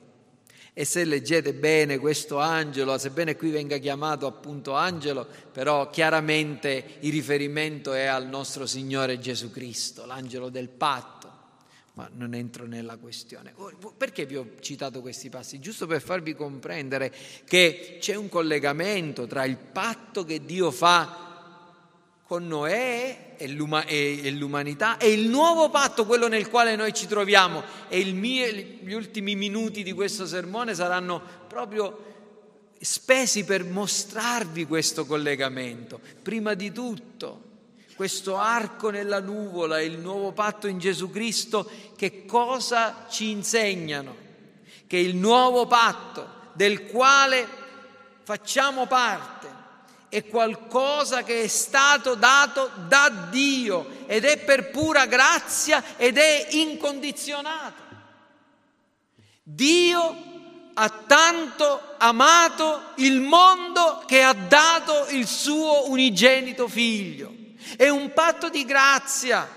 E 0.73 0.85
se 0.85 1.03
leggete 1.05 1.55
bene 1.55 1.97
questo 1.97 2.37
angelo, 2.37 2.95
sebbene 2.99 3.35
qui 3.35 3.49
venga 3.49 3.79
chiamato 3.79 4.27
appunto 4.27 4.75
angelo, 4.75 5.25
però 5.51 5.89
chiaramente 5.89 6.97
il 6.99 7.11
riferimento 7.11 7.93
è 7.93 8.05
al 8.05 8.27
nostro 8.27 8.67
Signore 8.67 9.17
Gesù 9.17 9.49
Cristo, 9.49 10.05
l'angelo 10.05 10.49
del 10.49 10.69
patto 10.69 11.18
ma 11.99 12.09
non 12.13 12.33
entro 12.33 12.65
nella 12.65 12.95
questione. 12.95 13.53
Perché 13.97 14.25
vi 14.25 14.37
ho 14.37 14.51
citato 14.61 15.01
questi 15.01 15.27
passi? 15.27 15.59
Giusto 15.59 15.85
per 15.85 16.01
farvi 16.01 16.33
comprendere 16.33 17.13
che 17.43 17.97
c'è 17.99 18.15
un 18.15 18.29
collegamento 18.29 19.27
tra 19.27 19.43
il 19.43 19.57
patto 19.57 20.23
che 20.23 20.45
Dio 20.45 20.71
fa 20.71 21.27
con 22.23 22.47
Noè 22.47 23.35
e, 23.35 23.47
l'umanità 23.49 24.97
e 24.97 25.11
il 25.11 25.27
nuovo 25.27 25.69
patto, 25.69 26.05
quello 26.05 26.29
nel 26.29 26.49
quale 26.49 26.77
noi 26.77 26.93
ci 26.93 27.05
troviamo. 27.05 27.63
E 27.89 28.05
mio, 28.05 28.47
gli 28.47 28.93
ultimi 28.93 29.35
minuti 29.35 29.83
di 29.83 29.91
questo 29.91 30.25
sermone 30.25 30.73
saranno 30.75 31.21
proprio 31.49 32.05
spesi 32.79 33.43
per 33.43 33.65
mostrarvi 33.65 34.65
questo 34.65 35.05
collegamento. 35.05 35.99
Prima 36.21 36.53
di 36.53 36.71
tutto, 36.71 37.48
questo 37.99 38.37
arco 38.37 38.91
nella 38.91 39.19
nuvola 39.19 39.81
il 39.81 39.97
nuovo 39.97 40.31
patto 40.31 40.67
in 40.67 40.79
Gesù 40.79 41.09
Cristo, 41.09 41.69
che 41.97 42.25
cosa 42.25 43.07
ci 43.09 43.29
insegnano? 43.29 44.15
Che 44.87 44.95
il 44.95 45.17
nuovo 45.17 45.67
patto 45.67 46.51
del 46.53 46.85
quale 46.85 47.45
facciamo 48.23 48.85
parte 48.85 49.49
è 50.07 50.25
qualcosa 50.27 51.23
che 51.23 51.41
è 51.41 51.47
stato 51.47 52.15
dato 52.15 52.71
da 52.87 53.09
Dio 53.29 54.05
ed 54.05 54.23
è 54.23 54.37
per 54.45 54.69
pura 54.69 55.05
grazia 55.05 55.83
ed 55.97 56.17
è 56.17 56.47
incondizionato. 56.51 57.81
Dio 59.43 60.15
ha 60.73 60.89
tanto 61.05 61.95
amato 61.97 62.81
il 62.95 63.19
mondo 63.19 64.03
che 64.07 64.23
ha 64.23 64.31
dato 64.31 65.07
il 65.09 65.27
suo 65.27 65.89
unigenito 65.89 66.69
figlio 66.69 67.38
è 67.75 67.89
un 67.89 68.13
patto 68.13 68.49
di 68.49 68.65
grazia, 68.65 69.47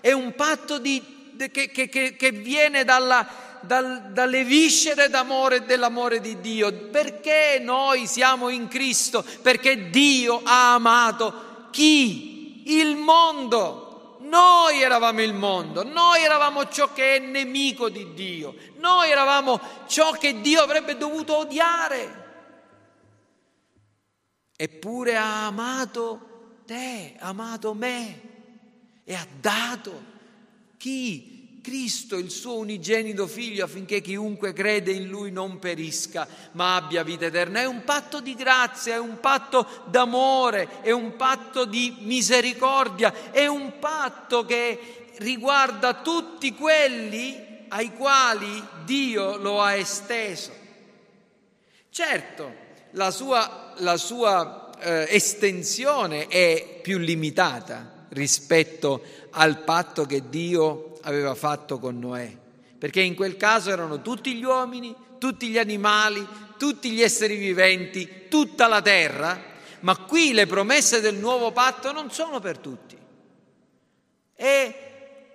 è 0.00 0.12
un 0.12 0.34
patto 0.34 0.78
di, 0.78 1.36
che, 1.50 1.70
che, 1.70 1.88
che, 1.88 2.30
viene 2.30 2.84
dalla, 2.84 3.26
dal, 3.60 4.10
dalle 4.12 4.44
viscere 4.44 5.08
d'amore 5.08 5.64
dell'amore 5.64 6.20
di 6.20 6.40
Dio. 6.40 6.72
Perché 6.72 7.60
noi 7.60 8.06
siamo 8.06 8.48
in 8.48 8.68
Cristo? 8.68 9.24
Perché 9.42 9.90
Dio 9.90 10.40
ha 10.44 10.74
amato 10.74 11.68
chi? 11.70 12.62
Il 12.66 12.96
mondo. 12.96 13.84
Noi 14.20 14.82
eravamo 14.82 15.22
il 15.22 15.32
mondo, 15.32 15.84
noi 15.84 16.22
eravamo 16.22 16.68
ciò 16.68 16.92
che 16.92 17.16
è 17.16 17.18
nemico 17.18 17.88
di 17.88 18.12
Dio, 18.12 18.54
noi 18.76 19.10
eravamo 19.10 19.58
ciò 19.86 20.10
che 20.10 20.42
Dio 20.42 20.60
avrebbe 20.60 20.98
dovuto 20.98 21.38
odiare. 21.38 22.26
Eppure 24.54 25.16
ha 25.16 25.46
amato 25.46 26.27
te, 26.68 27.14
amato 27.20 27.72
me 27.72 28.20
e 29.02 29.14
ha 29.14 29.26
dato 29.40 30.02
chi? 30.76 31.36
Cristo, 31.62 32.16
il 32.16 32.30
suo 32.30 32.56
unigenito 32.56 33.26
figlio, 33.26 33.64
affinché 33.64 34.00
chiunque 34.00 34.52
crede 34.52 34.92
in 34.92 35.08
lui 35.08 35.30
non 35.30 35.58
perisca, 35.58 36.26
ma 36.52 36.76
abbia 36.76 37.02
vita 37.02 37.26
eterna. 37.26 37.60
È 37.60 37.66
un 37.66 37.84
patto 37.84 38.20
di 38.20 38.34
grazia, 38.34 38.94
è 38.94 38.98
un 38.98 39.20
patto 39.20 39.66
d'amore, 39.86 40.80
è 40.80 40.92
un 40.92 41.16
patto 41.16 41.66
di 41.66 41.96
misericordia, 42.00 43.30
è 43.30 43.46
un 43.46 43.78
patto 43.78 44.46
che 44.46 45.10
riguarda 45.16 45.94
tutti 45.94 46.54
quelli 46.54 47.66
ai 47.68 47.92
quali 47.92 48.62
Dio 48.84 49.36
lo 49.36 49.60
ha 49.60 49.74
esteso. 49.74 50.52
Certo, 51.90 52.54
la 52.92 53.10
sua, 53.10 53.74
la 53.78 53.96
sua 53.98 54.67
eh, 54.80 55.06
estensione 55.10 56.26
è 56.26 56.80
più 56.82 56.98
limitata 56.98 58.06
rispetto 58.10 59.02
al 59.30 59.58
patto 59.64 60.06
che 60.06 60.28
Dio 60.28 60.98
aveva 61.02 61.34
fatto 61.34 61.78
con 61.78 61.98
Noè, 61.98 62.36
perché 62.78 63.00
in 63.00 63.14
quel 63.14 63.36
caso 63.36 63.70
erano 63.70 64.02
tutti 64.02 64.34
gli 64.34 64.44
uomini, 64.44 64.94
tutti 65.18 65.48
gli 65.48 65.58
animali, 65.58 66.26
tutti 66.56 66.90
gli 66.90 67.02
esseri 67.02 67.36
viventi, 67.36 68.26
tutta 68.28 68.66
la 68.66 68.82
terra, 68.82 69.40
ma 69.80 69.96
qui 69.96 70.32
le 70.32 70.46
promesse 70.46 71.00
del 71.00 71.16
nuovo 71.16 71.52
patto 71.52 71.92
non 71.92 72.10
sono 72.10 72.40
per 72.40 72.58
tutti. 72.58 72.96
È 74.34 74.86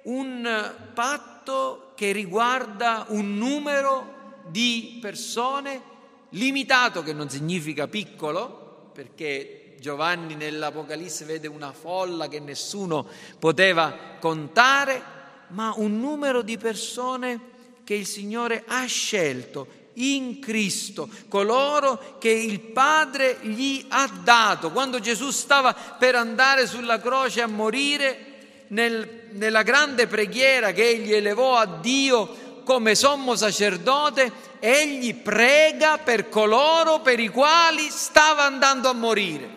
un 0.04 0.74
patto 0.94 1.91
che 1.96 2.12
riguarda 2.12 3.06
un 3.10 3.38
numero 3.38 4.41
di 4.48 4.98
persone 5.02 5.91
limitato, 6.30 7.04
che 7.04 7.14
non 7.14 7.30
significa 7.30 7.88
piccolo, 7.88 8.62
perché 8.94 9.76
Giovanni 9.80 10.36
nell'Apocalisse 10.36 11.26
vede 11.26 11.48
una 11.48 11.74
folla 11.74 12.28
che 12.28 12.39
nessuno 12.39 13.06
poteva 13.39 13.94
contare, 14.20 15.02
ma 15.48 15.74
un 15.76 16.00
numero 16.00 16.41
di 16.41 16.58
persone 16.58 17.52
che 17.84 17.96
il 17.96 18.06
Signore 18.06 18.64
ha 18.66 18.86
scelto 18.86 19.82
in 19.96 20.39
Cristo, 20.39 21.10
coloro 21.28 22.18
che 22.20 22.30
il 22.30 22.60
Padre 22.60 23.39
gli 23.41 23.86
ha 23.89 24.10
dato. 24.24 24.72
Quando 24.72 25.00
Gesù 25.00 25.32
stava 25.32 25.74
per 25.74 26.16
andare 26.16 26.66
sulla 26.66 27.00
croce 27.00 27.41
a 27.41 27.48
morire, 27.48 28.32
nel, 28.68 29.28
nella 29.32 29.64
grande 29.64 30.08
preghiera 30.08 30.72
che 30.72 30.88
egli 30.88 31.14
elevò 31.14 31.58
a 31.58 31.66
Dio 31.66 32.43
come 32.64 32.95
sommo 32.95 33.36
sacerdote, 33.36 34.32
egli 34.59 35.14
prega 35.16 35.97
per 35.97 36.30
coloro 36.30 37.01
per 37.01 37.20
i 37.20 37.28
quali 37.28 37.89
stava 37.89 38.43
andando 38.43 38.89
a 38.89 38.93
morire. 38.93 39.49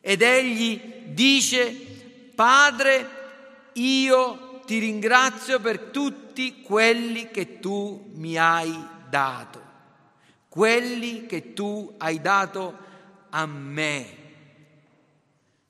Ed 0.00 0.22
egli 0.22 0.80
dice, 1.06 1.70
Padre, 2.34 3.08
io 3.74 4.60
ti 4.64 4.78
ringrazio 4.78 5.60
per 5.60 5.78
tutti 5.78 6.60
quelli 6.62 7.30
che 7.30 7.58
tu 7.58 8.10
mi 8.14 8.36
hai 8.36 8.72
dato, 9.08 9.62
quelli 10.48 11.26
che 11.26 11.52
tu 11.54 11.94
hai 11.98 12.20
dato 12.20 12.76
a 13.30 13.46
me. 13.46 14.16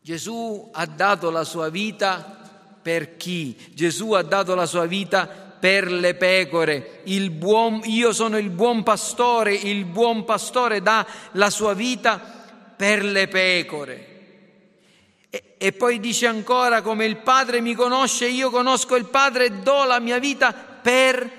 Gesù 0.01 0.71
ha 0.73 0.87
dato 0.87 1.31
la 1.31 1.45
sua 1.45 1.69
vita 1.69 2.37
per 2.81 3.17
chi? 3.17 3.57
Gesù 3.75 4.13
ha 4.13 4.23
dato 4.23 4.55
la 4.55 4.67
sua 4.67 4.87
vita 4.87 5.48
per 5.59 5.91
le 5.91 6.15
pecore. 6.15 7.01
Buon, 7.31 7.81
io 7.85 8.13
sono 8.13 8.39
il 8.39 8.51
buon 8.51 8.83
pastore, 8.83 9.55
il 9.55 9.85
buon 9.85 10.25
pastore 10.25 10.83
dà 10.83 11.07
la 11.33 11.51
sua 11.51 11.75
vita 11.75 12.21
per 12.77 13.05
le 13.05 13.29
pecore. 13.29 14.07
E, 15.31 15.43
e 15.59 15.73
poi 15.73 16.01
dice 16.01 16.27
ancora 16.27 16.81
come 16.81 17.05
il 17.05 17.17
Padre 17.17 17.61
mi 17.61 17.75
conosce, 17.75 18.27
io 18.27 18.51
conosco 18.51 18.97
il 18.97 19.07
Padre 19.07 19.47
e 19.47 19.51
do 19.51 19.85
la 19.85 20.01
mia 20.01 20.19
vita 20.19 20.53
per 20.53 21.31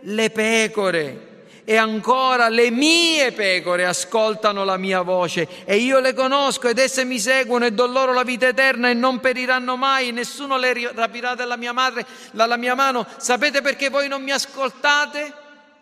le 0.00 0.30
pecore. 0.30 1.27
E 1.70 1.76
ancora 1.76 2.48
le 2.48 2.70
mie 2.70 3.30
pecore 3.32 3.84
ascoltano 3.84 4.64
la 4.64 4.78
mia 4.78 5.02
voce 5.02 5.46
e 5.66 5.76
io 5.76 6.00
le 6.00 6.14
conosco 6.14 6.66
ed 6.66 6.78
esse 6.78 7.04
mi 7.04 7.18
seguono 7.18 7.66
e 7.66 7.72
do 7.72 7.84
loro 7.84 8.14
la 8.14 8.22
vita 8.22 8.48
eterna 8.48 8.88
e 8.88 8.94
non 8.94 9.20
periranno 9.20 9.76
mai, 9.76 10.10
nessuno 10.10 10.56
le 10.56 10.90
rapirà 10.94 11.34
dalla 11.34 11.58
mia 11.58 11.74
madre, 11.74 12.06
dalla 12.32 12.56
mia 12.56 12.74
mano. 12.74 13.06
Sapete 13.18 13.60
perché 13.60 13.90
voi 13.90 14.08
non 14.08 14.22
mi 14.22 14.30
ascoltate? 14.30 15.34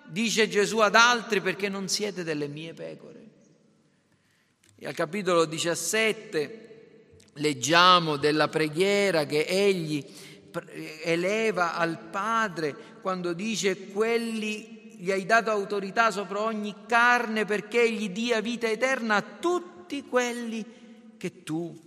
Dice 0.07 0.49
Gesù 0.49 0.78
ad 0.78 0.97
altri 0.97 1.41
perché 1.41 1.68
non 1.68 1.87
siete 1.87 2.24
delle 2.24 2.49
mie 2.49 2.74
pecore. 2.74 3.24
E 4.76 4.89
al 4.89 4.95
capitolo 4.95 5.45
17 5.45 7.11
leggiamo 7.34 8.16
della 8.16 8.49
preghiera 8.49 9.24
che 9.24 9.45
egli 9.45 10.05
eleva 11.05 11.76
al 11.76 11.97
Padre 12.11 12.74
quando 13.01 13.32
dice 13.32 13.93
quelli 13.93 14.76
gli 14.97 15.11
hai 15.11 15.26
dato 15.26 15.51
autorità 15.51 16.11
sopra 16.11 16.40
ogni 16.40 16.74
carne 16.86 17.44
perché 17.44 17.90
gli 17.90 18.11
dia 18.11 18.40
vita 18.40 18.68
eterna 18.68 19.16
a 19.16 19.22
tutti 19.22 20.07
quelli 20.07 20.64
che 21.16 21.42
tu 21.42 21.78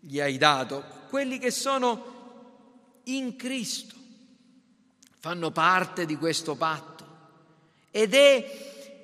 gli 0.00 0.20
hai 0.20 0.38
dato, 0.38 0.84
quelli 1.08 1.38
che 1.38 1.50
sono 1.50 2.16
in 3.04 3.36
Cristo, 3.36 3.94
fanno 5.18 5.50
parte 5.50 6.06
di 6.06 6.16
questo 6.16 6.54
patto. 6.54 7.06
Ed 7.90 8.14
è, 8.14 8.94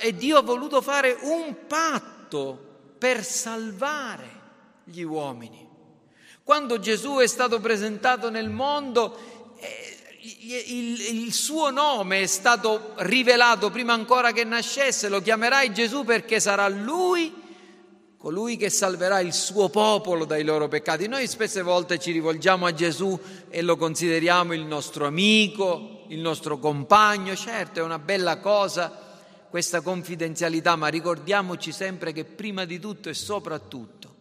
e 0.00 0.14
Dio 0.14 0.38
ha 0.38 0.42
voluto 0.42 0.80
fare 0.80 1.16
un 1.22 1.66
patto 1.66 2.94
per 2.98 3.24
salvare 3.24 4.36
gli 4.84 5.02
uomini. 5.02 5.66
Quando 6.42 6.78
Gesù 6.78 7.16
è 7.16 7.26
stato 7.26 7.60
presentato 7.60 8.30
nel 8.30 8.48
mondo, 8.48 9.37
il, 10.20 11.22
il, 11.22 11.32
suo 11.32 11.70
nome 11.70 12.22
è 12.22 12.26
stato 12.26 12.94
rivelato 12.96 13.70
prima 13.70 13.92
ancora 13.92 14.32
che 14.32 14.44
nascesse, 14.44 15.08
lo 15.08 15.20
chiamerai 15.20 15.72
Gesù 15.72 16.04
perché 16.04 16.40
sarà 16.40 16.68
lui 16.68 17.32
colui 18.16 18.56
che 18.56 18.68
salverà 18.68 19.20
il 19.20 19.32
suo 19.32 19.68
popolo 19.68 20.24
dai 20.24 20.42
loro 20.42 20.66
peccati. 20.66 21.06
Noi 21.06 21.28
spesse 21.28 21.62
volte 21.62 21.98
ci 21.98 22.10
rivolgiamo 22.10 22.66
a 22.66 22.74
Gesù 22.74 23.18
e 23.48 23.62
lo 23.62 23.76
consideriamo 23.76 24.54
il 24.54 24.64
nostro 24.64 25.06
amico, 25.06 26.04
il 26.08 26.18
nostro 26.18 26.58
compagno, 26.58 27.36
certo 27.36 27.78
è 27.78 27.82
una 27.82 27.98
bella 27.98 28.38
cosa 28.38 29.06
questa 29.48 29.80
confidenzialità, 29.80 30.76
ma 30.76 30.88
ricordiamoci 30.88 31.72
sempre 31.72 32.12
che 32.12 32.24
prima 32.24 32.64
di 32.64 32.78
tutto 32.78 33.08
e 33.08 33.14
soprattutto 33.14 34.16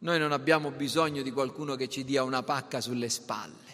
noi 0.00 0.18
non 0.18 0.32
abbiamo 0.32 0.70
bisogno 0.70 1.22
di 1.22 1.30
qualcuno 1.30 1.76
che 1.76 1.88
ci 1.88 2.04
dia 2.04 2.22
una 2.22 2.42
pacca 2.42 2.80
sulle 2.80 3.08
spalle, 3.08 3.69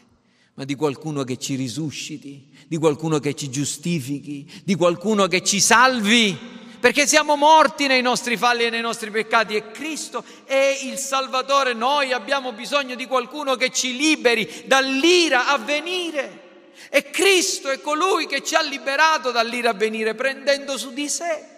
ma 0.57 0.65
di 0.65 0.75
qualcuno 0.75 1.23
che 1.23 1.39
ci 1.39 1.55
risusciti, 1.55 2.51
di 2.67 2.77
qualcuno 2.79 3.19
che 3.19 3.35
ci 3.35 3.51
giustifichi, 3.51 4.51
di 4.65 4.75
qualcuno 4.75 5.27
che 5.27 5.43
ci 5.43 5.61
salvi, 5.61 6.37
perché 6.81 7.07
siamo 7.07 7.37
morti 7.37 7.87
nei 7.87 8.03
nostri 8.03 8.37
falli 8.37 8.65
e 8.65 8.71
nei 8.71 8.81
nostri 8.81 9.11
peccati 9.11 9.55
e 9.55 9.71
Cristo 9.71 10.25
è 10.45 10.81
il 10.85 10.99
Salvatore. 10.99 11.73
Noi 11.73 12.13
abbiamo 12.13 12.53
bisogno 12.53 12.95
di 12.95 13.07
qualcuno 13.07 13.57
che 13.57 13.71
ci 13.71 13.97
liberi 13.97 14.65
dall'ira 14.67 15.49
a 15.49 15.59
venire. 15.59 16.45
E 16.91 17.11
Cristo 17.11 17.71
è 17.71 17.81
colui 17.81 18.27
che 18.27 18.43
ci 18.43 18.55
ha 18.55 18.63
liberato 18.63 19.31
dall'ira 19.31 19.71
a 19.71 19.75
venire 19.75 20.15
prendendo 20.15 20.79
su 20.79 20.93
di 20.93 21.09
sé 21.09 21.55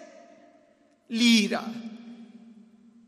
l'ira 1.09 1.63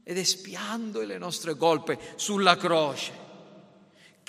ed 0.04 0.18
espiando 0.18 1.02
le 1.02 1.18
nostre 1.18 1.56
colpe 1.56 1.98
sulla 2.16 2.56
croce. 2.58 3.21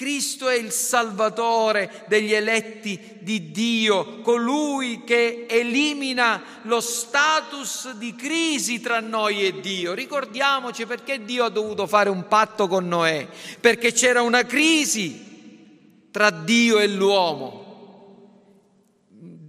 Cristo 0.03 0.49
è 0.49 0.57
il 0.57 0.73
Salvatore 0.73 2.05
degli 2.09 2.33
eletti 2.33 3.19
di 3.21 3.53
Dio, 3.53 4.21
colui 4.23 5.05
che 5.05 5.47
elimina 5.49 6.43
lo 6.63 6.81
status 6.81 7.93
di 7.93 8.13
crisi 8.17 8.81
tra 8.81 8.99
noi 8.99 9.47
e 9.47 9.61
Dio. 9.61 9.95
Ricordiamoci 9.95 10.87
perché 10.87 11.25
Dio 11.25 11.45
ha 11.45 11.51
dovuto 11.51 11.87
fare 11.87 12.11
un 12.11 12.27
patto 12.27 12.67
con 12.67 12.89
Noè, 12.89 13.29
perché 13.61 13.93
c'era 13.93 14.23
una 14.23 14.45
crisi 14.45 16.09
tra 16.11 16.31
Dio 16.31 16.81
e 16.81 16.89
l'uomo. 16.89 17.61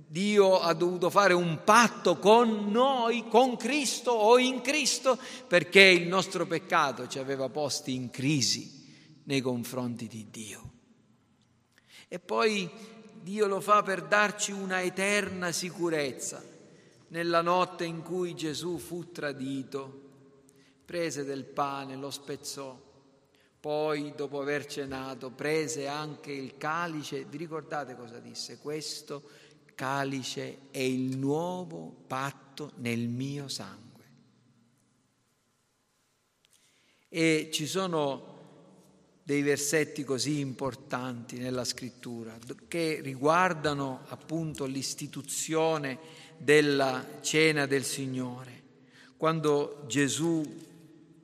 Dio 0.08 0.60
ha 0.60 0.74
dovuto 0.74 1.10
fare 1.10 1.34
un 1.34 1.62
patto 1.64 2.20
con 2.20 2.70
noi, 2.70 3.26
con 3.28 3.58
Cristo 3.58 4.12
o 4.12 4.38
in 4.38 4.62
Cristo, 4.62 5.18
perché 5.47 5.82
il 5.82 6.08
nostro 6.08 6.45
peccato 6.45 7.08
ci 7.08 7.18
aveva 7.18 7.49
posti 7.49 7.95
in 7.95 8.12
crisi 8.12 8.82
nei 9.24 9.42
confronti 9.42 10.08
di 10.08 10.30
Dio. 10.30 10.72
E 12.08 12.20
poi 12.20 12.70
Dio 13.22 13.48
lo 13.48 13.62
fa 13.62 13.82
per 13.84 14.04
darci 14.04 14.52
una 14.52 14.82
eterna 14.82 15.52
sicurezza. 15.52 16.44
Nella 17.08 17.42
notte 17.42 17.86
in 17.86 18.02
cui 18.02 18.36
Gesù 18.36 18.78
fu 18.78 19.12
tradito, 19.12 20.02
prese 20.84 21.24
del 21.24 21.46
pane, 21.46 21.96
lo 21.96 22.10
spezzò, 22.10 22.80
poi 23.60 24.14
dopo 24.16 24.42
aver 24.42 24.66
cenato 24.66 25.32
prese 25.32 25.88
anche 25.88 26.32
il 26.32 26.58
calice. 26.58 27.24
Vi 27.24 27.38
ricordate 27.38 27.96
cosa 27.96 28.20
disse? 28.20 28.58
Questo 28.58 29.24
calice 29.74 30.70
è 30.70 30.80
il 30.80 31.18
nuovo 31.18 32.04
patto 32.08 32.74
nel 32.76 33.08
mio 33.08 33.48
sangue. 33.48 33.92
E 37.08 37.50
ci 37.54 37.68
sono 37.68 38.33
dei 39.24 39.42
versetti 39.42 40.04
così 40.04 40.40
importanti 40.40 41.38
nella 41.38 41.64
scrittura 41.64 42.38
che 42.68 43.00
riguardano 43.02 44.04
appunto 44.08 44.66
l'istituzione 44.66 45.98
della 46.38 47.20
cena 47.22 47.66
del 47.66 47.86
Signore. 47.86 48.62
Quando 49.16 49.86
Gesù 49.88 50.44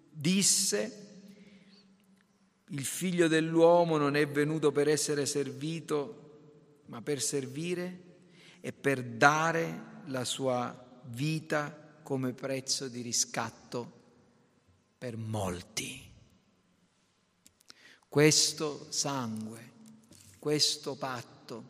disse 0.10 1.08
il 2.70 2.86
figlio 2.86 3.28
dell'uomo 3.28 3.98
non 3.98 4.16
è 4.16 4.28
venuto 4.28 4.72
per 4.72 4.88
essere 4.88 5.26
servito, 5.26 6.84
ma 6.86 7.02
per 7.02 7.22
servire 7.22 8.04
e 8.62 8.72
per 8.72 9.04
dare 9.04 9.88
la 10.06 10.24
sua 10.24 11.02
vita 11.06 12.00
come 12.04 12.34
prezzo 12.34 12.88
di 12.88 13.02
riscatto 13.02 13.92
per 14.98 15.18
molti. 15.18 16.09
Questo 18.10 18.88
sangue, 18.90 19.72
questo 20.40 20.96
patto 20.96 21.64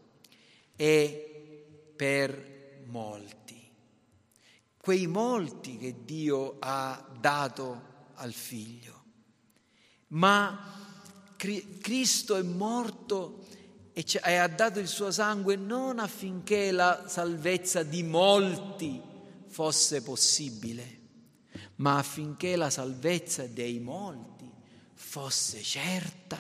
è 0.74 1.28
per 1.98 2.84
molti. 2.86 3.70
Quei 4.78 5.06
molti 5.08 5.78
che 5.78 6.06
Dio 6.06 6.56
ha 6.60 7.06
dato 7.20 7.82
al 8.14 8.32
figlio. 8.32 9.04
Ma 10.08 10.96
Cristo 11.36 12.38
è 12.38 12.42
morto 12.42 13.46
e 13.92 14.36
ha 14.38 14.48
dato 14.48 14.80
il 14.80 14.88
suo 14.88 15.12
sangue 15.12 15.58
non 15.58 16.00
affinché 16.00 16.72
la 16.72 17.04
salvezza 17.10 17.84
di 17.84 18.02
molti 18.02 19.02
fosse 19.48 20.02
possibile, 20.02 21.00
ma 21.76 21.98
affinché 21.98 22.56
la 22.56 22.70
salvezza 22.70 23.46
dei 23.46 23.80
molti 23.80 24.39
fosse 25.00 25.64
certa. 25.64 26.38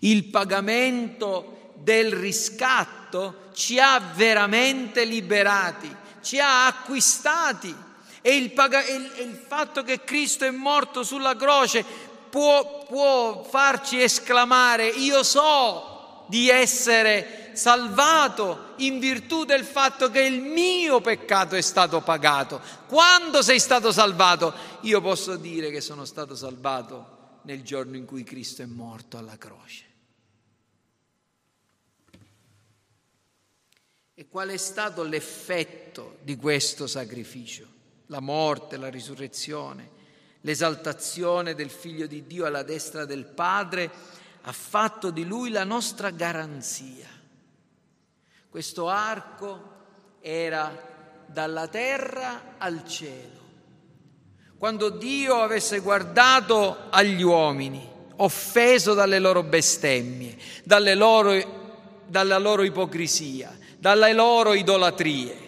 Il 0.00 0.26
pagamento 0.26 1.72
del 1.76 2.12
riscatto 2.12 3.48
ci 3.54 3.80
ha 3.80 3.98
veramente 4.14 5.04
liberati, 5.04 5.92
ci 6.22 6.38
ha 6.38 6.66
acquistati 6.66 7.74
e 8.20 8.36
il, 8.36 8.52
paga- 8.52 8.84
e 8.84 8.94
il 8.94 9.42
fatto 9.48 9.82
che 9.82 10.04
Cristo 10.04 10.44
è 10.44 10.50
morto 10.50 11.02
sulla 11.02 11.34
croce 11.34 11.82
può, 12.28 12.84
può 12.84 13.42
farci 13.42 14.00
esclamare 14.00 14.86
io 14.86 15.22
so 15.22 16.26
di 16.28 16.50
essere 16.50 17.50
salvato 17.54 18.74
in 18.76 19.00
virtù 19.00 19.44
del 19.44 19.64
fatto 19.64 20.10
che 20.10 20.20
il 20.20 20.40
mio 20.40 21.00
peccato 21.00 21.56
è 21.56 21.62
stato 21.62 22.00
pagato. 22.02 22.60
Quando 22.86 23.42
sei 23.42 23.58
stato 23.58 23.90
salvato? 23.90 24.52
Io 24.82 25.00
posso 25.00 25.36
dire 25.36 25.70
che 25.70 25.80
sono 25.80 26.04
stato 26.04 26.36
salvato 26.36 27.18
nel 27.42 27.62
giorno 27.62 27.96
in 27.96 28.04
cui 28.04 28.22
Cristo 28.22 28.62
è 28.62 28.66
morto 28.66 29.16
alla 29.18 29.36
croce. 29.36 29.84
E 34.14 34.28
qual 34.28 34.50
è 34.50 34.56
stato 34.58 35.02
l'effetto 35.02 36.18
di 36.22 36.36
questo 36.36 36.86
sacrificio? 36.86 37.66
La 38.06 38.20
morte, 38.20 38.76
la 38.76 38.90
risurrezione, 38.90 39.88
l'esaltazione 40.42 41.54
del 41.54 41.70
Figlio 41.70 42.06
di 42.06 42.26
Dio 42.26 42.44
alla 42.44 42.62
destra 42.62 43.04
del 43.06 43.24
Padre 43.24 43.90
ha 44.42 44.52
fatto 44.52 45.10
di 45.10 45.24
lui 45.24 45.50
la 45.50 45.64
nostra 45.64 46.10
garanzia. 46.10 47.08
Questo 48.48 48.88
arco 48.88 49.78
era 50.20 51.24
dalla 51.26 51.68
terra 51.68 52.56
al 52.58 52.86
cielo. 52.86 53.39
Quando 54.60 54.90
Dio 54.90 55.40
avesse 55.40 55.78
guardato 55.78 56.76
agli 56.90 57.22
uomini, 57.22 57.82
offeso 58.16 58.92
dalle 58.92 59.18
loro 59.18 59.42
bestemmie, 59.42 60.36
dalle 60.64 60.94
loro, 60.94 62.02
dalla 62.06 62.36
loro 62.36 62.62
ipocrisia, 62.62 63.58
dalle 63.78 64.12
loro 64.12 64.52
idolatrie, 64.52 65.38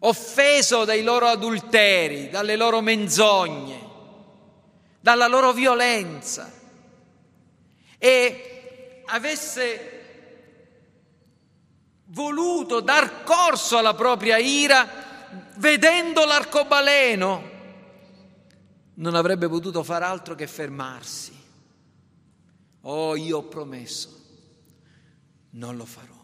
offeso 0.00 0.84
dai 0.84 1.02
loro 1.02 1.28
adulteri, 1.28 2.28
dalle 2.28 2.54
loro 2.54 2.82
menzogne, 2.82 3.80
dalla 5.00 5.26
loro 5.26 5.54
violenza 5.54 6.52
e 7.96 9.02
avesse 9.06 10.02
voluto 12.08 12.80
dar 12.80 13.22
corso 13.24 13.78
alla 13.78 13.94
propria 13.94 14.36
ira 14.36 15.05
vedendo 15.56 16.24
l'arcobaleno, 16.24 17.54
non 18.94 19.14
avrebbe 19.14 19.48
potuto 19.48 19.82
far 19.82 20.02
altro 20.02 20.34
che 20.34 20.46
fermarsi. 20.46 21.34
Oh, 22.82 23.16
io 23.16 23.38
ho 23.38 23.42
promesso, 23.44 24.08
non 25.50 25.76
lo 25.76 25.84
farò. 25.84 26.14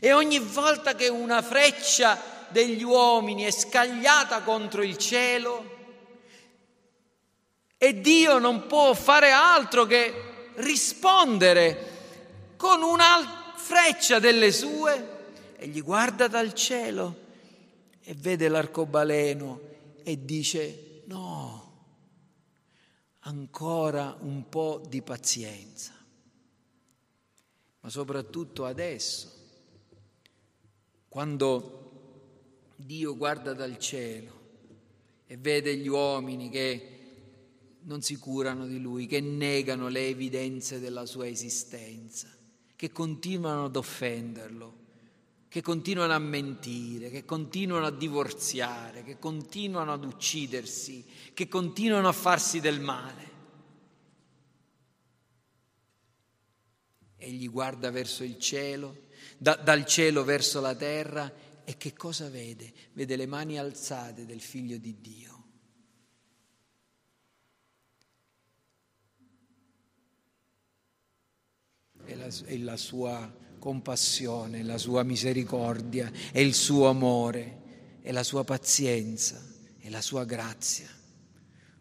E 0.00 0.12
ogni 0.12 0.38
volta 0.38 0.94
che 0.94 1.08
una 1.08 1.42
freccia 1.42 2.20
degli 2.48 2.82
uomini 2.82 3.42
è 3.42 3.50
scagliata 3.50 4.42
contro 4.42 4.82
il 4.82 4.96
cielo, 4.96 5.72
e 7.76 8.00
Dio 8.00 8.38
non 8.38 8.66
può 8.66 8.94
fare 8.94 9.32
altro 9.32 9.84
che 9.84 10.52
rispondere 10.54 11.92
con 12.56 12.82
una 12.82 13.52
freccia 13.56 14.18
delle 14.18 14.52
sue, 14.52 15.12
e 15.56 15.66
gli 15.66 15.82
guarda 15.82 16.28
dal 16.28 16.54
cielo 16.54 17.22
e 18.04 18.14
vede 18.14 18.48
l'arcobaleno 18.48 19.60
e 20.02 20.24
dice 20.24 21.02
no, 21.06 21.72
ancora 23.20 24.16
un 24.20 24.48
po' 24.48 24.82
di 24.86 25.00
pazienza, 25.00 25.92
ma 27.80 27.88
soprattutto 27.88 28.66
adesso 28.66 29.32
quando 31.08 32.72
Dio 32.76 33.16
guarda 33.16 33.54
dal 33.54 33.78
cielo 33.78 34.42
e 35.26 35.38
vede 35.38 35.76
gli 35.76 35.88
uomini 35.88 36.50
che 36.50 36.88
non 37.82 38.02
si 38.02 38.16
curano 38.16 38.66
di 38.66 38.78
Lui, 38.78 39.06
che 39.06 39.20
negano 39.20 39.88
le 39.88 40.08
evidenze 40.08 40.78
della 40.78 41.06
sua 41.06 41.26
esistenza, 41.26 42.28
che 42.76 42.90
continuano 42.90 43.66
ad 43.66 43.76
offenderlo, 43.76 44.83
che 45.54 45.62
continuano 45.62 46.12
a 46.12 46.18
mentire, 46.18 47.10
che 47.10 47.24
continuano 47.24 47.86
a 47.86 47.92
divorziare, 47.92 49.04
che 49.04 49.20
continuano 49.20 49.92
ad 49.92 50.04
uccidersi, 50.04 51.06
che 51.32 51.46
continuano 51.46 52.08
a 52.08 52.12
farsi 52.12 52.58
del 52.58 52.80
male. 52.80 53.30
Egli 57.16 57.48
guarda 57.48 57.92
verso 57.92 58.24
il 58.24 58.36
cielo 58.40 59.02
da, 59.38 59.54
dal 59.54 59.86
cielo 59.86 60.24
verso 60.24 60.60
la 60.60 60.74
terra 60.74 61.32
e 61.62 61.76
che 61.76 61.92
cosa 61.92 62.28
vede? 62.28 62.72
Vede 62.92 63.14
le 63.14 63.26
mani 63.26 63.56
alzate 63.56 64.26
del 64.26 64.40
figlio 64.40 64.76
di 64.78 65.00
Dio. 65.00 65.44
E 72.06 72.16
la, 72.16 72.28
e 72.44 72.58
la 72.58 72.76
sua 72.76 73.42
compassione, 73.64 74.62
la 74.62 74.76
sua 74.76 75.02
misericordia, 75.04 76.12
e 76.32 76.42
il 76.42 76.52
suo 76.52 76.86
amore, 76.86 77.62
e 78.02 78.12
la 78.12 78.22
sua 78.22 78.44
pazienza, 78.44 79.42
e 79.80 79.88
la 79.88 80.02
sua 80.02 80.24
grazia 80.24 80.86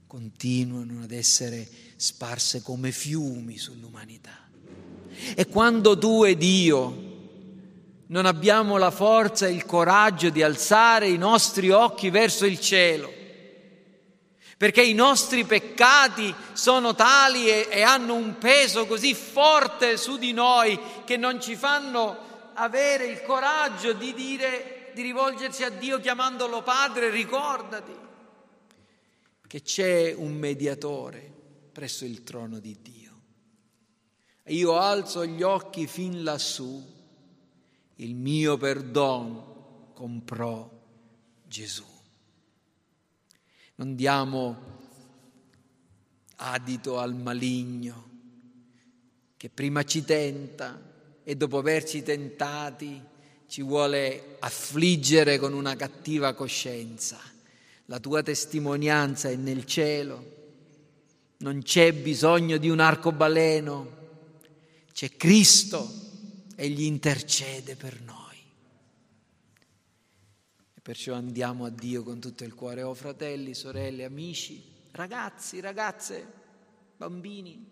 continuano 0.07 1.03
ad 1.03 1.11
essere 1.11 1.67
sparse 1.97 2.61
come 2.61 2.93
fiumi 2.93 3.57
sull'umanità. 3.57 4.47
E 5.35 5.45
quando 5.47 5.97
tu 5.97 6.23
ed 6.23 6.41
io 6.41 7.11
non 8.07 8.27
abbiamo 8.27 8.77
la 8.77 8.91
forza 8.91 9.47
e 9.47 9.51
il 9.51 9.65
coraggio 9.65 10.29
di 10.29 10.41
alzare 10.41 11.09
i 11.09 11.17
nostri 11.17 11.69
occhi 11.69 12.09
verso 12.09 12.45
il 12.45 12.61
cielo, 12.61 13.11
perché 14.57 14.83
i 14.83 14.93
nostri 14.93 15.45
peccati 15.45 16.33
sono 16.53 16.95
tali 16.95 17.49
e, 17.49 17.67
e, 17.69 17.81
hanno 17.81 18.13
un 18.13 18.37
peso 18.37 18.85
così 18.85 19.13
forte 19.13 19.97
su 19.97 20.17
di 20.17 20.31
noi 20.31 20.79
che 21.05 21.17
non 21.17 21.41
ci 21.41 21.55
fanno 21.55 22.51
avere 22.53 23.05
il 23.05 23.21
coraggio 23.23 23.93
di 23.93 24.13
dire, 24.13 24.91
di 24.93 25.01
rivolgersi 25.01 25.63
a 25.63 25.69
Dio 25.69 25.99
chiamandolo 25.99 26.61
Padre, 26.61 27.09
ricordati 27.09 28.01
che 29.47 29.61
c'è 29.61 30.13
un 30.13 30.33
mediatore 30.33 31.31
presso 31.71 32.05
il 32.05 32.23
trono 32.23 32.59
di 32.59 32.75
Dio. 32.81 33.11
Io 34.47 34.77
alzo 34.77 35.25
gli 35.25 35.43
occhi 35.43 35.85
fin 35.85 36.23
lassù 36.23 36.91
il 37.97 38.15
mio 38.15 38.57
perdono 38.57 39.91
comprò 39.93 40.69
Gesù. 41.45 41.92
Non 43.75 43.95
diamo 43.95 44.71
adito 46.37 46.99
al 46.99 47.15
maligno 47.15 48.09
che 49.37 49.49
prima 49.49 49.83
ci 49.83 50.03
tenta 50.03 50.79
e 51.23 51.35
dopo 51.35 51.57
averci 51.57 52.03
tentati 52.03 53.01
ci 53.47 53.61
vuole 53.61 54.37
affliggere 54.39 55.37
con 55.37 55.53
una 55.53 55.75
cattiva 55.75 56.33
coscienza. 56.33 57.19
La 57.85 57.99
tua 57.99 58.23
testimonianza 58.23 59.29
è 59.29 59.35
nel 59.35 59.65
cielo, 59.65 60.31
non 61.37 61.61
c'è 61.61 61.93
bisogno 61.93 62.57
di 62.57 62.69
un 62.69 62.79
arcobaleno, 62.79 64.01
c'è 64.91 65.09
Cristo 65.15 66.03
Egli 66.55 66.83
intercede 66.83 67.75
per 67.75 67.99
noi. 68.01 68.22
Perciò 70.83 71.13
andiamo 71.13 71.63
a 71.63 71.69
Dio 71.69 72.03
con 72.03 72.19
tutto 72.19 72.43
il 72.43 72.53
cuore, 72.53 72.83
oh 72.83 72.93
fratelli, 72.93 73.53
sorelle, 73.53 74.03
amici, 74.03 74.61
ragazzi, 74.91 75.61
ragazze, 75.61 76.27
bambini. 76.97 77.65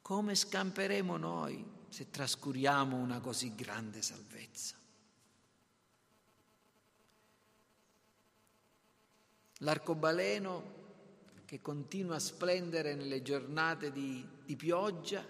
Come 0.00 0.34
scamperemo 0.34 1.18
noi 1.18 1.62
se 1.90 2.08
trascuriamo 2.08 2.96
una 2.96 3.20
così 3.20 3.54
grande 3.54 4.00
salvezza? 4.00 4.74
L'arcobaleno 9.58 10.76
che 11.44 11.60
continua 11.60 12.16
a 12.16 12.20
splendere 12.20 12.94
nelle 12.94 13.20
giornate 13.20 13.92
di, 13.92 14.26
di 14.46 14.56
pioggia 14.56 15.22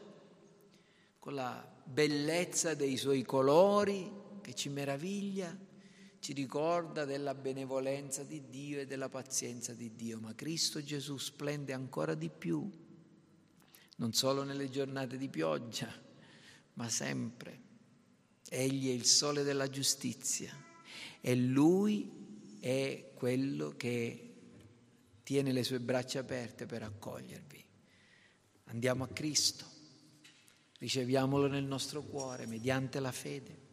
con 1.18 1.34
la 1.34 1.68
bellezza 1.82 2.74
dei 2.74 2.96
suoi 2.96 3.24
colori 3.24 4.26
che 4.40 4.54
ci 4.54 4.68
meraviglia, 4.68 5.66
ci 6.20 6.32
ricorda 6.32 7.04
della 7.04 7.34
benevolenza 7.34 8.24
di 8.24 8.48
Dio 8.48 8.80
e 8.80 8.86
della 8.86 9.08
pazienza 9.08 9.72
di 9.72 9.94
Dio, 9.94 10.18
ma 10.20 10.34
Cristo 10.34 10.82
Gesù 10.82 11.16
splende 11.16 11.72
ancora 11.72 12.14
di 12.14 12.28
più, 12.28 12.70
non 13.96 14.12
solo 14.12 14.42
nelle 14.42 14.68
giornate 14.68 15.16
di 15.16 15.28
pioggia, 15.28 15.92
ma 16.74 16.88
sempre. 16.88 17.66
Egli 18.48 18.88
è 18.88 18.92
il 18.92 19.04
sole 19.04 19.42
della 19.42 19.68
giustizia 19.68 20.50
e 21.20 21.36
Lui 21.36 22.56
è 22.60 23.10
quello 23.14 23.74
che 23.76 24.34
tiene 25.22 25.52
le 25.52 25.62
sue 25.62 25.80
braccia 25.80 26.20
aperte 26.20 26.66
per 26.66 26.82
accogliervi. 26.82 27.64
Andiamo 28.64 29.04
a 29.04 29.08
Cristo 29.08 29.66
riceviamolo 30.78 31.48
nel 31.48 31.64
nostro 31.64 32.02
cuore 32.02 32.46
mediante 32.46 33.00
la 33.00 33.12
fede 33.12 33.66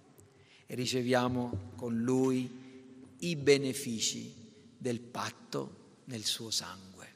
e 0.66 0.76
riceviamo 0.76 1.72
con 1.76 2.02
Lui 2.02 2.64
i 3.20 3.36
benefici 3.36 4.34
del 4.78 5.00
patto 5.00 6.00
nel 6.06 6.24
suo 6.24 6.50
sangue. 6.50 7.14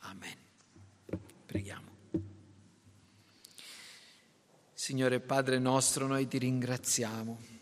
Amen. 0.00 0.36
Preghiamo. 1.46 1.86
Signore 4.72 5.20
Padre 5.20 5.58
nostro, 5.58 6.06
noi 6.06 6.26
ti 6.28 6.38
ringraziamo 6.38 7.56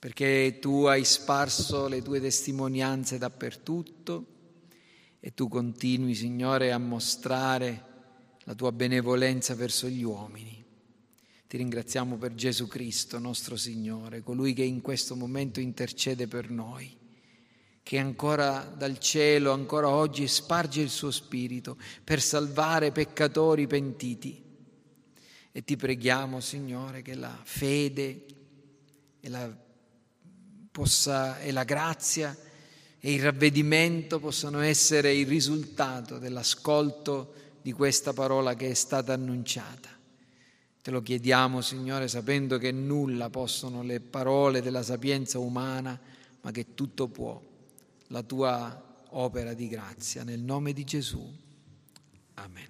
perché 0.00 0.58
tu 0.60 0.84
hai 0.84 1.04
sparso 1.04 1.86
le 1.86 2.00
tue 2.00 2.20
testimonianze 2.20 3.18
dappertutto 3.18 4.26
e 5.20 5.34
tu 5.34 5.46
continui, 5.48 6.14
Signore, 6.14 6.72
a 6.72 6.78
mostrare 6.78 7.84
la 8.44 8.54
tua 8.54 8.72
benevolenza 8.72 9.54
verso 9.54 9.88
gli 9.88 10.02
uomini. 10.02 10.59
Ti 11.50 11.56
ringraziamo 11.56 12.16
per 12.16 12.36
Gesù 12.36 12.68
Cristo, 12.68 13.18
nostro 13.18 13.56
Signore, 13.56 14.22
colui 14.22 14.52
che 14.52 14.62
in 14.62 14.80
questo 14.80 15.16
momento 15.16 15.58
intercede 15.58 16.28
per 16.28 16.48
noi, 16.48 16.96
che 17.82 17.98
ancora 17.98 18.60
dal 18.60 19.00
cielo, 19.00 19.50
ancora 19.50 19.88
oggi, 19.88 20.28
sparge 20.28 20.80
il 20.80 20.90
suo 20.90 21.10
Spirito 21.10 21.76
per 22.04 22.22
salvare 22.22 22.92
peccatori 22.92 23.66
pentiti 23.66 24.40
e 25.50 25.64
ti 25.64 25.74
preghiamo, 25.74 26.38
Signore, 26.38 27.02
che 27.02 27.16
la 27.16 27.36
fede 27.42 28.26
e 29.18 29.28
la, 29.28 29.52
possa, 30.70 31.40
e 31.40 31.50
la 31.50 31.64
grazia 31.64 32.38
e 33.00 33.12
il 33.12 33.22
ravvedimento 33.22 34.20
possano 34.20 34.60
essere 34.60 35.16
il 35.16 35.26
risultato 35.26 36.18
dell'ascolto 36.18 37.34
di 37.60 37.72
questa 37.72 38.12
parola 38.12 38.54
che 38.54 38.70
è 38.70 38.74
stata 38.74 39.12
annunciata. 39.12 39.98
Te 40.82 40.90
lo 40.90 41.02
chiediamo, 41.02 41.60
Signore, 41.60 42.08
sapendo 42.08 42.56
che 42.56 42.72
nulla 42.72 43.28
possono 43.28 43.82
le 43.82 44.00
parole 44.00 44.62
della 44.62 44.82
sapienza 44.82 45.38
umana, 45.38 45.98
ma 46.40 46.50
che 46.50 46.74
tutto 46.74 47.08
può 47.08 47.40
la 48.06 48.22
tua 48.22 49.04
opera 49.10 49.52
di 49.52 49.68
grazia. 49.68 50.24
Nel 50.24 50.40
nome 50.40 50.72
di 50.72 50.84
Gesù. 50.84 51.22
Amen. 52.34 52.69